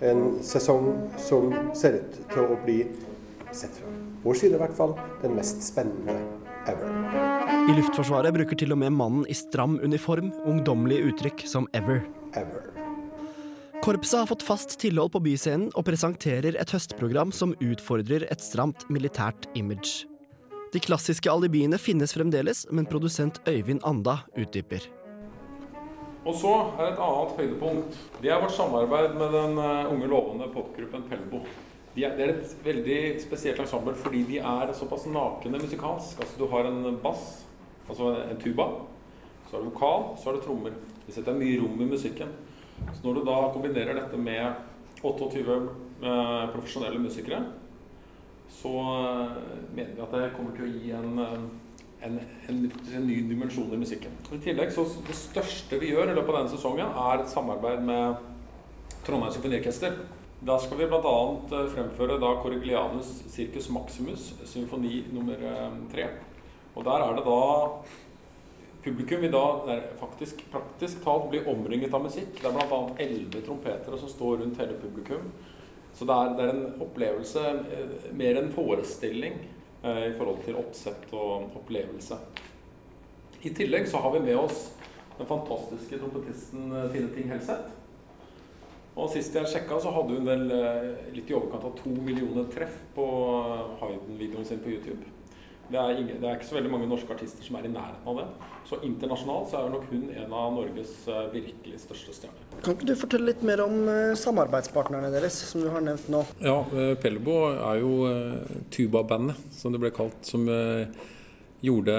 En 0.00 0.20
sesong 0.44 0.90
som 1.20 1.52
ser 1.76 2.00
ut 2.00 2.18
til 2.32 2.44
å 2.44 2.58
bli, 2.64 2.82
sett 3.52 3.78
fra 3.78 3.94
vår 4.24 4.36
side 4.42 4.58
i 4.58 4.60
hvert 4.60 4.76
fall, 4.76 4.96
den 5.22 5.36
mest 5.38 5.62
spennende 5.64 6.18
ever. 6.68 6.92
I 7.70 7.76
Luftforsvaret 7.78 8.34
bruker 8.36 8.58
til 8.58 8.74
og 8.74 8.82
med 8.82 8.94
mannen 8.96 9.24
i 9.30 9.36
stram 9.36 9.78
uniform 9.84 10.32
ungdommelige 10.44 11.12
uttrykk 11.12 11.46
som 11.48 11.68
ever. 11.76 12.02
Ever. 12.34 12.68
Korpset 13.80 14.18
har 14.18 14.28
fått 14.28 14.44
fast 14.44 14.76
tilhold 14.82 15.14
på 15.14 15.22
byscenen 15.24 15.70
og 15.72 15.86
presenterer 15.88 16.58
et 16.60 16.74
høstprogram 16.74 17.32
som 17.32 17.54
utfordrer 17.64 18.26
et 18.28 18.44
stramt 18.44 18.84
militært 18.92 19.48
image. 19.56 20.09
De 20.70 20.78
klassiske 20.78 21.26
alibiene 21.26 21.78
finnes 21.82 22.12
fremdeles, 22.14 22.66
men 22.70 22.86
produsent 22.86 23.40
Øyvind 23.48 23.82
Anda 23.82 24.20
utdyper. 24.38 24.84
Og 26.22 26.36
så 26.38 26.52
er 26.78 26.92
et 26.92 27.00
annet 27.02 27.32
høydepunkt. 27.40 27.96
Det 28.22 28.30
er 28.30 28.38
vårt 28.38 28.54
samarbeid 28.54 29.16
med 29.18 29.34
den 29.34 29.58
eh, 29.58 29.88
unge 29.90 30.10
lovende 30.12 30.46
popgruppen 30.52 31.08
Pelbo. 31.10 31.40
De 31.96 32.04
er, 32.06 32.14
det 32.14 32.22
er 32.22 32.32
et 32.36 32.52
veldig 32.62 32.98
spesielt 33.18 33.58
ensemble 33.64 33.96
fordi 33.98 34.22
de 34.28 34.38
er 34.38 34.70
såpass 34.78 35.08
nakne 35.10 35.58
musikalsk. 35.58 36.20
Altså 36.22 36.38
Du 36.38 36.46
har 36.52 36.68
en 36.68 37.00
bass, 37.02 37.24
altså 37.88 38.12
en 38.28 38.38
tuba, 38.38 38.68
så 39.48 39.56
er 39.56 39.64
det 39.64 39.72
vokal, 39.72 40.06
så 40.20 40.30
er 40.30 40.38
det 40.38 40.44
trommer. 40.44 40.76
De 41.06 41.16
setter 41.16 41.40
mye 41.40 41.58
rom 41.58 41.82
i 41.82 41.90
musikken. 41.96 42.30
Så 42.92 43.02
når 43.02 43.18
du 43.18 43.24
da 43.26 43.40
kombinerer 43.50 43.98
dette 43.98 44.22
med 44.22 45.02
28 45.02 45.42
eh, 45.42 46.46
profesjonelle 46.54 47.02
musikere, 47.02 47.42
så 48.50 48.76
eh, 48.78 49.34
mener 49.74 49.94
vi 49.94 50.04
at 50.04 50.14
det 50.14 50.30
kommer 50.36 50.56
til 50.56 50.66
å 50.66 50.72
gi 50.74 50.92
en, 50.96 51.18
eh, 51.24 51.36
en, 52.06 52.18
en, 52.50 52.62
en 52.96 53.06
ny 53.06 53.20
dimensjon 53.30 53.72
i 53.74 53.80
musikken. 53.80 54.16
I 54.34 54.40
tillegg 54.42 54.72
så 54.74 54.86
Det 55.06 55.16
største 55.16 55.80
vi 55.80 55.92
gjør 55.92 56.10
i 56.10 56.16
løpet 56.16 56.34
av 56.34 56.40
denne 56.40 56.54
sesongen, 56.54 56.90
er 56.90 57.22
et 57.22 57.32
samarbeid 57.32 57.84
med 57.86 58.26
Trondheim 59.06 59.32
Symfoniorkester. 59.36 60.00
Da 60.40 60.56
skal 60.60 60.80
vi 60.80 60.88
bl.a. 60.88 61.16
fremføre 61.74 62.16
da 62.20 62.34
Corriglianus 62.40 63.10
Circus 63.28 63.68
Maximus, 63.72 64.30
symfoni 64.48 65.02
nummer 65.12 65.40
eh, 65.44 65.80
tre. 65.92 66.06
Og 66.74 66.86
der 66.86 67.06
er 67.06 67.18
det 67.18 67.26
da 67.28 67.42
Publikum 68.80 69.20
vil 69.20 69.32
da 69.34 69.76
faktisk 70.00 70.38
praktisk 70.48 71.02
talt 71.04 71.26
bli 71.28 71.42
omringet 71.52 71.92
av 71.92 72.00
musikk. 72.00 72.30
Det 72.38 72.48
er 72.48 72.54
bl.a. 72.54 72.78
elleve 73.04 73.42
trompetere 73.44 73.98
som 74.00 74.08
står 74.08 74.38
rundt 74.40 74.56
hele 74.62 74.78
publikum. 74.80 75.26
Så 75.94 76.06
det 76.08 76.16
er, 76.16 76.36
det 76.36 76.44
er 76.46 76.52
en 76.54 76.82
opplevelse, 76.84 77.46
eh, 77.74 78.12
mer 78.16 78.38
en 78.40 78.52
forestilling 78.54 79.40
eh, 79.82 80.04
i 80.10 80.14
forhold 80.16 80.44
til 80.46 80.58
oppsett 80.60 81.10
og 81.12 81.50
opplevelse. 81.60 82.18
I 83.42 83.52
tillegg 83.56 83.88
så 83.88 84.00
har 84.04 84.14
vi 84.14 84.24
med 84.30 84.36
oss 84.36 84.70
den 85.18 85.28
fantastiske 85.28 85.98
trompetisten 86.00 86.72
eh, 86.72 86.90
Tine 86.92 87.12
Ting 87.14 87.30
Helseth. 87.32 87.76
Og 89.00 89.08
sist 89.12 89.34
jeg 89.36 89.48
sjekka, 89.48 89.78
så 89.80 89.92
hadde 89.94 90.16
hun 90.16 90.26
vel 90.28 90.50
eh, 90.54 91.10
litt 91.14 91.30
i 91.30 91.36
overkant 91.36 91.68
av 91.68 91.76
to 91.78 91.92
millioner 91.94 92.48
treff 92.52 92.76
på 92.96 93.06
eh, 93.38 93.74
Hayden-videoen 93.82 94.48
sin 94.48 94.62
på 94.64 94.72
YouTube. 94.74 95.19
Det 95.70 95.78
er, 95.78 95.90
ingen, 96.00 96.16
det 96.18 96.26
er 96.26 96.34
ikke 96.34 96.48
så 96.48 96.56
veldig 96.56 96.70
mange 96.72 96.88
norske 96.90 97.14
artister 97.14 97.46
som 97.46 97.56
er 97.60 97.68
i 97.68 97.70
nærheten 97.70 98.08
av 98.10 98.16
det. 98.18 98.24
Så 98.66 98.80
internasjonalt 98.86 99.52
så 99.52 99.60
er 99.60 99.70
nok 99.70 99.84
hun 99.92 100.08
en 100.10 100.34
av 100.34 100.56
Norges 100.56 100.96
eh, 101.06 101.28
virkelig 101.30 101.78
største 101.84 102.14
stjerner. 102.16 102.48
Kan 102.64 102.74
ikke 102.74 102.88
du 102.88 102.96
fortelle 102.98 103.30
litt 103.30 103.44
mer 103.46 103.62
om 103.62 103.76
eh, 103.86 104.16
samarbeidspartnerne 104.18 105.12
deres, 105.14 105.38
som 105.52 105.62
du 105.62 105.70
har 105.70 105.84
nevnt 105.86 106.10
nå? 106.10 106.24
Ja, 106.42 106.58
Pellebo 106.98 107.38
er 107.54 107.80
jo 107.84 107.94
eh, 108.10 108.58
tubabandet, 108.74 109.38
som 109.54 109.70
det 109.70 109.82
ble 109.84 109.94
kalt, 109.94 110.18
som 110.26 110.50
eh, 110.50 110.90
gjorde 111.60 111.96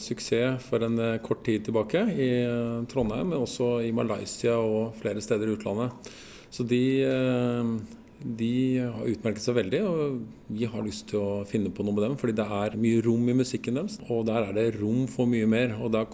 suksess 0.00 0.64
for 0.64 0.84
en 0.86 0.98
eh, 0.98 1.20
kort 1.24 1.44
tid 1.44 1.64
tilbake 1.66 2.06
i 2.14 2.30
eh, 2.44 2.82
Trondheim, 2.90 3.32
men 3.34 3.42
også 3.42 3.80
i 3.84 3.92
Malaysia 3.94 4.56
og 4.56 4.94
flere 5.00 5.22
steder 5.24 5.50
i 5.50 5.56
utlandet. 5.58 6.12
Så 6.50 6.64
de, 6.66 6.82
eh, 7.04 7.99
de 8.20 8.78
har 8.84 9.06
utmerket 9.08 9.42
seg 9.42 9.54
veldig, 9.56 9.80
og 9.88 10.20
vi 10.52 10.66
har 10.68 10.82
lyst 10.84 11.06
til 11.08 11.20
å 11.20 11.44
finne 11.48 11.70
på 11.72 11.84
noe 11.86 11.94
med 11.96 12.04
dem, 12.04 12.16
fordi 12.20 12.34
det 12.36 12.46
er 12.46 12.76
mye 12.80 13.00
rom 13.06 13.28
i 13.32 13.36
musikken 13.38 13.78
deres, 13.80 13.96
og 14.10 14.26
der 14.28 14.50
er 14.50 14.52
det 14.56 14.66
rom 14.80 15.06
for 15.08 15.26
mye 15.30 15.46
mer, 15.48 15.72
og 15.80 15.92
da 15.94 16.04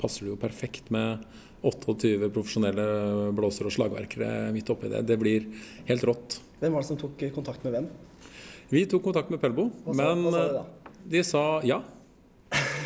passer 0.00 0.24
det 0.26 0.32
jo 0.32 0.38
perfekt 0.40 0.88
med 0.94 1.24
28 1.62 2.30
profesjonelle 2.34 2.86
blåsere 3.36 3.68
og 3.70 3.76
slagverkere 3.76 4.30
midt 4.54 4.70
oppi 4.74 4.88
det. 4.90 5.04
Det 5.06 5.18
blir 5.20 5.44
helt 5.86 6.02
rått. 6.08 6.40
Hvem 6.62 6.72
var 6.74 6.82
det 6.82 6.88
som 6.88 6.98
tok 6.98 7.22
kontakt 7.36 7.62
med 7.66 7.76
hvem? 7.76 7.86
Vi 8.72 8.86
tok 8.88 9.04
kontakt 9.04 9.30
med 9.30 9.40
Pelbo, 9.42 9.68
Hva 9.84 9.94
sa- 9.94 9.98
men 10.14 10.24
hva 10.24 10.32
sa 10.32 10.46
de 10.48 10.54
da? 10.56 10.62
eh, 10.64 11.10
de 11.12 11.22
sa 11.22 11.44
ja. 11.68 11.82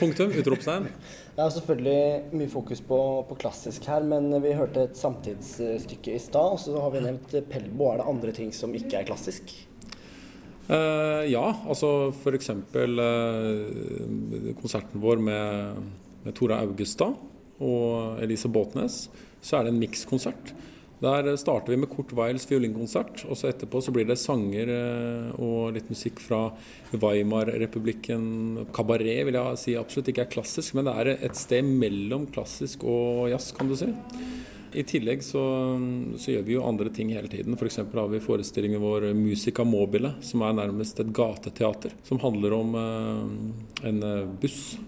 Punktum. 0.01 0.35
Utropstegn. 0.41 0.89
Det 1.37 1.45
er 1.45 1.53
selvfølgelig 1.53 2.37
mye 2.41 2.51
fokus 2.53 2.81
på, 2.85 2.99
på 3.29 3.39
klassisk 3.41 3.87
her, 3.91 4.05
men 4.09 4.31
vi 4.45 4.55
hørte 4.57 4.87
et 4.87 4.99
samtidsstykke 4.99 6.15
i 6.17 6.21
stad, 6.23 6.57
og 6.57 6.61
så 6.63 6.77
har 6.81 6.95
vi 6.95 7.03
nevnt 7.05 7.35
Pelbo. 7.51 7.91
Er 7.91 8.01
det 8.01 8.11
andre 8.13 8.37
ting 8.37 8.55
som 8.57 8.75
ikke 8.77 9.01
er 9.01 9.09
klassisk? 9.09 9.53
Eh, 10.67 11.23
ja, 11.31 11.45
altså 11.69 12.11
f.eks. 12.11 12.51
Uh, 12.75 14.55
konserten 14.59 15.03
vår 15.03 15.23
med, 15.23 15.83
med 16.25 16.35
Tora 16.35 16.59
Augestad 16.65 17.15
og 17.63 18.23
Elise 18.23 18.51
Båtnes. 18.51 19.07
Så 19.41 19.59
er 19.59 19.67
det 19.67 19.75
en 19.75 19.83
mikskonsert. 19.83 20.55
Der 20.97 21.29
starter 21.37 21.75
vi 21.75 21.77
med 21.77 21.91
Kurt 21.93 22.15
Weils 22.17 22.47
fiolinkonsert, 22.49 23.27
og 23.29 23.37
så 23.37 23.51
etterpå 23.51 23.83
så 23.85 23.93
blir 23.93 24.07
det 24.09 24.17
sanger 24.17 24.71
eh, 24.73 25.35
og 25.45 25.75
litt 25.77 25.91
musikk 25.93 26.23
fra 26.25 26.47
Weimar-republikken. 26.97 28.65
Kabaret 28.73 29.27
vil 29.29 29.37
jeg 29.37 29.61
si 29.61 29.75
absolutt 29.77 30.09
ikke 30.09 30.25
er 30.25 30.33
klassisk, 30.33 30.73
men 30.79 30.89
det 30.89 30.95
er 30.97 31.13
et 31.29 31.37
sted 31.37 31.69
mellom 31.69 32.25
klassisk 32.33 32.87
og 32.89 33.27
jazz, 33.29 33.51
kan 33.57 33.69
du 33.69 33.77
si. 33.77 33.91
I 34.77 34.87
tillegg 34.89 35.21
så, 35.25 35.43
så 36.21 36.33
gjør 36.33 36.49
vi 36.49 36.57
jo 36.57 36.65
andre 36.65 36.89
ting 36.93 37.13
hele 37.13 37.29
tiden. 37.33 37.61
F.eks. 37.61 37.83
har 37.93 38.11
vi 38.13 38.25
forestillingen 38.25 38.81
vår 38.81 39.11
Musica 39.17 39.69
Mobile, 39.69 40.15
som 40.25 40.49
er 40.49 40.57
nærmest 40.57 41.01
et 41.05 41.13
gateteater. 41.17 41.93
Som 42.09 42.25
handler 42.25 42.57
om 42.57 42.77
eh, 42.81 43.89
en 43.93 44.03
eh, 44.05 44.29
buss 44.41 44.79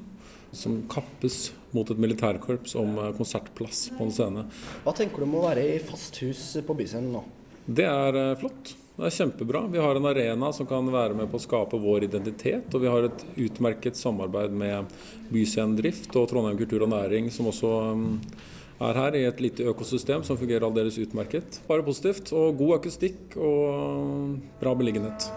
som 0.57 0.81
kappes 0.89 1.51
mot 1.77 1.91
et 1.91 2.01
militærkorps 2.01 2.77
om 2.79 2.99
eh, 2.99 3.15
konsertplass 3.19 3.89
på 3.97 4.07
en 4.07 4.15
scene. 4.15 4.45
Hva 4.85 4.95
tenker 4.97 5.23
du 5.23 5.29
om 5.29 5.39
å 5.41 5.47
være 5.49 5.65
i 5.75 5.81
fast 5.85 6.21
hus 6.25 6.51
på 6.67 6.77
Byscenen 6.79 7.13
nå? 7.17 7.25
Det 7.67 7.87
er 7.89 8.17
eh, 8.17 8.37
flott. 8.41 8.75
Det 8.99 9.07
er 9.07 9.15
kjempebra. 9.15 9.63
Vi 9.71 9.79
har 9.79 9.95
en 9.95 10.09
arena 10.11 10.53
som 10.53 10.67
kan 10.67 10.89
være 10.91 11.15
med 11.15 11.29
på 11.31 11.39
å 11.39 11.43
skape 11.45 11.79
vår 11.79 12.09
identitet. 12.09 12.67
Og 12.75 12.83
vi 12.83 12.91
har 12.91 13.07
et 13.07 13.27
utmerket 13.47 13.99
samarbeid 13.99 14.57
med 14.59 14.95
Byscenedrift 15.31 16.17
og 16.19 16.27
Trondheim 16.33 16.59
kultur 16.59 16.83
og 16.83 16.91
næring, 16.97 17.31
som 17.31 17.47
også 17.53 17.75
mm, 17.95 18.09
er 18.89 18.99
her 18.99 19.19
i 19.21 19.27
et 19.29 19.43
lite 19.45 19.69
økosystem 19.71 20.27
som 20.27 20.41
fungerer 20.41 20.67
aldeles 20.67 20.99
utmerket. 20.99 21.61
Bare 21.71 21.87
positivt. 21.87 22.33
Og 22.35 22.59
god 22.59 22.81
akustikk 22.81 23.39
og 23.39 24.41
bra 24.59 24.75
beliggenhet. 24.75 25.31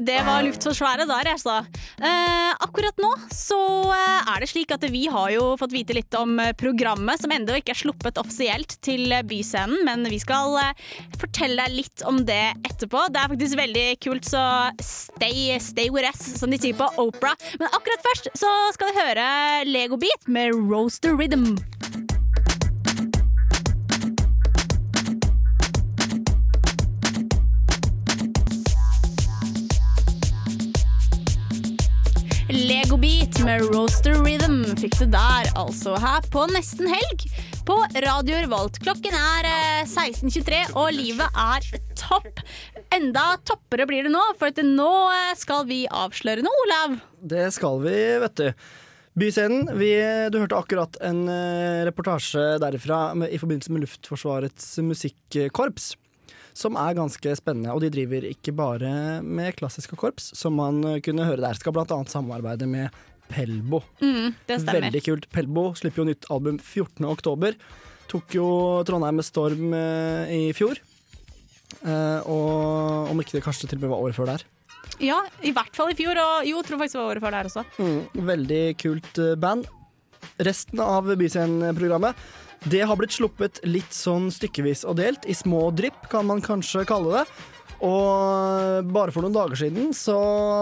Det 0.00 0.18
var 0.26 0.42
Luftforsvaret 0.44 1.08
der, 1.08 1.30
altså. 1.34 1.60
Eh, 2.00 2.50
akkurat 2.64 2.96
nå 3.02 3.10
så 3.34 3.58
eh, 3.94 4.30
er 4.32 4.42
det 4.42 4.48
slik 4.50 4.72
at 4.74 4.84
vi 4.92 5.04
har 5.12 5.30
jo 5.34 5.54
fått 5.60 5.74
vite 5.74 5.96
litt 5.96 6.14
om 6.18 6.38
eh, 6.42 6.52
programmet, 6.56 7.20
som 7.20 7.32
ennå 7.34 7.58
ikke 7.60 7.74
er 7.74 7.80
sluppet 7.82 8.20
offisielt 8.20 8.76
til 8.84 9.12
eh, 9.12 9.24
Byscenen, 9.26 9.84
men 9.86 10.06
vi 10.10 10.20
skal 10.22 10.58
fortelle 11.20 11.66
deg 11.66 11.76
litt 11.82 12.04
om 12.08 12.22
det 12.28 12.42
etterpå. 12.68 13.06
Det 13.12 13.22
er 13.22 13.32
faktisk 13.34 13.60
veldig 13.60 13.86
kult, 14.04 14.28
så 14.28 14.44
stay, 14.84 15.58
stay 15.62 15.92
with 15.92 16.08
us, 16.08 16.22
som 16.40 16.52
de 16.52 16.60
sier 16.60 16.76
på 16.78 16.88
Opera. 17.00 17.36
Men 17.60 17.70
akkurat 17.72 18.06
først 18.10 18.32
så 18.40 18.54
skal 18.76 18.90
vi 18.90 19.02
høre 19.02 19.28
Lego 19.68 20.00
Beat 20.00 20.30
med 20.30 20.56
Roaster 20.56 21.16
Rhythm. 21.16 21.54
Med 32.70 33.62
Roaster 33.72 34.14
Rhythm 34.22 34.60
fikk 34.78 34.94
du 35.00 35.06
der, 35.10 35.48
altså 35.58 35.96
her 35.98 36.22
på 36.30 36.44
nesten 36.52 36.86
helg 36.86 37.24
på 37.66 37.74
Radio 38.04 38.36
Revolt. 38.44 38.76
Klokken 38.84 39.16
er 39.16 39.48
eh, 39.48 39.88
16.23, 39.88 40.76
og 40.78 40.92
livet 40.94 41.26
er 41.34 41.66
topp. 41.98 42.42
Enda 42.94 43.24
toppere 43.48 43.88
blir 43.90 44.06
det 44.06 44.12
nå, 44.14 44.22
for 44.38 44.54
nå 44.62 44.92
eh, 45.16 45.32
skal 45.40 45.66
vi 45.66 45.80
avsløre 45.90 46.44
noe, 46.46 46.62
Olav. 46.68 46.94
Det 47.32 47.48
skal 47.56 47.82
vi, 47.82 47.96
vet 48.22 48.38
du. 48.38 48.46
Byscenen. 49.18 49.72
Vi, 49.80 49.90
du 50.30 50.38
hørte 50.38 50.60
akkurat 50.62 51.00
en 51.02 51.24
eh, 51.26 51.82
reportasje 51.90 52.60
derifra 52.62 53.00
i 53.26 53.40
forbindelse 53.42 53.74
med 53.74 53.88
Luftforsvarets 53.88 54.76
musikkorps. 54.86 55.96
Som 56.60 56.76
er 56.76 56.96
ganske 56.98 57.32
spennende, 57.38 57.72
og 57.72 57.80
de 57.80 57.88
driver 57.94 58.26
ikke 58.28 58.52
bare 58.52 58.90
med 59.24 59.54
klassiske 59.56 59.96
korps, 59.96 60.30
som 60.36 60.58
man 60.60 60.82
kunne 61.00 61.24
høre 61.24 61.40
der. 61.40 61.56
Skal 61.56 61.72
annet 61.80 62.12
samarbeide 62.12 62.68
med 62.68 62.92
Pelbo. 63.30 63.80
Mm, 64.02 64.34
det 64.48 64.60
stemmer. 64.60 64.88
Veldig 64.88 65.02
kult. 65.06 65.28
Pelbo 65.32 65.70
slipper 65.78 66.02
jo 66.02 66.10
nytt 66.10 66.28
album 66.34 66.58
14. 66.58 67.06
oktober. 67.08 67.56
Tok 68.10 68.34
jo 68.34 68.46
Trondheim 68.86 69.20
med 69.20 69.26
storm 69.26 69.74
eh, 69.76 70.32
i 70.34 70.40
fjor. 70.56 70.80
Eh, 71.80 72.28
og 72.28 73.12
om 73.12 73.22
ikke 73.22 73.38
det 73.38 73.44
kanskje 73.46 73.70
til 73.70 73.78
og 73.78 73.86
med 73.86 73.94
var 73.94 74.06
året 74.06 74.18
før 74.18 74.32
der. 74.32 74.46
Ja, 75.00 75.20
i 75.46 75.52
hvert 75.56 75.76
fall 75.76 75.92
i 75.92 75.96
fjor, 75.96 76.18
og 76.18 76.48
jo, 76.48 76.60
tror 76.66 76.80
faktisk 76.82 76.98
det 76.98 77.02
var 77.02 77.12
året 77.14 77.24
før 77.24 77.36
der 77.36 77.50
også. 77.50 77.64
Mm, 77.78 78.26
veldig 78.32 78.62
kult 78.82 79.22
eh, 79.22 79.36
band. 79.40 79.68
Resten 80.40 80.80
av 80.82 81.08
Byscenen-programmet 81.20 82.18
det 82.68 82.82
har 82.84 82.98
blitt 83.00 83.14
sluppet 83.16 83.62
litt 83.64 83.94
sånn 83.94 84.28
stykkevis 84.34 84.84
og 84.88 84.98
delt, 85.00 85.24
i 85.24 85.36
små 85.36 85.70
drypp, 85.72 86.08
kan 86.12 86.28
man 86.28 86.42
kanskje 86.44 86.84
kalle 86.88 87.20
det. 87.20 87.24
Og 87.80 88.90
bare 88.92 89.14
for 89.14 89.24
noen 89.24 89.36
dager 89.36 89.56
siden 89.62 89.94
så 89.96 90.18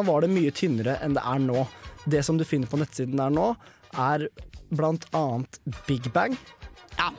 var 0.06 0.22
det 0.22 0.30
mye 0.30 0.54
tynnere 0.54 0.98
enn 1.02 1.16
det 1.16 1.24
er 1.26 1.40
nå. 1.42 1.64
Det 2.08 2.22
som 2.24 2.38
du 2.38 2.46
finner 2.46 2.70
på 2.70 2.78
nettsiden 2.78 3.18
der 3.18 3.34
nå, 3.34 3.50
er 3.98 4.28
blant 4.70 5.08
annet 5.16 5.58
Big 5.88 6.06
Bang. 6.14 6.36
Ja, 7.00 7.10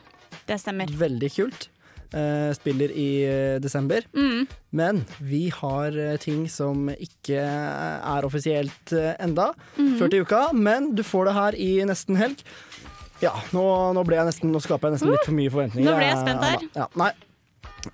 det 0.47 0.61
stemmer. 0.63 0.87
Veldig 1.01 1.33
kult. 1.35 1.69
Eh, 2.09 2.53
spiller 2.57 2.89
i 2.89 3.09
eh, 3.21 3.59
desember. 3.61 4.01
Mm. 4.15 4.47
Men 4.73 5.03
vi 5.21 5.51
har 5.53 5.93
eh, 5.93 6.15
ting 6.17 6.47
som 6.49 6.87
ikke 6.89 7.37
er 7.37 8.25
offisielt 8.25 8.93
enda 9.21 9.51
mm. 9.77 9.91
før 9.99 10.09
til 10.09 10.25
uka. 10.25 10.41
Men 10.57 10.95
du 10.97 11.03
får 11.05 11.29
det 11.29 11.35
her 11.37 11.59
i 11.61 11.69
nesten 11.85 12.17
helg. 12.17 12.41
Ja, 13.23 13.33
nå, 13.51 13.63
nå, 13.97 14.03
ble 14.07 14.15
jeg 14.19 14.29
nesten, 14.29 14.51
nå 14.53 14.61
skaper 14.63 14.87
jeg 14.89 14.95
nesten 14.97 15.11
litt 15.11 15.25
for 15.27 15.35
mye 15.35 15.51
forventninger. 15.51 15.89
Nå 15.89 15.97
ble 15.97 16.07
jeg 16.07 16.21
spent 16.21 16.45
her. 16.45 16.63
Ja, 16.77 16.85
nei. 17.01 17.09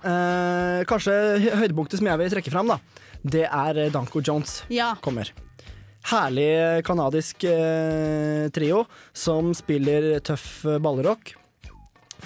Eh, 0.06 0.82
kanskje 0.90 1.14
høydepunktet 1.60 1.98
som 2.00 2.06
jeg 2.10 2.20
vil 2.20 2.30
trekke 2.36 2.52
fram, 2.54 2.70
da, 2.70 2.76
det 3.26 3.44
er 3.46 3.80
eh, 3.86 3.90
Danko 3.94 4.22
Jones 4.22 4.60
Ja. 4.72 4.92
kommer. 5.02 5.30
Herlig 6.06 6.84
kanadisk 6.86 7.42
eh, 7.50 8.46
trio 8.54 8.84
som 9.14 9.50
spiller 9.58 10.20
tøff 10.26 10.46
eh, 10.70 10.78
ballerock. 10.82 11.32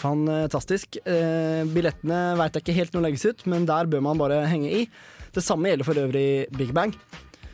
Fantastisk. 0.01 1.01
Eh, 1.05 1.63
billettene 1.73 2.21
veit 2.39 2.57
jeg 2.57 2.65
ikke 2.67 2.77
helt 2.77 2.95
når 2.97 3.07
legges 3.09 3.25
ut, 3.31 3.47
men 3.51 3.65
der 3.69 3.89
bør 3.91 4.05
man 4.05 4.21
bare 4.21 4.43
henge 4.49 4.71
i. 4.83 4.85
Det 5.35 5.43
samme 5.45 5.73
gjelder 5.73 5.89
for 5.89 6.01
øvrig 6.05 6.29
Big 6.57 6.73
Bang, 6.77 6.93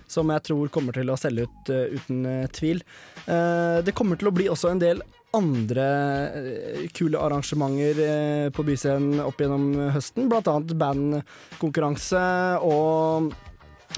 som 0.07 0.30
jeg 0.30 0.44
tror 0.48 0.70
kommer 0.72 0.96
til 0.96 1.11
å 1.11 1.18
selge 1.18 1.46
ut 1.46 1.70
eh, 1.72 1.94
uten 1.96 2.26
eh, 2.30 2.48
tvil. 2.54 2.82
Eh, 3.26 3.78
det 3.86 3.94
kommer 3.96 4.18
til 4.20 4.30
å 4.30 4.34
bli 4.34 4.48
også 4.52 4.72
en 4.72 4.82
del 4.82 5.02
andre 5.36 5.86
kule 6.96 7.20
arrangementer 7.20 7.98
på 8.57 8.62
Byscenen 8.64 9.20
opp 9.20 9.42
gjennom 9.42 9.90
høsten, 9.92 10.30
annet 10.32 10.72
bandkonkurranse 10.80 12.22
og, 12.64 13.34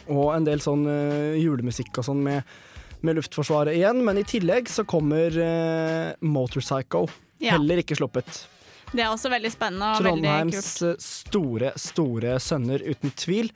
og 0.09 0.26
en 0.34 0.48
del 0.48 0.64
sånn 0.64 0.82
julemusikk 1.38 2.00
og 2.00 2.09
sånn 2.09 2.24
med, 2.26 2.56
med 3.06 3.20
Luftforsvaret 3.20 3.76
igjen. 3.78 4.02
Men 4.09 4.18
i 4.18 4.26
tillegg 4.26 4.72
så 4.72 4.82
kommer 4.88 5.38
eh, 5.44 6.16
Motorpsycho. 6.26 7.04
Ja. 7.38 7.54
Heller 7.54 7.84
ikke 7.84 8.00
sluppet. 8.00 8.48
Det 8.90 9.04
er 9.04 9.12
også 9.12 9.30
veldig 9.30 9.52
spennende 9.52 9.92
og 9.94 10.09
veldig 10.09 10.32
kult. 10.32 10.80
Trondheims 10.80 11.04
store, 11.04 11.74
store 11.78 12.38
sønner, 12.42 12.82
uten 12.88 13.14
tvil. 13.14 13.52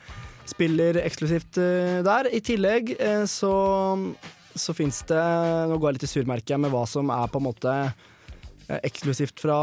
Spiller 0.51 0.99
eksklusivt 1.03 1.59
eh, 1.62 2.01
der. 2.07 2.28
I 2.34 2.40
tillegg 2.45 2.95
eh, 2.99 3.24
så, 3.30 3.53
så 4.55 4.74
fins 4.76 5.03
det 5.09 5.20
Nå 5.70 5.78
går 5.78 5.93
jeg 5.93 6.01
litt 6.01 6.09
i 6.09 6.14
surmerket 6.16 6.61
med 6.61 6.72
hva 6.74 6.86
som 6.88 7.12
er 7.14 7.30
på 7.30 7.40
en 7.40 7.47
måte 7.47 7.74
eh, 7.86 8.80
eksklusivt 8.82 9.43
fra, 9.43 9.59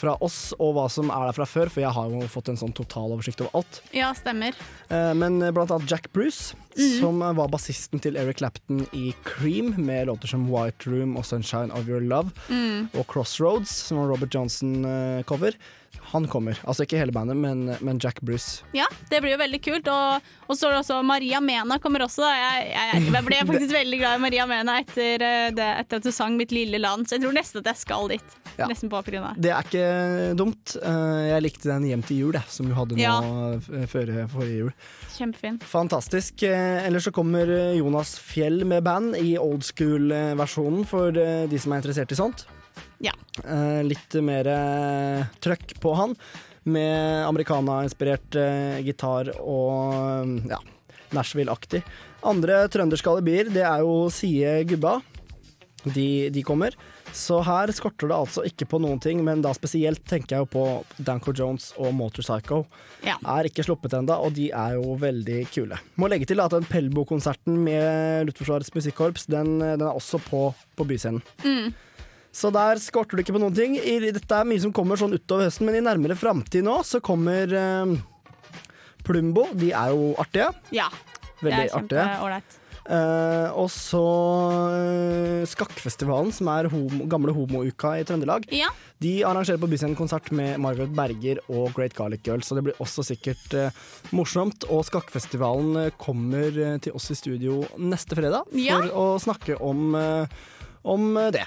fra 0.00 0.16
oss, 0.24 0.38
og 0.58 0.74
hva 0.76 0.86
som 0.92 1.10
er 1.12 1.28
der 1.28 1.36
fra 1.36 1.46
før, 1.48 1.70
for 1.72 1.84
jeg 1.84 1.94
har 1.96 2.12
jo 2.12 2.24
fått 2.30 2.50
en 2.52 2.58
sånn 2.60 2.74
totaloversikt 2.76 3.44
over 3.44 3.60
alt. 3.60 3.78
Ja, 3.94 4.08
stemmer. 4.16 4.56
Men 4.90 5.38
blant 5.54 5.70
annet 5.70 5.92
Jack 5.92 6.08
Bruce, 6.16 6.56
mm. 6.74 6.96
som 6.98 7.22
var 7.22 7.52
bassisten 7.52 8.02
til 8.02 8.18
Eric 8.18 8.40
Clapton 8.40 8.82
i 8.96 9.12
Cream, 9.28 9.74
med 9.78 10.08
låter 10.10 10.32
som 10.32 10.48
White 10.50 10.90
Room 10.90 11.14
og 11.20 11.28
Sunshine 11.28 11.70
of 11.76 11.86
Your 11.90 12.02
Love, 12.02 12.34
Mm. 12.48 12.88
og 12.98 13.06
Crossroads, 13.12 13.70
som 13.86 14.00
var 14.02 14.10
Robert 14.10 14.34
Johnson-cover. 14.34 15.54
Han 16.12 16.28
kommer. 16.30 16.58
Altså 16.68 16.84
ikke 16.86 16.98
hele 17.00 17.12
bandet, 17.12 17.36
men, 17.36 17.76
men 17.84 17.98
Jack 18.02 18.20
Bruce. 18.22 18.62
Ja, 18.76 18.86
det 19.10 19.20
blir 19.24 19.32
jo 19.34 19.38
veldig 19.40 19.60
kult. 19.64 19.88
Og, 19.90 20.22
og 20.48 20.56
så 20.58 20.68
er 20.68 20.76
det 20.76 20.80
også 20.84 21.00
Maria 21.06 21.40
Mena 21.40 21.78
kommer 21.82 22.04
også. 22.06 22.22
Jeg, 22.28 22.68
jeg, 22.74 23.02
jeg 23.12 23.24
ble 23.26 23.40
faktisk 23.50 23.74
veldig 23.74 23.98
glad 24.02 24.18
i 24.18 24.22
Maria 24.22 24.46
Mena 24.50 24.78
etter, 24.82 25.22
eh, 25.24 25.50
det, 25.56 25.68
etter 25.84 26.00
at 26.02 26.06
du 26.06 26.12
sang 26.14 26.36
'Mitt 26.38 26.52
lille 26.54 26.78
land', 26.78 27.08
så 27.08 27.16
jeg 27.18 27.24
tror 27.26 27.34
nesten 27.36 27.60
at 27.64 27.70
jeg 27.72 27.76
skal 27.82 28.08
dit. 28.14 28.36
Ja. 28.58 28.68
Nesten 28.70 28.88
på 28.92 29.00
pga. 29.02 29.32
det. 29.36 29.50
Er 29.50 29.64
ikke 29.66 30.36
dumt. 30.38 30.76
Eh, 30.78 31.24
Jeg 31.34 31.42
likte 31.42 31.68
den 31.72 31.88
Hjem 31.88 32.02
til 32.06 32.18
jul, 32.22 32.32
jeg, 32.38 32.44
som 32.48 32.66
du 32.70 32.74
hadde 32.74 32.94
nå 32.94 33.02
Ja. 33.02 33.16
f- 33.58 33.88
før 33.90 34.12
forrige 34.30 34.58
jul. 34.58 34.72
Kjempefin. 35.16 35.58
Fantastisk. 35.66 36.42
Eh, 36.46 36.86
Ellers 36.86 37.04
så 37.08 37.12
kommer 37.12 37.48
eh, 37.50 37.78
Jonas 37.78 38.14
Fjell 38.18 38.64
med 38.64 38.84
band 38.84 39.16
i 39.18 39.36
old 39.38 39.64
school-versjonen 39.66 40.84
for 40.86 41.08
eh, 41.18 41.46
de 41.50 41.58
som 41.58 41.72
er 41.74 41.82
interessert 41.82 42.12
i 42.14 42.18
sånt. 42.18 42.46
Ja. 43.04 43.12
Eh, 43.44 43.82
Litt 43.86 44.16
mer 44.24 44.48
eh, 44.48 45.26
trøkk 45.44 45.76
på 45.82 45.94
han, 45.98 46.16
med 46.64 47.26
americana-inspirert 47.28 48.38
eh, 48.40 48.78
gitar 48.86 49.34
og 49.42 49.98
eh, 49.98 50.54
ja, 50.54 50.60
Nashville-aktig. 51.14 51.82
Andre 52.24 52.62
trønderske 52.72 53.12
alibier, 53.12 53.52
det 53.52 53.66
er 53.68 53.84
jo 53.84 54.06
Sie 54.14 54.56
Gubba. 54.70 55.00
De, 55.84 56.30
de 56.32 56.40
kommer. 56.40 56.72
Så 57.14 57.42
her 57.44 57.68
skorter 57.76 58.08
det 58.08 58.16
altså 58.16 58.42
ikke 58.48 58.64
på 58.72 58.78
noen 58.80 58.96
ting, 59.04 59.20
men 59.22 59.42
da 59.44 59.52
spesielt 59.54 60.00
tenker 60.08 60.32
jeg 60.34 60.46
jo 60.46 60.48
på 60.54 60.62
Danko 61.04 61.34
Jones 61.36 61.68
og 61.76 61.92
Motorpsycho. 61.94 62.62
Ja. 63.04 63.18
Er 63.36 63.46
ikke 63.46 63.62
sluppet 63.66 63.92
ennå, 63.94 64.16
og 64.16 64.32
de 64.34 64.48
er 64.48 64.78
jo 64.78 64.96
veldig 64.98 65.42
kule. 65.52 65.78
Må 66.00 66.08
legge 66.10 66.26
til 66.32 66.40
at 66.42 66.56
den 66.56 66.64
Pelbo-konserten 66.66 67.60
med 67.68 68.30
Luftforsvarets 68.30 68.72
musikkorps, 68.74 69.28
den, 69.30 69.58
den 69.60 69.84
er 69.84 69.92
også 69.92 70.18
på, 70.24 70.46
på 70.74 70.88
Byscenen. 70.88 71.20
Mm. 71.44 71.74
Så 72.34 72.50
der 72.54 72.80
skorter 72.82 73.16
det 73.16 73.24
ikke 73.24 73.36
på 73.36 73.42
noen 73.44 73.54
ting. 73.54 73.76
I, 73.78 73.98
dette 74.10 74.40
er 74.40 74.48
mye 74.48 74.62
som 74.62 74.74
kommer 74.74 74.98
sånn 74.98 75.14
utover 75.14 75.46
høsten, 75.46 75.68
men 75.68 75.78
i 75.78 75.84
nærmere 75.86 76.16
framtid 76.18 76.66
nå 76.66 76.80
så 76.86 76.98
kommer 77.04 77.52
eh, 77.54 77.94
Plumbo. 79.06 79.46
De 79.54 79.70
er 79.70 79.94
jo 79.94 80.12
artige. 80.18 80.50
Ja. 80.74 80.90
Veldig 81.44 81.86
det 81.90 82.02
er 82.02 82.18
artige. 82.26 82.60
Eh, 82.84 83.48
og 83.56 83.70
så 83.72 84.00
uh, 84.68 85.44
Skakkfestivalen, 85.48 86.34
som 86.36 86.50
er 86.52 86.68
homo, 86.72 87.06
gamle 87.08 87.32
homouka 87.32 87.94
i 88.00 88.04
Trøndelag. 88.04 88.44
Ja. 88.52 88.68
De 89.00 89.14
arrangerer 89.24 89.60
på 89.62 89.70
Byscenen 89.70 89.96
konsert 89.96 90.28
med 90.36 90.58
Margaret 90.60 90.92
Berger 90.96 91.40
og 91.48 91.72
Great 91.76 91.96
Garlic 91.96 92.26
Girls. 92.26 92.50
så 92.50 92.58
det 92.58 92.66
blir 92.66 92.80
også 92.84 93.06
sikkert 93.06 93.56
uh, 93.56 93.82
morsomt. 94.12 94.66
Og 94.68 94.84
Skakkfestivalen 94.90 95.94
kommer 96.02 96.50
til 96.84 96.96
oss 96.98 97.08
i 97.14 97.18
studio 97.18 97.62
neste 97.80 98.18
fredag 98.18 98.50
for 98.50 98.60
Ja. 98.60 98.80
å 98.92 99.14
snakke 99.22 99.56
om, 99.62 99.94
om 100.84 101.12
det. 101.32 101.46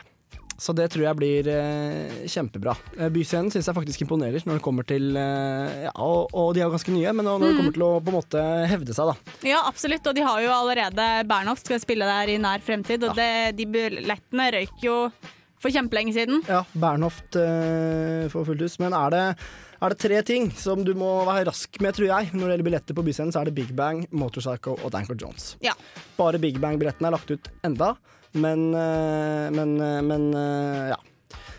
Så 0.58 0.74
det 0.74 0.88
tror 0.89 1.03
jeg 1.05 1.18
blir 1.20 1.47
eh, 1.53 2.14
kjempebra. 2.34 2.74
Eh, 2.97 3.12
Byscenen 3.14 3.51
syns 3.53 3.68
jeg 3.70 3.78
faktisk 3.78 4.01
imponerer 4.01 4.41
når 4.47 4.58
det 4.58 4.64
kommer 4.66 4.88
til 4.89 5.12
eh, 5.14 5.84
Ja, 5.86 5.91
og, 6.01 6.34
og 6.34 6.53
de 6.58 6.64
er 6.64 6.66
jo 6.66 6.74
ganske 6.74 6.95
nye, 6.95 7.14
men 7.14 7.28
når 7.30 7.43
det 7.43 7.51
Mm. 7.53 7.58
kommer 7.60 7.76
til 7.78 7.86
å 7.86 7.91
på 8.01 8.10
en 8.14 8.18
måte 8.18 8.43
hevde 8.72 8.95
seg, 8.97 9.12
da. 9.14 9.36
Ja, 9.45 9.60
absolutt. 9.70 10.08
Og 10.10 10.18
de 10.18 10.26
har 10.26 10.41
jo 10.41 10.49
allerede 10.55 11.05
Bernhoft 11.30 11.70
skal 11.70 11.80
spille 11.84 12.10
der 12.10 12.34
i 12.34 12.39
nær 12.41 12.66
fremtid, 12.66 13.05
og 13.05 13.14
det, 13.18 13.30
de 13.60 13.70
billettene 13.70 14.49
røyk 14.58 14.82
jo 14.84 14.97
for 15.62 15.74
kjempelenge 15.74 16.14
siden. 16.18 16.41
Ja, 16.49 16.64
Bernhoft 16.78 17.38
eh, 17.38 18.26
for 18.34 18.45
fullt 18.49 18.62
hus. 18.66 18.80
Men 18.82 18.93
er 18.97 19.14
det, 19.14 19.24
er 19.82 19.93
det 19.93 20.01
tre 20.01 20.20
ting 20.26 20.49
som 20.58 20.82
du 20.86 20.93
må 20.97 21.12
være 21.30 21.47
rask 21.51 21.80
med, 21.86 21.93
tror 21.97 22.10
jeg, 22.10 22.30
når 22.34 22.43
det 22.45 22.51
gjelder 22.55 22.68
billetter 22.72 22.97
på 22.97 23.05
Byscenen, 23.08 23.34
så 23.34 23.41
er 23.41 23.49
det 23.51 23.55
Big 23.62 23.72
Bang, 23.78 24.03
Motorpsycho 24.10 24.76
og 24.82 24.89
Danko 24.93 25.14
Jones. 25.18 25.53
Ja. 25.66 25.74
Bare 26.18 26.41
Big 26.41 26.58
Bang-billettene 26.62 27.10
er 27.10 27.18
lagt 27.18 27.30
ut 27.34 27.49
enda, 27.66 27.93
men, 28.32 28.73
eh, 28.73 29.51
men, 29.51 29.82
eh, 29.82 30.01
men 30.01 30.34
eh, 30.34 30.88
ja. 30.95 30.99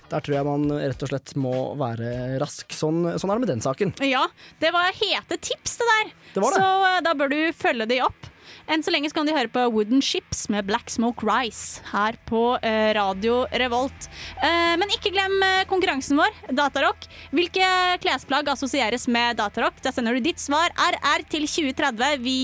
Der 0.09 0.25
tror 0.25 0.39
jeg 0.39 0.47
man 0.47 0.71
rett 0.73 1.03
og 1.05 1.11
slett 1.11 1.35
må 1.37 1.53
være 1.77 2.39
rask. 2.41 2.73
Sånn, 2.73 3.03
sånn 3.21 3.29
er 3.29 3.37
det 3.37 3.45
med 3.45 3.51
den 3.51 3.61
saken. 3.65 3.93
Ja, 4.09 4.23
det 4.57 4.71
var 4.73 4.89
hete 4.97 5.37
tips, 5.37 5.77
det 5.77 5.89
der. 5.91 6.13
Det 6.33 6.41
det. 6.41 6.53
Så 6.55 6.93
da 7.05 7.13
bør 7.19 7.29
du 7.35 7.41
følge 7.53 7.87
de 7.91 8.01
opp. 8.07 8.31
Enn 8.69 8.85
så 8.85 8.93
lenge 8.93 9.09
så 9.09 9.17
kan 9.17 9.29
de 9.29 9.33
høre 9.33 9.49
på 9.53 9.63
Wooden 9.73 10.03
Ships 10.05 10.45
med 10.53 10.67
Black 10.69 10.91
Smoke 10.93 11.25
Rise 11.25 11.81
her 11.89 12.19
på 12.29 12.43
eh, 12.61 12.91
Radio 12.97 13.41
Revolt. 13.63 14.09
Eh, 14.45 14.75
men 14.81 14.93
ikke 14.93 15.13
glem 15.15 15.39
eh, 15.45 15.65
konkurransen 15.71 16.21
vår, 16.21 16.37
Datarock. 16.53 17.09
Hvilke 17.33 17.71
klesplagg 18.05 18.51
assosieres 18.53 19.09
med 19.09 19.41
Datarock? 19.41 19.81
Da 19.85 19.93
sender 19.95 20.19
du 20.19 20.25
ditt 20.25 20.43
svar 20.43 20.75
RR 20.77 21.25
til 21.33 21.49
2030. 21.49 22.21
Vi 22.25 22.39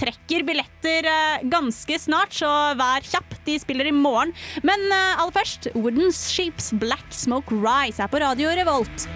trekker 0.00 0.46
billetter 0.48 1.08
ganske 1.52 2.00
snart, 2.00 2.32
så 2.36 2.48
vær 2.78 3.04
kjapp. 3.04 3.36
De 3.44 3.58
spiller 3.60 3.90
i 3.90 3.94
morgen. 3.94 4.32
Men 4.64 4.88
aller 4.94 5.34
først, 5.36 5.72
Wooden 5.76 6.12
Ships 6.16 6.72
Black 6.80 7.12
Smoke 7.12 7.60
Rise 7.60 8.00
er 8.00 8.12
på 8.12 8.24
Radio 8.24 8.54
Revolt. 8.56 9.08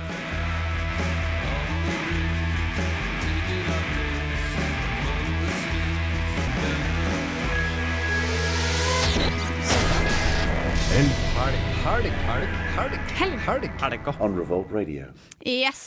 Yes, 15.45 15.83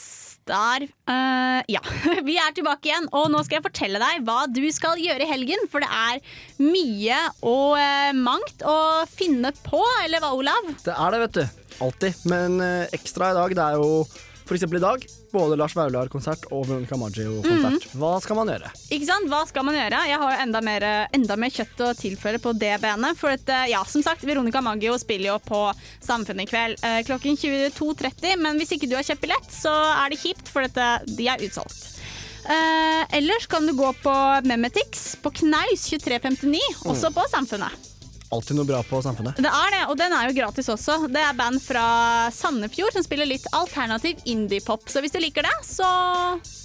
der. 0.46 0.86
uh, 1.10 1.62
ja, 1.66 1.82
vi 2.28 2.36
er 2.38 2.54
tilbake 2.54 2.92
igjen, 2.92 3.08
og 3.18 3.32
nå 3.34 3.42
skal 3.48 3.58
jeg 3.58 3.66
fortelle 3.66 4.02
deg 4.04 4.22
hva 4.28 4.44
du 4.54 4.62
skal 4.76 5.02
gjøre 5.02 5.26
i 5.26 5.30
helgen. 5.32 5.66
For 5.72 5.82
det 5.82 5.90
er 5.90 6.22
mye 6.62 7.18
og 7.42 7.74
uh, 7.82 8.12
mangt 8.22 8.62
å 8.62 8.78
finne 9.10 9.50
på, 9.66 9.82
eller 10.04 10.22
hva, 10.22 10.36
Olav? 10.38 10.70
Det 10.86 10.94
er 10.94 11.16
det, 11.16 11.24
vet 11.26 11.40
du. 11.40 11.66
Alltid. 11.88 12.22
Men 12.30 12.62
uh, 12.62 12.86
ekstra 12.94 13.34
i 13.34 13.40
dag, 13.40 13.58
det 13.58 13.66
er 13.66 13.82
jo 13.82 14.04
f.eks. 14.46 14.70
i 14.70 14.86
dag 14.86 15.10
både 15.34 15.58
Lars 15.60 15.76
Vaular-konsert 15.78 16.48
og 16.52 16.66
Veronica 16.70 16.98
Maggio-konsert. 17.00 17.88
Hva 18.00 18.14
skal 18.24 18.40
man 18.40 18.52
gjøre? 18.52 18.72
Ikke 18.90 19.08
sant? 19.10 19.30
Hva 19.32 19.42
skal 19.50 19.68
man 19.68 19.78
gjøre? 19.78 20.02
Jeg 20.10 20.22
har 20.24 20.44
enda 20.46 20.62
mer, 20.66 20.88
enda 21.16 21.38
mer 21.40 21.54
kjøtt 21.54 21.84
å 21.86 21.92
tilføre 21.98 22.42
på 22.44 22.54
det 22.58 22.74
benet. 22.84 23.20
For 23.20 23.36
at, 23.36 23.50
eh, 23.50 23.68
ja, 23.74 23.84
som 23.90 24.06
sagt, 24.06 24.26
Veronica 24.28 24.62
Maggio 24.66 24.98
spiller 25.02 25.34
jo 25.34 25.38
på 25.46 25.62
Samfunnet 26.06 26.48
i 26.48 26.50
kveld 26.50 26.84
eh, 26.84 27.02
klokken 27.08 27.38
22.30. 27.40 28.40
Men 28.42 28.62
hvis 28.62 28.76
ikke 28.78 28.90
du 28.90 28.98
har 29.00 29.08
kjøpt 29.08 29.26
billett, 29.28 29.54
så 29.54 29.74
er 30.00 30.14
det 30.14 30.22
kjipt, 30.24 30.50
for 30.52 30.68
at 30.68 31.08
de 31.08 31.30
er 31.30 31.46
utsolgt. 31.46 32.00
Eh, 32.50 33.18
ellers 33.18 33.46
kan 33.46 33.66
du 33.68 33.74
gå 33.78 33.94
på 34.04 34.16
Memetix 34.50 35.16
på 35.22 35.32
Knaus 35.44 35.90
2359, 35.92 36.60
også 36.90 37.14
på 37.14 37.28
Samfunnet. 37.30 37.89
Alltid 38.30 38.60
noe 38.60 38.68
bra 38.70 38.84
på 38.86 39.02
Samfunnet. 39.02 39.40
Det 39.42 39.50
er 39.50 39.74
det, 39.74 39.82
og 39.90 39.98
den 39.98 40.14
er 40.14 40.30
jo 40.30 40.36
gratis 40.38 40.70
også. 40.70 41.08
Det 41.10 41.22
er 41.24 41.38
band 41.38 41.58
fra 41.64 42.30
Sandefjord 42.34 42.94
som 42.94 43.06
spiller 43.06 43.26
litt 43.26 43.48
alternativ 43.58 44.22
indie-pop. 44.30 44.86
Så 44.92 45.02
hvis 45.02 45.16
du 45.16 45.18
liker 45.24 45.48
det, 45.48 45.56
så 45.66 45.88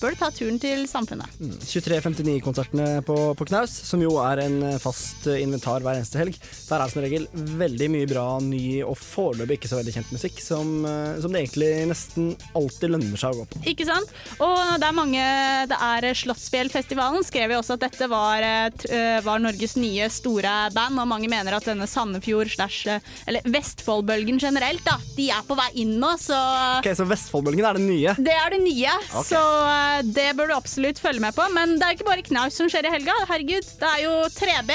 bør 0.01 0.12
du 0.12 0.21
ta 0.21 0.29
turen 0.35 0.59
til 0.61 0.85
Samfunnet. 0.91 1.31
2359-konsertene 1.65 3.01
på, 3.07 3.17
på 3.39 3.47
Knaus, 3.49 3.73
som 3.89 4.03
jo 4.05 4.19
er 4.21 4.43
en 4.45 4.59
fast 4.83 5.25
inventar 5.33 5.81
hver 5.85 5.97
eneste 5.97 6.21
helg. 6.21 6.37
Der 6.69 6.77
er 6.77 6.85
det 6.85 6.93
som 6.93 7.05
regel 7.05 7.27
veldig 7.33 7.89
mye 7.95 8.11
bra, 8.11 8.27
ny 8.45 8.83
og 8.85 8.99
foreløpig 9.01 9.59
ikke 9.59 9.71
så 9.73 9.81
veldig 9.81 9.97
kjent 9.97 10.12
musikk, 10.12 10.45
som, 10.45 10.75
eh, 10.85 11.17
som 11.25 11.33
det 11.33 11.45
egentlig 11.47 11.71
nesten 11.91 12.31
alltid 12.59 12.93
lønner 12.93 13.21
seg 13.21 13.33
å 13.33 13.41
gå 13.41 13.49
på. 13.55 13.62
Ikke 13.73 13.89
sant? 13.89 14.12
Og 14.45 14.77
det 14.81 14.89
er 14.89 14.97
mange 14.97 15.25
Det 15.71 15.77
er 15.81 16.07
Slottsfjellfestivalen 16.19 17.25
skrev 17.27 17.55
jo 17.55 17.61
også 17.62 17.79
at 17.79 17.87
dette 17.87 18.09
var, 18.11 18.45
eh, 18.45 18.69
eh, 18.91 19.21
var 19.25 19.41
Norges 19.41 19.77
nye 19.81 20.11
store 20.12 20.53
band, 20.75 21.01
og 21.01 21.09
mange 21.09 21.31
mener 21.33 21.54
at 21.57 21.67
denne 21.69 21.87
Sandefjord 21.91 22.51
slash 22.53 22.89
eh, 22.91 23.13
Eller 23.31 23.45
Vestfoldbølgen 23.55 24.39
generelt, 24.43 24.83
da, 24.87 24.97
de 25.17 25.29
er 25.35 25.45
på 25.49 25.57
vei 25.59 25.69
inn 25.85 25.95
nå, 26.03 26.15
så 26.21 26.39
Ok, 26.81 26.91
Så 26.99 27.07
Vestfoldbølgen 27.11 27.65
er 27.69 27.79
det 27.79 27.85
nye? 27.87 28.15
Det 28.19 28.35
er 28.35 28.55
det 28.57 28.61
nye, 28.65 28.97
Okay. 29.15 29.31
så 29.35 29.43
eh, 29.71 30.03
det 30.17 30.29
bør 30.39 30.51
du 30.53 30.57
absolutt 30.59 31.01
følge 31.03 31.23
med 31.25 31.35
på. 31.37 31.47
Men 31.55 31.77
det 31.79 31.87
er 31.89 31.97
ikke 31.99 32.09
bare 32.11 32.27
knaus 32.27 32.57
som 32.59 32.69
skjer 32.71 32.89
i 32.89 32.95
helga. 32.99 33.15
Herregud, 33.31 33.67
det 33.81 33.91
er 33.95 34.05
jo 34.07 34.15
3B. 34.35 34.75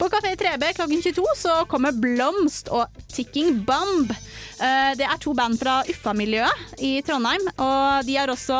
På 0.00 0.08
Kafé 0.08 0.30
3B 0.40 0.70
klokken 0.78 1.02
22 1.04 1.24
så 1.36 1.54
kommer 1.68 1.92
Blomst 1.92 2.70
og 2.72 2.88
Ticking 3.12 3.58
Bomb. 3.68 4.12
Eh, 4.60 4.92
Det 4.98 5.06
er 5.08 5.20
to 5.22 5.32
band 5.34 5.56
fra 5.60 5.78
Uffa-miljøet 5.88 6.74
i 6.84 7.00
Trondheim. 7.06 7.46
Og 7.56 8.04
de 8.06 8.16
har 8.18 8.28
også, 8.32 8.58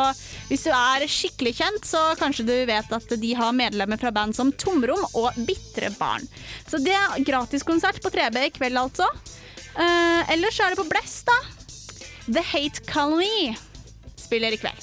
hvis 0.49 0.65
du 0.65 0.71
er 0.73 1.05
skikkelig 1.07 1.53
kjent, 1.59 1.85
så 1.85 2.01
kanskje 2.19 2.45
du 2.47 2.53
vet 2.69 2.91
at 2.97 3.13
de 3.21 3.33
har 3.37 3.53
medlemmer 3.53 3.99
fra 4.01 4.11
band 4.15 4.35
som 4.37 4.51
Tomrom 4.51 5.03
og 5.13 5.37
Bitre 5.47 5.91
Barn. 5.99 6.25
Så 6.67 6.81
det 6.81 6.95
er 6.97 7.21
gratiskonsert 7.27 8.01
på 8.01 8.09
3B 8.13 8.47
i 8.47 8.53
kveld, 8.55 8.79
altså. 8.81 9.07
Eh, 9.77 10.33
ellers 10.33 10.59
er 10.59 10.73
det 10.73 10.81
på 10.81 10.89
Blest, 10.89 11.25
da. 11.29 11.37
The 12.31 12.41
Hate 12.51 12.81
Colony 12.89 13.53
spiller 14.17 14.53
i 14.53 14.59
kveld. 14.61 14.81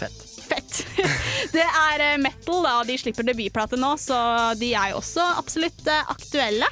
Fett. 0.00 0.22
Fett. 0.46 0.82
Det 1.56 1.62
er 1.64 2.02
eh, 2.12 2.18
metal, 2.22 2.62
da. 2.66 2.74
De 2.86 2.98
slipper 2.98 3.26
debutplate 3.26 3.78
nå, 3.80 3.94
så 4.00 4.18
de 4.58 4.72
er 4.74 4.92
jo 4.92 5.00
også 5.00 5.24
absolutt 5.40 5.86
aktuelle. 6.06 6.68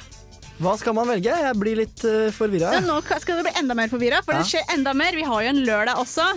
Hva 0.61 0.77
skal 0.79 0.95
man 0.95 1.09
velge? 1.09 1.33
Jeg 1.35 1.57
blir 1.59 1.79
litt 1.81 2.03
uh, 2.07 2.29
forvirra. 2.35 2.71
Ja, 2.77 2.83
nå 2.85 2.99
skal 3.19 3.41
du 3.41 3.43
bli 3.43 3.51
enda 3.59 3.75
mer 3.75 3.89
forvirra, 3.91 4.21
for 4.23 4.37
Ja. 4.37 4.43
det 4.43 4.47
skjer 4.53 4.75
enda 4.77 4.93
mer. 4.95 5.15
Vi 5.17 5.25
har 5.27 5.43
jo 5.43 5.49
en 5.51 5.63
lørdag 5.67 5.99
også. 5.99 6.27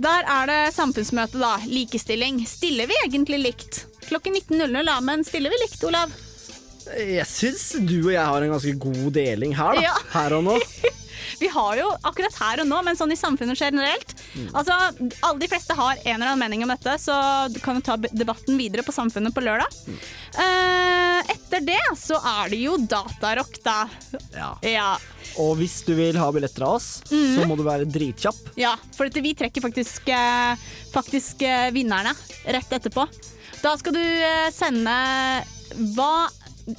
Der 0.00 0.26
er 0.26 0.50
det 0.50 0.58
samfunnsmøte, 0.74 1.38
da. 1.38 1.52
Likestilling. 1.70 2.42
Stiller 2.50 2.90
vi 2.90 2.98
egentlig 3.04 3.38
likt? 3.44 3.84
Klokken 4.08 4.34
19.00, 4.34 4.84
da, 4.90 4.98
men 5.06 5.22
stiller 5.24 5.54
vi 5.54 5.62
likt, 5.62 5.84
Olav? 5.86 6.10
Jeg 6.90 7.26
syns 7.28 7.68
du 7.86 7.98
og 8.08 8.12
jeg 8.14 8.24
har 8.26 8.42
en 8.42 8.50
ganske 8.56 8.72
god 8.82 9.12
deling 9.14 9.54
her, 9.54 9.78
da. 9.78 9.84
Ja. 9.92 9.94
Her 10.16 10.38
og 10.40 10.48
nå. 10.48 10.56
Vi 11.40 11.50
har 11.52 11.76
jo 11.80 11.88
akkurat 12.06 12.38
her 12.40 12.62
og 12.62 12.70
nå, 12.70 12.80
men 12.86 12.98
sånn 12.98 13.12
i 13.14 13.18
samfunnet 13.18 13.60
generelt. 13.60 14.14
Mm. 14.34 14.48
Altså, 14.54 14.76
Alle 15.26 15.42
de 15.42 15.50
fleste 15.50 15.76
har 15.76 16.00
en 16.00 16.14
eller 16.16 16.32
annen 16.32 16.42
mening 16.42 16.64
om 16.66 16.72
dette, 16.72 16.96
så 17.02 17.14
du 17.52 17.60
kan 17.62 17.78
jo 17.78 17.84
ta 17.84 17.96
debatten 18.00 18.58
videre 18.60 18.84
på 18.86 18.94
Samfunnet 18.94 19.34
på 19.34 19.42
lørdag. 19.44 19.70
Mm. 19.86 20.00
Uh, 20.36 21.30
etter 21.32 21.64
det 21.66 21.80
så 21.98 22.18
er 22.18 22.50
det 22.52 22.60
jo 22.62 22.76
datarock, 22.90 23.60
da. 23.64 23.78
Ja. 24.34 24.50
Ja, 24.66 24.90
Og 25.40 25.56
hvis 25.60 25.80
du 25.86 25.92
vil 25.98 26.18
ha 26.20 26.28
billetter 26.34 26.64
av 26.66 26.78
oss, 26.78 26.88
mm. 27.10 27.36
så 27.36 27.46
må 27.48 27.56
du 27.58 27.64
være 27.66 27.88
dritkjapp. 27.88 28.52
ja 28.60 28.74
for 28.96 29.10
vi 29.20 29.34
trekker 29.36 29.62
faktisk, 29.64 30.08
eh, 30.08 30.68
faktisk 30.92 31.42
eh, 31.46 31.70
vinnerne 31.74 32.12
rett 32.44 32.72
etterpå. 32.72 33.06
Da 33.60 33.74
skal 33.78 33.96
du 33.96 34.04
sende 34.54 34.94
hva 35.94 36.28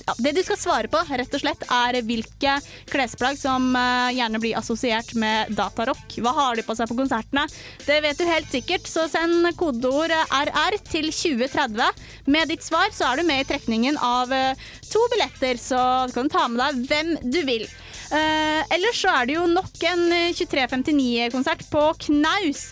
ja, 0.05 0.15
Det 0.17 0.33
du 0.37 0.41
skal 0.45 0.59
svare 0.59 0.91
på, 0.91 1.01
rett 1.09 1.35
og 1.37 1.43
slett, 1.43 1.65
er 1.71 1.99
hvilke 2.05 2.57
klesplagg 2.91 3.39
som 3.39 3.71
eh, 3.77 4.13
gjerne 4.17 4.41
blir 4.41 4.57
assosiert 4.59 5.13
med 5.19 5.53
datarock. 5.57 6.17
Hva 6.21 6.33
har 6.37 6.57
de 6.59 6.65
på 6.67 6.75
seg 6.77 6.89
på 6.89 6.97
konsertene? 6.99 7.45
Det 7.85 7.99
vet 8.03 8.19
du 8.19 8.25
helt 8.29 8.51
sikkert, 8.51 8.87
så 8.89 9.07
send 9.11 9.49
kodeord 9.59 10.13
RR 10.13 10.79
til 10.89 11.11
2030. 11.11 12.03
Med 12.31 12.51
ditt 12.51 12.65
svar 12.65 12.91
så 12.95 13.11
er 13.11 13.21
du 13.21 13.27
med 13.27 13.43
i 13.43 13.49
trekningen 13.51 13.99
av 14.01 14.33
eh, 14.35 14.67
to 14.91 15.03
billetter, 15.13 15.59
så 15.61 15.81
kan 16.13 16.27
du 16.27 16.35
ta 16.35 16.47
med 16.51 16.61
deg 16.63 16.83
hvem 16.91 17.15
du 17.31 17.41
vil. 17.47 17.67
Uh, 18.11 18.59
ellers 18.75 18.97
så 18.99 19.11
er 19.21 19.27
det 19.29 19.37
jo 19.37 19.45
nok 19.47 19.83
en 19.87 20.01
eh, 20.11 20.33
2359-konsert 20.35 21.63
på 21.71 21.85
Knaus. 22.07 22.71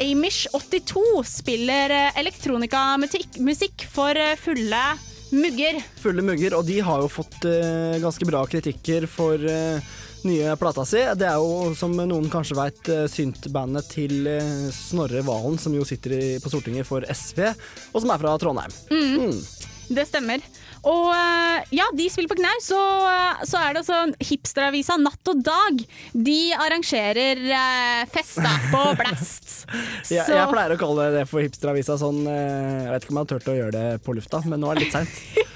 Amish 0.00 0.48
82 0.56 1.04
spiller 1.28 1.92
elektronikamusikk 2.18 3.84
for 3.92 4.16
fulle 4.40 4.82
mugger. 5.30 5.80
Fulle 6.00 6.24
mugger, 6.24 6.54
og 6.58 6.66
de 6.68 6.80
har 6.84 7.02
jo 7.02 7.10
fått 7.10 7.42
uh, 7.46 7.96
ganske 8.02 8.26
bra 8.28 8.44
kritikker 8.50 9.06
for 9.10 9.40
uh, 9.40 9.92
nye 10.28 10.56
plata 10.60 10.84
si. 10.88 11.02
Det 11.18 11.28
er 11.28 11.38
jo, 11.40 11.72
som 11.78 11.94
noen 11.96 12.28
kanskje 12.32 12.58
veit, 12.58 12.82
uh, 12.92 13.06
syntbandet 13.10 13.90
til 13.94 14.28
eh, 14.28 14.68
Snorre 14.74 15.24
Valen, 15.26 15.58
som 15.60 15.74
jo 15.76 15.86
sitter 15.88 16.16
i, 16.16 16.22
på 16.42 16.52
Stortinget 16.52 16.88
for 16.88 17.06
SV, 17.06 17.46
og 17.92 18.02
som 18.02 18.12
er 18.12 18.22
fra 18.22 18.36
Trondheim. 18.40 18.74
Mm. 18.90 19.38
Det 19.90 20.06
stemmer. 20.06 20.44
Og 20.88 21.10
eh, 21.12 21.66
ja, 21.76 21.86
de 21.96 22.06
spiller 22.12 22.30
på 22.30 22.38
Knaus, 22.38 22.70
så, 22.70 22.80
eh, 23.10 23.42
så 23.48 23.60
er 23.60 23.74
det 23.74 23.82
altså 23.82 24.28
hipsteravisa 24.30 24.96
Natt 25.00 25.32
og 25.32 25.42
Dag. 25.44 25.82
De 26.14 26.38
arrangerer 26.56 27.42
eh, 27.44 28.02
fest 28.12 28.40
da, 28.40 28.54
på 28.72 28.82
Blast. 29.00 29.66
Jeg, 30.08 30.24
jeg 30.24 30.48
pleier 30.50 30.74
å 30.74 30.80
kalle 30.80 31.10
det 31.18 31.26
for 31.30 31.44
hipsteravisa 31.44 31.98
sånn 32.00 32.24
eh, 32.26 32.86
Jeg 32.86 32.94
vet 32.94 33.04
ikke 33.04 33.12
om 33.12 33.20
jeg 33.20 33.26
har 33.26 33.32
turt 33.34 33.52
å 33.52 33.58
gjøre 33.58 33.76
det 33.76 34.02
på 34.06 34.16
lufta, 34.16 34.42
men 34.48 34.62
nå 34.62 34.70
er 34.70 34.80
det 34.80 34.88
litt 34.88 34.96
seint. 34.96 35.20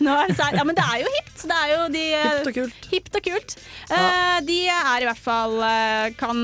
Er 0.00 0.32
ja, 0.56 0.62
men 0.66 0.74
det 0.74 0.82
er 0.82 1.02
jo 1.04 1.10
hipt. 1.12 1.42
Det 1.46 1.54
er 1.54 1.68
jo 1.70 1.82
de, 1.92 2.02
hipt 2.16 2.48
og 2.48 2.56
kult. 2.56 2.86
Hipt 2.90 3.18
og 3.18 3.26
kult. 3.28 3.52
Eh, 3.92 4.38
de 4.48 4.56
er 4.72 5.04
i 5.04 5.06
hvert 5.06 5.20
fall 5.22 5.60
kan 6.18 6.40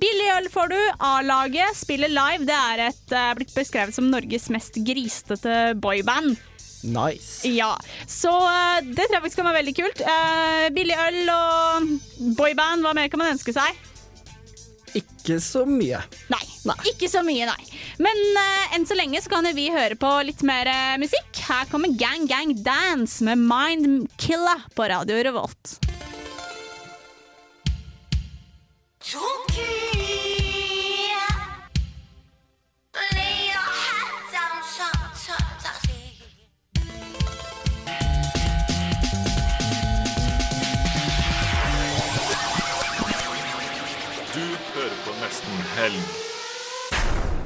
Billig 0.00 0.28
øl 0.34 0.48
får 0.50 0.72
du. 0.72 0.78
A-laget 1.06 1.78
spiller 1.78 2.10
live. 2.10 2.48
Det 2.48 2.56
er 2.56 2.82
et, 2.88 3.16
blitt 3.38 3.54
beskrevet 3.54 3.94
som 3.94 4.08
Norges 4.10 4.48
mest 4.50 4.80
grisete 4.88 5.58
boyband. 5.78 6.34
Nice. 6.82 7.48
Ja, 7.48 7.74
så 8.06 8.30
uh, 8.30 8.78
det 8.84 9.06
tror 9.06 9.18
jeg 9.18 9.24
faktisk 9.24 9.40
kan 9.40 9.48
være 9.48 9.60
veldig 9.62 9.74
kult. 9.80 10.02
Uh, 10.06 10.66
billig 10.74 10.98
øl 11.08 11.32
og 11.34 11.88
boyband, 12.38 12.86
hva 12.86 12.94
mer 12.96 13.10
kan 13.10 13.22
man 13.22 13.34
ønske 13.34 13.54
seg? 13.56 13.84
Ikke 14.98 15.36
så 15.44 15.64
mye. 15.68 16.00
Nei, 16.32 16.44
ikke 16.88 17.10
så 17.10 17.20
mye, 17.26 17.48
nei. 17.50 17.82
Men 18.02 18.22
uh, 18.38 18.76
enn 18.76 18.86
så 18.88 18.96
lenge 18.98 19.20
så 19.24 19.32
kan 19.32 19.48
vi 19.56 19.68
høre 19.74 19.98
på 19.98 20.12
litt 20.28 20.44
mer 20.46 20.70
musikk. 21.02 21.42
Her 21.48 21.68
kommer 21.72 21.92
Gang 21.98 22.28
Gang 22.30 22.54
Dance 22.62 23.24
med 23.26 23.42
Mind 23.42 24.08
Killer 24.20 24.66
på 24.78 24.88
Radio 24.90 25.20
Revolt. 25.28 25.78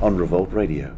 On 0.02 0.18
Revolt 0.18 0.52
Radio. 0.54 0.88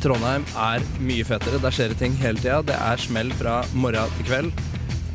Trondheim 0.00 0.44
er 0.56 0.84
mye 1.04 1.24
fetere. 1.28 1.60
Der 1.60 1.70
skjer 1.76 1.92
det 1.92 1.98
ting 2.00 2.14
hele 2.22 2.40
tida. 2.40 2.60
Det 2.64 2.76
er 2.76 2.96
smell 3.02 3.32
fra 3.36 3.60
morgen 3.74 4.14
til 4.16 4.26
kveld. 4.30 4.52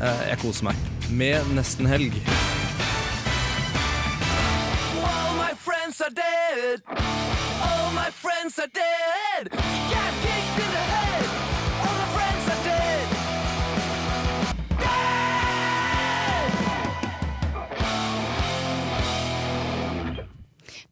Eh, 0.01 0.21
Jeg 0.29 0.37
koser 0.43 0.63
meg 0.69 0.75
med 1.09 1.49
nesten 1.57 1.87
helg. 1.89 2.13
All 5.01 5.33
my 5.39 5.53
friends 5.65 6.01
are 6.01 6.13
dead. 6.13 6.81
All 7.65 7.91
my 7.97 8.09
friends 8.13 8.59
are 8.59 8.69
dead. 8.73 9.49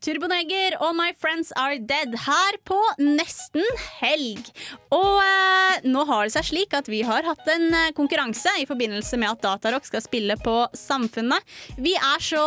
Turboneger 0.03 0.75
og 0.83 0.97
My 0.97 1.13
Friends 1.15 1.53
Are 1.55 1.77
Dead 1.79 2.11
her 2.25 2.57
på 2.67 2.75
nesten 2.99 3.63
helg. 4.01 4.49
Og 4.91 5.19
eh, 5.23 5.85
nå 5.87 6.03
har 6.09 6.27
det 6.27 6.33
seg 6.35 6.47
slik 6.49 6.75
at 6.75 6.89
vi 6.91 6.99
har 7.07 7.23
hatt 7.23 7.47
en 7.53 7.69
eh, 7.71 7.93
konkurranse 7.95 8.51
i 8.59 8.65
forbindelse 8.67 9.19
med 9.21 9.31
at 9.31 9.45
Datarock 9.45 9.87
skal 9.87 10.03
spille 10.03 10.35
på 10.43 10.57
Samfunnet. 10.75 11.47
Vi 11.79 11.95
er 11.95 12.23
så 12.23 12.43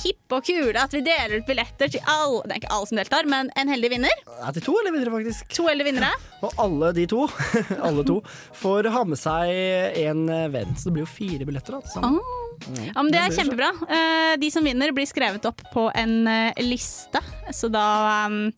hippe 0.00 0.38
og 0.38 0.48
kule 0.48 0.80
at 0.80 0.96
vi 0.96 1.04
deler 1.04 1.36
ut 1.42 1.50
billetter 1.50 1.92
til 1.92 2.08
alle 2.08 2.40
Det 2.46 2.56
er 2.56 2.62
ikke 2.62 2.72
alle 2.78 2.88
som 2.88 3.02
deltar, 3.02 3.28
men 3.28 3.52
en 3.60 3.74
heldig 3.74 3.92
vinner. 3.92 4.24
Ja, 4.38 4.54
til 4.56 4.64
to 4.70 4.78
eller 4.80 4.96
vinnere, 4.96 5.12
faktisk. 5.18 5.52
To 5.60 5.68
heldige 5.68 5.90
vinnere. 5.92 6.14
Og 6.46 6.64
alle 6.64 6.94
de 6.96 7.04
to, 7.12 7.26
alle 7.90 8.08
to 8.08 8.22
får 8.56 8.88
ha 8.96 9.04
med 9.08 9.20
seg 9.20 10.00
en 10.06 10.26
venn. 10.52 10.76
Så 10.76 10.88
det 10.88 10.96
blir 10.96 11.04
jo 11.04 11.12
fire 11.12 11.48
billetter. 11.48 11.76
da, 11.76 11.92
sammen. 11.92 12.20
Ah. 12.24 12.45
Ja, 12.66 13.02
men 13.02 13.12
Det 13.12 13.20
er 13.20 13.34
kjempebra. 13.34 13.70
Eh, 13.86 14.36
De 14.40 14.50
som 14.50 14.64
vinner, 14.64 14.92
blir 14.94 15.06
skrevet 15.08 15.44
opp 15.48 15.62
på 15.72 15.88
en 15.94 16.26
eh, 16.26 16.62
liste. 16.64 17.20
Så 17.54 17.68
da, 17.70 18.26
um, 18.26 18.50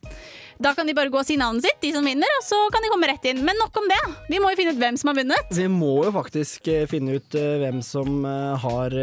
da 0.59 0.73
kan 0.75 0.89
de 0.89 0.95
bare 0.97 1.13
gå 1.13 1.21
og 1.21 1.27
si 1.29 1.37
navnet 1.39 1.67
sitt, 1.67 1.81
de 1.83 1.91
som 1.95 2.07
vinner, 2.07 2.31
og 2.39 2.47
så 2.47 2.57
kan 2.73 2.83
de 2.85 2.91
komme 2.93 3.11
rett 3.11 3.27
inn. 3.29 3.43
Men 3.47 3.59
nok 3.61 3.77
om 3.79 3.89
det. 3.91 4.01
Vi 4.31 4.41
må 4.41 4.53
jo 4.53 4.59
finne 4.59 4.73
ut 4.75 4.81
hvem 4.81 4.97
som 4.99 5.13
har 5.13 5.19
vunnet. 5.21 5.53
Vi 5.55 5.67
må 5.73 5.93
jo 6.07 6.15
faktisk 6.15 6.71
eh, 6.73 6.87
finne 6.91 7.19
ut 7.19 7.37
hvem 7.37 7.83
som 7.85 8.25
har 8.65 8.97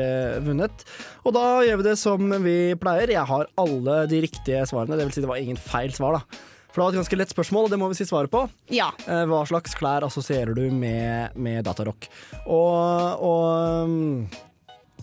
vunnet. 0.46 0.84
Og 1.24 1.36
da 1.38 1.46
gjør 1.68 1.80
vi 1.84 1.88
det 1.92 1.96
som 2.02 2.36
vi 2.44 2.58
pleier. 2.82 3.14
Jeg 3.14 3.30
har 3.30 3.48
alle 3.62 4.02
de 4.10 4.24
riktige 4.26 4.66
svarene. 4.68 4.98
Det 4.98 5.08
vil 5.08 5.16
si 5.16 5.24
det 5.24 5.32
var 5.32 5.44
ingen 5.44 5.60
feil 5.62 5.94
svar, 5.96 6.18
da. 6.20 6.42
For 6.76 6.82
det 6.82 6.84
var 6.84 6.92
et 6.96 7.00
ganske 7.00 7.18
lett 7.22 7.32
spørsmål, 7.32 7.68
og 7.70 7.72
det 7.72 7.78
må 7.80 7.88
vi 7.88 7.96
si 7.96 8.04
svaret 8.10 8.28
på. 8.34 8.42
Ja. 8.76 8.90
Hva 9.08 9.46
slags 9.48 9.78
klær 9.80 10.04
assosierer 10.04 10.52
du 10.58 10.66
med, 10.76 11.38
med 11.40 11.62
datarock? 11.64 12.10
Og, 12.52 13.24
og 13.24 13.88
mm, 13.88 14.26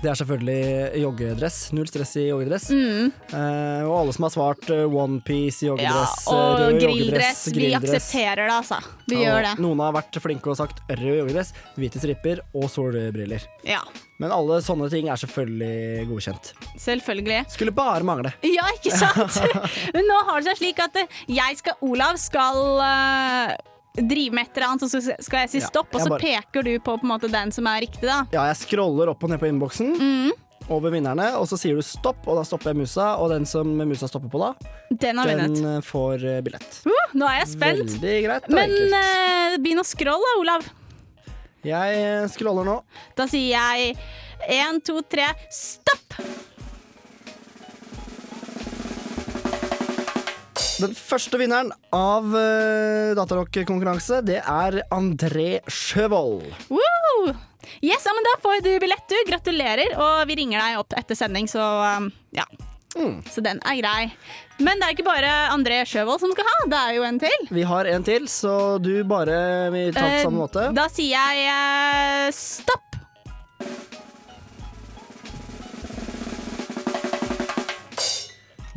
det 0.02 0.10
er 0.10 0.18
selvfølgelig 0.18 1.00
joggedress. 1.02 1.56
Null 1.76 1.86
stress 1.86 2.16
i 2.18 2.24
joggedress. 2.28 2.64
Eh, 2.74 3.82
og 3.86 3.92
alle 4.00 4.14
som 4.16 4.26
har 4.26 4.32
svart 4.34 4.70
eh, 4.74 4.82
onepiece, 4.98 5.66
joggedress, 5.68 6.24
Ja, 6.26 6.26
joggedress, 6.26 6.26
eh, 6.26 6.34
og 6.34 6.62
rød 6.62 6.80
grilldress. 6.82 7.42
Vi 7.54 7.68
aksepterer 7.78 8.42
det, 8.42 8.56
altså. 8.56 8.80
Vi 9.06 9.20
ja, 9.20 9.28
gjør 9.28 9.46
det. 9.46 9.52
Noen 9.62 9.82
har 9.84 9.94
vært 9.96 10.18
flinke 10.24 10.50
og 10.52 10.58
sagt 10.58 10.82
rød 10.90 11.20
joggedress, 11.22 11.52
hvite 11.78 12.02
stripper 12.02 12.42
og 12.52 12.66
solbriller. 12.72 13.46
Ja, 13.68 13.82
Men 14.22 14.30
alle 14.34 14.60
sånne 14.62 14.86
ting 14.90 15.08
er 15.10 15.18
selvfølgelig 15.18 16.06
godkjent. 16.10 16.52
selvfølgelig. 16.78 17.40
Skulle 17.54 17.74
bare 17.74 18.06
mangle. 18.06 18.34
Ja, 18.46 18.68
ikke 18.76 18.94
sant? 18.98 19.38
Men 19.94 20.06
nå 20.10 20.18
har 20.28 20.42
det 20.42 20.52
seg 20.52 20.60
slik 20.64 20.82
at 20.82 20.98
jeg 21.30 21.58
skal, 21.62 21.78
Olav 21.86 22.18
skal 22.22 22.60
eh, 22.86 23.54
drive 23.94 24.32
med 24.32 24.46
et 24.48 24.56
eller 24.56 24.68
annet, 24.70 24.90
så 24.90 25.00
skal 25.02 25.42
jeg 25.44 25.50
si 25.52 25.60
Ja, 25.60 25.66
stopp, 25.68 25.90
og 25.94 26.00
så 26.00 26.08
bare- 26.08 26.20
peker 26.20 26.64
du 26.64 26.78
på, 26.78 26.96
på 27.00 27.08
måte, 27.08 27.30
den 27.30 27.52
som 27.52 27.66
er 27.66 27.82
riktig, 27.84 28.06
da. 28.08 28.22
Ja, 28.32 28.46
jeg 28.48 28.56
scroller 28.62 29.12
opp 29.12 29.22
og 29.22 29.30
ned 29.30 29.40
på 29.42 29.50
innboksen. 29.50 29.92
Mm. 29.98 30.32
Over 30.70 30.92
vinnerne, 30.94 31.26
og 31.36 31.48
så 31.50 31.58
sier 31.58 31.74
du 31.74 31.82
stopp, 31.82 32.22
og 32.30 32.38
da 32.38 32.44
stopper 32.46 32.70
jeg 32.70 32.76
musa. 32.84 33.16
Og 33.18 33.32
den 33.34 33.44
som 33.44 33.66
musa 33.66 34.06
stopper 34.08 34.30
på 34.30 34.38
da, 34.40 34.52
Den 34.90 35.18
har 35.18 35.26
den 35.26 35.56
eh, 35.66 35.80
får 35.82 36.24
eh, 36.24 36.40
billett. 36.40 36.78
Uh, 36.86 37.16
nå 37.18 37.26
er 37.26 37.40
jeg 37.42 37.48
spent. 37.56 37.96
Veldig 37.98 38.14
greit 38.28 38.46
og 38.46 38.54
Men 38.54 38.70
eh, 39.00 39.56
begynn 39.58 39.82
å 39.82 39.84
scrolle, 39.84 40.36
Olav. 40.38 40.68
Jeg 41.66 42.30
scroller 42.30 42.66
nå. 42.66 42.78
Da 43.18 43.26
sier 43.30 43.58
jeg 43.58 43.96
én, 44.48 44.80
to, 44.86 45.02
tre, 45.02 45.28
stopp! 45.50 46.16
Den 50.82 50.94
første 50.98 51.38
vinneren 51.38 51.70
av 51.94 52.26
uh, 52.34 53.12
datarock-konkurranse, 53.18 54.18
det 54.26 54.40
er 54.42 54.80
André 54.94 55.60
Sjøvold. 55.70 56.48
Woo! 56.72 57.32
Yes, 57.82 58.02
ja, 58.02 58.10
men 58.16 58.26
Da 58.26 58.34
får 58.42 58.64
du 58.64 58.72
billett, 58.82 59.04
du. 59.06 59.14
Gratulerer. 59.28 59.94
Og 59.94 60.26
vi 60.26 60.40
ringer 60.42 60.58
deg 60.58 60.80
opp 60.80 60.96
etter 60.98 61.18
sending, 61.18 61.46
så 61.50 61.62
um, 62.02 62.10
ja. 62.34 62.46
Så 63.32 63.40
den 63.40 63.62
er 63.64 63.78
grei. 63.78 64.00
Men 64.60 64.76
det 64.82 64.84
er 64.88 64.92
ikke 64.96 65.06
bare 65.06 65.30
André 65.54 65.78
Sjøvold 65.88 66.20
som 66.20 66.34
skal 66.34 66.44
ha, 66.50 66.56
det 66.68 66.80
er 66.80 66.96
jo 66.98 67.06
en 67.08 67.20
til. 67.22 67.46
Vi 67.56 67.62
har 67.64 67.88
en 67.88 68.04
til, 68.04 68.26
så 68.28 68.76
du 68.82 68.92
bare 69.08 69.38
vil 69.72 69.94
ta 69.96 70.02
på 70.04 70.18
samme 70.26 70.34
Eh, 70.36 70.40
måte. 70.42 70.66
Da 70.76 70.88
sier 70.92 71.14
jeg 71.16 71.46
uh, 71.48 72.34
stopp. 72.36 72.91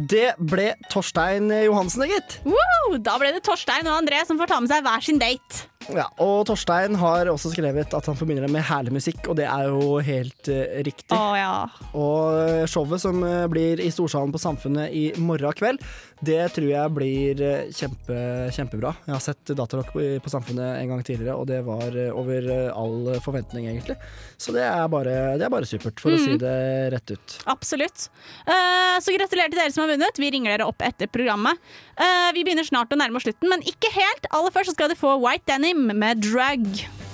Det 0.05 0.33
ble 0.37 0.73
Torstein 0.91 1.49
Johansen, 1.49 2.03
gitt. 2.09 2.39
Wow, 2.45 2.97
Da 3.01 3.15
ble 3.21 3.31
det 3.35 3.45
Torstein 3.45 3.87
og 3.87 3.95
André 4.03 4.21
som 4.27 4.37
får 4.39 4.51
ta 4.51 4.59
med 4.61 4.71
seg 4.71 4.83
hver 4.85 5.05
sin 5.05 5.21
date. 5.21 5.65
Ja, 5.93 6.07
og 6.21 6.47
Torstein 6.49 6.95
har 6.97 7.29
også 7.29 7.51
skrevet 7.53 7.93
at 7.93 8.07
han 8.09 8.17
forbinder 8.17 8.45
det 8.47 8.53
med 8.53 8.65
herlig 8.65 8.95
musikk, 8.95 9.27
og 9.29 9.37
det 9.37 9.45
er 9.45 9.69
jo 9.69 9.99
helt 10.05 10.49
uh, 10.49 10.79
riktig. 10.85 11.13
Å 11.13 11.35
ja. 11.37 11.51
Og 11.93 12.65
showet 12.71 13.03
som 13.03 13.21
uh, 13.21 13.45
blir 13.51 13.81
i 13.83 13.91
Storsalen 13.93 14.33
på 14.33 14.41
Samfunnet 14.41 14.93
i 14.95 15.05
morgen 15.21 15.53
kveld, 15.57 15.83
det 16.23 16.53
tror 16.55 16.67
jeg 16.69 16.93
blir 16.95 17.41
eh, 17.43 17.71
kjempe, 17.75 18.17
kjempebra. 18.55 18.93
Jeg 19.05 19.13
har 19.15 19.23
sett 19.23 19.51
Datarock 19.57 19.91
på, 19.93 20.31
Samfunnet 20.31 20.79
en 20.79 20.89
gang 20.93 21.03
tidligere, 21.05 21.35
og 21.35 21.47
det 21.49 21.59
var 21.67 21.91
eh, 21.95 22.11
over 22.15 22.47
eh, 22.51 22.71
all 22.71 23.19
forventning, 23.23 23.67
egentlig. 23.67 23.97
Så 24.39 24.55
det 24.55 24.63
er 24.63 24.87
bare, 24.91 25.37
det 25.37 25.45
er 25.47 25.53
bare 25.53 25.67
supert, 25.69 25.99
for 25.99 26.11
å 26.11 26.17
Mhm. 26.17 26.25
si 26.25 26.37
det 26.41 26.55
rett 26.93 27.11
ut. 27.11 27.37
Absolutt. 27.51 28.07
Så 29.03 29.11
gratulerer 29.11 29.51
til 29.51 29.59
dere 29.59 29.71
som 29.71 29.83
har 29.87 29.95
vunnet. 29.95 30.17
Vi 30.17 30.31
ringer 30.31 30.55
dere 30.57 30.67
opp 30.67 30.79
etter 30.81 31.07
programmet. 31.11 31.57
Vi 32.33 32.43
begynner 32.43 32.63
snart 32.67 32.89
å 32.95 32.97
nærme 32.99 33.17
oss 33.19 33.23
slutten, 33.27 33.49
men 33.49 33.61
ikke 33.61 33.91
helt. 33.91 34.25
Aller 34.31 34.51
først 34.51 34.71
skal 34.75 34.89
du 34.89 34.95
få 34.95 35.17
White 35.21 35.45
Denim 35.51 35.87
med 35.99 36.21
Drug. 36.21 37.04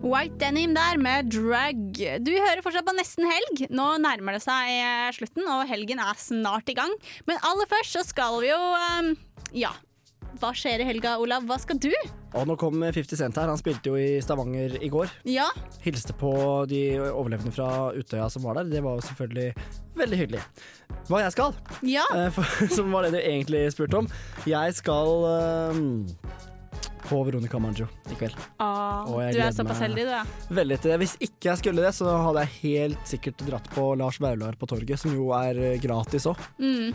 White 0.00 0.38
Denim 0.40 0.72
der 0.72 0.96
med 0.96 1.28
drag. 1.28 1.76
Du 2.24 2.30
hører 2.32 2.62
fortsatt 2.64 2.86
på 2.88 2.94
Nesten 2.96 3.26
helg. 3.28 3.66
Nå 3.68 3.86
nærmer 4.00 4.38
det 4.38 4.40
seg 4.46 4.70
eh, 4.72 5.10
slutten, 5.12 5.44
og 5.44 5.68
helgen 5.68 6.00
er 6.00 6.16
snart 6.16 6.72
i 6.72 6.76
gang. 6.78 6.94
Men 7.28 7.40
aller 7.44 7.68
først 7.68 7.98
så 7.98 8.04
skal 8.08 8.40
vi 8.40 8.48
jo 8.48 8.56
um, 8.56 9.12
Ja. 9.52 9.74
Hva 10.40 10.54
skjer 10.56 10.80
i 10.80 10.86
helga, 10.88 11.18
Olav? 11.20 11.44
Hva 11.44 11.58
skal 11.60 11.76
du? 11.82 11.90
Og 12.38 12.46
nå 12.48 12.54
kom 12.56 12.80
50 12.80 13.18
Cent 13.18 13.36
her. 13.36 13.50
Han 13.50 13.60
spilte 13.60 13.90
jo 13.90 13.98
i 14.00 14.22
Stavanger 14.24 14.78
i 14.80 14.88
går. 14.88 15.10
Ja. 15.28 15.50
Hilste 15.84 16.14
på 16.16 16.32
de 16.70 16.84
overlevende 17.10 17.52
fra 17.52 17.90
Utøya 17.92 18.30
som 18.32 18.46
var 18.46 18.56
der. 18.60 18.70
Det 18.72 18.80
var 18.86 18.96
jo 18.96 19.04
selvfølgelig 19.04 19.50
veldig 20.00 20.20
hyggelig. 20.22 20.44
Hva 21.10 21.24
jeg 21.26 21.34
skal? 21.36 21.58
Ja. 21.84 22.06
Eh, 22.16 22.30
for, 22.32 22.56
som 22.78 22.94
var 22.94 23.04
det 23.04 23.18
du 23.18 23.20
egentlig 23.20 23.66
spurte 23.74 24.00
om. 24.00 24.08
Jeg 24.48 24.78
skal 24.78 25.26
eh, 25.34 25.82
på 27.06 27.22
Veronica 27.26 27.60
Maggio 27.62 27.88
i 28.10 28.18
kveld. 28.18 28.36
Ah, 28.62 29.06
du 29.06 29.38
er 29.40 29.54
såpass 29.56 29.80
heldig, 29.84 30.04
du, 30.08 30.12
ja. 30.14 30.24
Veldig 30.60 30.80
til 30.80 30.94
det. 30.94 30.98
Hvis 31.04 31.16
ikke 31.20 31.52
jeg 31.52 31.62
skulle 31.62 31.86
det, 31.86 31.94
så 31.96 32.10
hadde 32.26 32.44
jeg 32.46 32.56
helt 32.64 33.14
sikkert 33.14 33.46
dratt 33.46 33.70
på 33.74 33.92
Lars 34.00 34.20
Vaular 34.22 34.58
på 34.60 34.68
torget, 34.70 35.00
som 35.00 35.14
jo 35.14 35.32
er 35.36 35.80
gratis 35.82 36.28
òg. 36.30 36.40
Mm. 36.60 36.92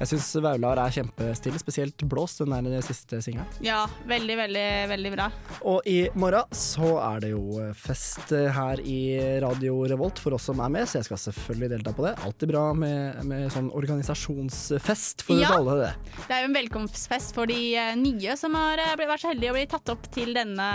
Jeg 0.00 0.10
syns 0.10 0.28
Vaular 0.42 0.80
er 0.82 0.94
kjempestille, 0.94 1.60
spesielt 1.62 2.04
Blås, 2.10 2.36
den 2.40 2.52
der 2.68 2.84
siste 2.84 3.20
singelen. 3.24 3.46
Ja, 3.64 3.84
veldig, 4.10 4.36
veldig, 4.40 4.66
veldig 4.90 5.12
bra. 5.14 5.28
Og 5.62 5.86
i 5.88 6.08
morgen 6.18 6.50
så 6.56 6.94
er 7.02 7.24
det 7.24 7.30
jo 7.34 7.60
fest 7.78 8.32
her 8.34 8.82
i 8.82 8.98
Radio 9.44 9.76
Revolt 9.90 10.20
for 10.22 10.36
oss 10.36 10.48
som 10.50 10.60
er 10.64 10.72
med, 10.74 10.88
så 10.90 10.98
jeg 11.00 11.08
skal 11.08 11.22
selvfølgelig 11.28 11.70
delta 11.76 11.94
på 11.96 12.06
det. 12.06 12.14
Alltid 12.26 12.52
bra 12.52 12.64
med, 12.76 13.22
med 13.28 13.48
sånn 13.54 13.70
organisasjonsfest, 13.74 15.24
for 15.26 15.40
Ja. 15.40 15.52
det 15.54 15.78
det. 15.84 15.92
Det 16.28 16.36
er 16.36 16.44
jo 16.44 16.50
en 16.50 16.58
velkomstfest 16.58 17.34
for 17.36 17.50
de 17.50 17.60
eh, 17.76 17.94
nye 17.98 18.36
som 18.40 18.54
har 18.58 18.80
eh, 18.82 18.96
vært 18.98 19.24
så 19.24 19.32
heldige 19.32 19.52
å 19.52 19.58
bli 19.58 19.66
tatt 19.70 19.92
opp 19.94 20.08
til 20.14 20.34
denne, 20.36 20.70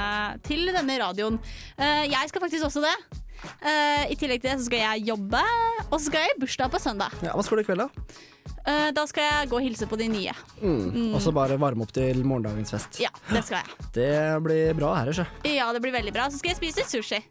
til 0.45 0.70
denne 0.74 0.99
radioen. 1.01 1.39
Eh, 1.78 2.05
jeg 2.10 2.32
skal 2.32 2.45
faktisk 2.45 2.70
også 2.70 2.86
det. 2.86 2.95
Eh, 3.60 4.12
I 4.14 4.18
tillegg 4.20 4.42
til 4.44 4.52
det 4.52 4.58
så 4.62 4.68
skal 4.68 4.84
jeg 4.84 5.08
jobbe, 5.12 5.44
og 5.88 5.96
så 5.98 6.04
skal 6.08 6.26
jeg 6.26 6.36
i 6.36 6.42
bursdag 6.42 6.74
på 6.74 6.82
søndag. 6.82 7.16
Ja, 7.26 7.36
hva 7.36 7.46
skal 7.46 7.60
du 7.60 7.64
i 7.64 7.68
kveld, 7.68 7.86
da? 7.86 8.10
Uh, 8.60 8.90
da 8.96 9.06
skal 9.08 9.26
jeg 9.26 9.50
gå 9.52 9.60
og 9.60 9.64
hilse 9.64 9.88
på 9.90 9.98
de 10.00 10.10
nye. 10.12 10.34
Mm. 10.60 10.90
Mm. 10.90 11.14
Og 11.18 11.22
så 11.24 11.32
bare 11.36 11.58
varme 11.62 11.86
opp 11.86 11.94
til 11.96 12.24
morgendagens 12.28 12.74
fest. 12.76 13.00
Ja, 13.02 13.12
det 13.30 13.44
skal 13.48 13.62
jeg. 13.62 13.88
Det 13.96 14.12
blir 14.46 14.76
bra 14.78 14.94
her, 15.00 15.14
ikke 15.14 15.54
Ja, 15.56 15.70
det 15.76 15.82
blir 15.84 15.96
veldig 15.96 16.14
bra. 16.16 16.28
Så 16.32 16.42
skal 16.42 16.54
jeg 16.54 16.60
spise 16.60 16.86
sushi. 16.90 17.22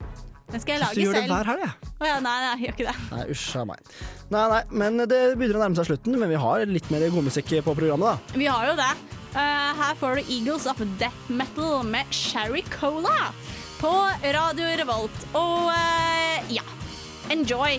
Den 0.49 0.63
skal 0.63 0.79
jeg 0.79 0.81
lage 0.81 0.95
selv. 0.95 1.03
du 1.03 1.05
gjør 1.05 1.19
det 1.19 1.29
hver 1.29 1.51
helg, 1.51 1.65
jeg. 1.67 1.93
Oh, 1.99 2.07
ja, 2.09 2.17
nei, 2.25 2.37
nei, 2.41 2.53
jeg 2.55 2.63
gjør 2.63 2.77
ikke 2.77 2.89
det. 2.89 2.97
Nei, 3.13 3.25
usj 3.35 3.65
meg. 3.69 3.93
Nei, 4.33 4.45
nei, 4.55 4.63
men 4.81 5.03
det 5.05 5.21
begynner 5.37 5.59
å 5.59 5.63
nærme 5.67 5.77
seg 5.77 5.91
slutten. 5.91 6.17
Men 6.23 6.33
vi 6.33 6.41
har 6.41 6.65
litt 6.71 6.89
mer 6.95 7.05
godmusikk 7.13 7.53
på 7.67 7.77
programmet, 7.77 8.17
da. 8.17 8.39
Vi 8.41 8.49
har 8.49 8.71
jo 8.71 8.79
det. 8.79 8.91
Uh, 9.35 9.77
her 9.77 9.99
får 10.01 10.17
du 10.17 10.33
Eagles 10.39 10.65
of 10.71 10.81
Death 11.01 11.29
Metal 11.29 11.83
med 11.85 12.09
Sherry 12.17 12.65
Cola 12.73 13.29
på 13.81 13.93
Radio 14.23 14.67
Revolt. 14.77 15.27
Og 15.39 15.71
eh, 15.71 16.55
ja, 16.59 16.65
enjoy. 17.31 17.79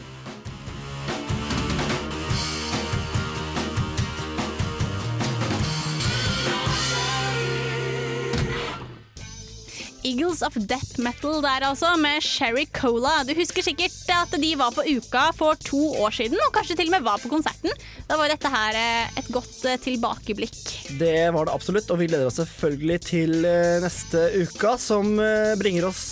Eagles 10.10 10.42
of 10.42 10.56
Death 10.70 10.98
Metal 11.04 11.42
der 11.44 11.66
altså, 11.68 11.92
med 12.02 12.24
Sherry 12.26 12.66
Cola. 12.74 13.20
Du 13.28 13.34
husker 13.38 13.62
sikkert 13.66 13.94
at 14.14 14.34
de 14.42 14.52
var 14.58 14.74
på 14.74 14.86
Uka 14.90 15.28
for 15.38 15.60
to 15.62 15.82
år 16.02 16.16
siden, 16.16 16.40
og 16.46 16.54
kanskje 16.56 16.78
til 16.80 16.90
og 16.90 16.96
med 16.96 17.06
var 17.06 17.22
på 17.22 17.30
konserten. 17.30 17.74
Da 18.10 18.18
var 18.18 18.32
dette 18.32 18.50
her 18.50 18.78
eh, 18.80 19.20
et 19.22 19.30
godt 19.34 19.60
eh, 19.70 19.78
tilbakeblikk. 19.84 20.58
Det 21.00 21.30
var 21.36 21.46
det 21.46 21.54
absolutt, 21.54 21.92
og 21.94 22.02
vi 22.02 22.08
gleder 22.10 22.30
oss 22.30 22.40
selvfølgelig 22.42 23.00
til 23.06 23.36
eh, 23.46 23.78
neste 23.84 24.24
uka, 24.40 24.76
som 24.82 25.12
bringer 25.60 25.90
oss 25.90 26.04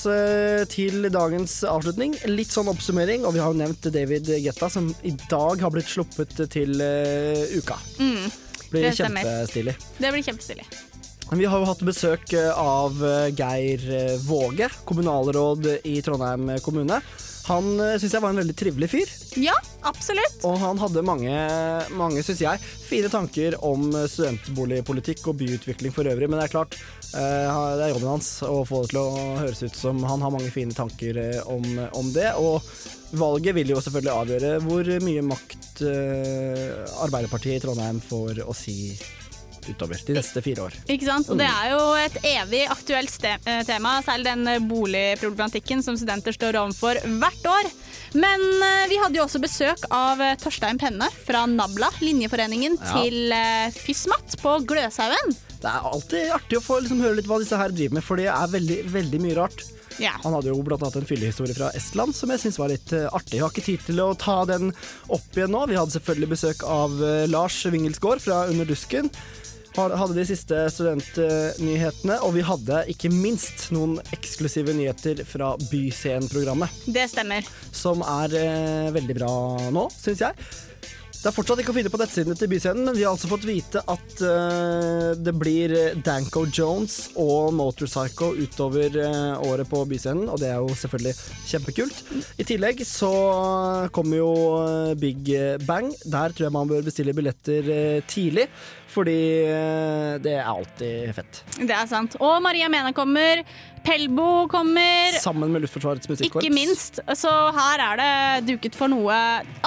til 0.73 1.07
dagens 1.13 1.59
avslutning. 1.67 2.13
Litt 2.29 2.53
sånn 2.53 2.69
oppsummering, 2.71 3.25
og 3.25 3.33
vi 3.35 3.41
har 3.41 3.53
jo 3.53 3.61
nevnt 3.63 3.89
David 3.93 4.29
Getta, 4.43 4.69
som 4.73 4.91
i 5.07 5.15
dag 5.29 5.63
har 5.63 5.73
blitt 5.73 5.89
sluppet 5.89 6.37
til 6.53 6.77
uka. 7.57 7.79
Mm, 7.97 8.27
Blir 8.69 8.89
det 8.89 8.93
stemmer. 8.99 9.25
kjempestilig. 9.25 9.77
Det 9.97 10.13
blir 10.13 10.29
kjempestilig. 10.29 10.69
Vi 11.31 11.45
har 11.45 11.59
jo 11.59 11.67
hatt 11.67 11.81
besøk 11.83 12.31
eh, 12.39 12.55
av 12.55 13.01
eh, 13.03 13.29
Geir 13.35 13.81
eh, 13.91 14.13
Våge, 14.23 14.69
kommunalråd 14.87 15.65
i 15.83 15.97
Trondheim 16.01 16.53
kommune. 16.63 17.01
Han 17.47 17.67
syns 17.95 18.11
jeg 18.11 18.19
var 18.19 18.33
en 18.33 18.39
veldig 18.41 18.55
trivelig 18.59 18.87
fyr. 18.91 19.11
Ja, 19.39 19.53
absolutt. 19.87 20.41
Og 20.47 20.57
han 20.59 20.79
hadde 20.81 21.03
mange, 21.07 21.31
mange 21.95 22.19
synes 22.19 22.41
jeg, 22.43 22.59
fine 22.59 23.07
tanker 23.11 23.55
om 23.63 23.85
studentboligpolitikk 23.95 25.29
og 25.31 25.37
byutvikling 25.39 25.95
for 25.95 26.11
øvrig. 26.11 26.27
Men 26.27 26.41
det 26.41 26.49
er 26.49 26.51
klart, 26.51 26.75
det 27.13 27.85
er 27.85 27.93
jobben 27.93 28.09
hans 28.17 28.33
å 28.43 28.65
få 28.67 28.81
det 28.83 28.91
til 28.91 28.99
å 28.99 29.37
høres 29.39 29.63
ut 29.63 29.79
som 29.79 30.03
han 30.09 30.25
har 30.27 30.33
mange 30.35 30.51
fine 30.51 30.75
tanker 30.75 31.21
om, 31.47 31.63
om 31.95 32.11
det. 32.11 32.33
Og 32.35 32.59
valget 33.15 33.55
vil 33.55 33.71
jo 33.71 33.79
selvfølgelig 33.79 34.17
avgjøre 34.17 34.51
hvor 34.67 34.91
mye 35.07 35.23
makt 35.31 35.85
Arbeiderpartiet 37.05 37.61
i 37.61 37.63
Trondheim 37.63 38.03
får 38.03 38.43
å 38.43 38.51
si 38.59 38.91
utover 39.71 39.99
de 40.07 40.15
neste 40.17 40.41
fire 40.45 40.67
år. 40.67 40.75
Ikke 40.89 41.07
sant? 41.07 41.29
Og 41.33 41.39
det 41.39 41.47
er 41.49 41.71
jo 41.73 41.81
et 41.99 42.17
evig 42.33 42.63
aktuelt 42.71 43.27
eh, 43.29 43.61
tema, 43.67 43.97
særlig 44.05 44.27
den 44.31 44.47
eh, 44.53 44.59
boligproblematikken 44.69 45.83
som 45.85 45.97
studenter 45.99 46.35
står 46.35 46.57
overfor 46.61 46.99
hvert 47.21 47.47
år. 47.51 47.69
Men 48.17 48.43
eh, 48.63 48.85
vi 48.91 48.99
hadde 49.01 49.19
jo 49.19 49.25
også 49.27 49.41
besøk 49.43 49.83
av 49.93 50.21
Torstein 50.41 50.79
Penne 50.81 51.09
fra 51.25 51.45
Nabla, 51.49 51.89
linjeforeningen 52.03 52.77
Ja. 52.77 52.93
til 53.01 53.33
FYSMAT 53.77 54.37
på 54.41 54.57
Gløshaugen. 54.69 55.33
Det 55.57 55.69
er 55.71 55.87
alltid 55.89 56.29
artig 56.35 56.59
å 56.59 56.61
få 56.63 56.77
liksom, 56.83 56.99
høre 57.01 57.17
litt 57.17 57.27
hva 57.29 57.39
disse 57.41 57.57
her 57.57 57.73
driver 57.73 57.97
med, 57.97 58.05
for 58.05 58.19
det 58.21 58.27
er 58.29 58.51
veldig, 58.53 58.77
veldig 58.93 59.21
mye 59.23 59.37
rart. 59.39 59.63
Ja. 59.97 60.11
Han 60.21 60.35
hadde 60.37 60.51
jo 60.51 60.59
blant 60.61 60.83
annet 60.85 60.99
en 60.99 61.07
fyllehistorie 61.09 61.55
fra 61.57 61.71
Estland 61.73 62.13
som 62.13 62.29
jeg 62.29 62.43
syns 62.43 62.59
var 62.61 62.69
litt 62.69 62.91
artig. 62.93 63.39
Jeg 63.39 63.41
har 63.41 63.49
ikke 63.49 63.65
tid 63.65 63.81
til 63.87 64.01
å 64.03 64.11
ta 64.21 64.35
den 64.45 64.69
opp 65.09 65.33
igjen 65.33 65.49
nå. 65.55 65.63
Vi 65.71 65.79
hadde 65.79 65.95
selvfølgelig 65.95 66.29
besøk 66.35 66.61
av 66.69 66.93
Lars 67.33 67.57
Wingelsgaard 67.65 68.21
fra 68.21 68.43
Under 68.51 68.69
dusken. 68.69 69.09
Hadde 69.77 70.15
de 70.17 70.23
siste 70.25 70.57
studentnyhetene, 70.73 72.15
og 72.25 72.33
vi 72.33 72.41
hadde 72.45 72.79
ikke 72.89 73.11
minst 73.13 73.67
noen 73.75 73.99
eksklusive 74.15 74.73
nyheter 74.73 75.21
fra 75.29 75.51
Byscenen-programmet, 75.69 76.69
Det 76.89 77.05
stemmer. 77.11 77.45
som 77.71 78.01
er 78.01 78.33
eh, 78.41 78.87
veldig 78.95 79.19
bra 79.19 79.33
nå, 79.69 79.85
syns 80.01 80.25
jeg. 80.25 80.33
Det 81.17 81.31
er 81.31 81.33
fortsatt 81.33 81.59
ikke 81.59 81.71
å 81.73 81.75
finne 81.75 81.89
på 81.89 81.97
nettsidene 81.97 82.35
til 82.37 82.49
Byscenen, 82.51 82.85
men 82.85 82.95
vi 82.95 83.01
har 83.03 83.09
altså 83.15 83.27
fått 83.29 83.45
vite 83.47 83.81
at 83.89 84.19
eh, 84.21 85.15
det 85.17 85.33
blir 85.35 85.73
Danko 86.05 86.43
Jones 86.53 87.09
og 87.19 87.53
Motorpsycho 87.57 88.31
utover 88.37 88.97
eh, 89.01 89.47
året 89.49 89.67
på 89.69 89.81
Byscenen, 89.89 90.29
og 90.29 90.37
det 90.41 90.51
er 90.53 90.61
jo 90.61 90.77
selvfølgelig 90.77 91.15
kjempekult. 91.49 92.03
I 92.37 92.45
tillegg 92.47 92.83
så 92.85 93.11
kommer 93.93 94.21
jo 94.21 94.31
eh, 94.61 94.93
Big 95.01 95.33
Bang. 95.65 95.89
Der 96.05 96.33
tror 96.37 96.47
jeg 96.49 96.55
man 96.57 96.69
bør 96.69 96.85
bestille 96.85 97.17
billetter 97.17 97.71
eh, 97.75 97.99
tidlig, 98.07 98.45
fordi 98.97 99.21
eh, 99.45 100.17
det 100.23 100.35
er 100.39 100.49
alltid 100.49 101.13
fett. 101.17 101.41
Det 101.59 101.73
er 101.73 101.89
sant. 101.89 102.17
Og 102.23 102.37
Maria 102.43 102.69
Mena 102.71 102.93
kommer. 102.97 103.43
Pelbo 103.87 104.47
kommer. 104.51 105.15
Sammen 105.21 105.53
med 105.53 105.63
Luftforsvarets 105.63 106.09
musikkorps. 106.09 106.43
Ikke 106.43 106.53
minst. 106.53 106.99
Så 107.15 107.31
her 107.55 107.83
er 107.85 108.01
det 108.01 108.47
duket 108.49 108.75
for 108.75 108.91
noe 108.91 109.15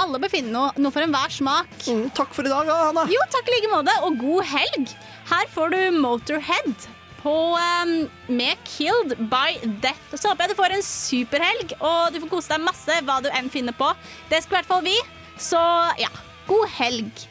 Alle 0.01 0.21
bør 0.21 0.33
finne 0.33 0.53
noe, 0.53 0.75
noe 0.77 0.93
for 0.93 1.07
enhver 1.07 1.33
smak. 1.33 1.73
takk 2.17 2.35
for 2.37 2.45
i 2.45 2.53
dag, 2.53 2.69
Hanna. 2.69 3.07
Jo, 3.09 3.23
takk 3.33 3.49
i 3.49 3.57
like 3.57 3.73
måte, 3.73 3.95
og 4.05 4.19
god 4.21 4.51
helg. 4.51 4.97
Her 5.31 5.53
får 5.55 5.77
du 5.77 5.81
Motorhead 6.03 6.89
på 7.21 7.35
um, 7.57 7.95
med 8.33 8.61
Killed 8.65 9.17
by 9.31 9.57
Death. 9.83 10.15
Så 10.17 10.31
håper 10.31 10.47
jeg 10.47 10.55
du 10.55 10.61
får 10.61 10.77
en 10.77 10.87
superhelg, 10.87 11.75
og 11.81 12.15
du 12.15 12.21
får 12.25 12.33
kose 12.33 12.53
deg 12.53 12.65
masse 12.65 13.01
hva 13.07 13.21
du 13.25 13.31
enn 13.33 13.53
finner 13.53 13.77
på. 13.77 13.93
Det 14.33 14.43
skal 14.43 14.57
i 14.57 14.59
hvert 14.61 14.73
fall 14.73 14.85
vi. 14.87 14.97
Så 15.41 15.61
ja, 16.01 16.11
god 16.49 16.73
helg. 16.81 17.29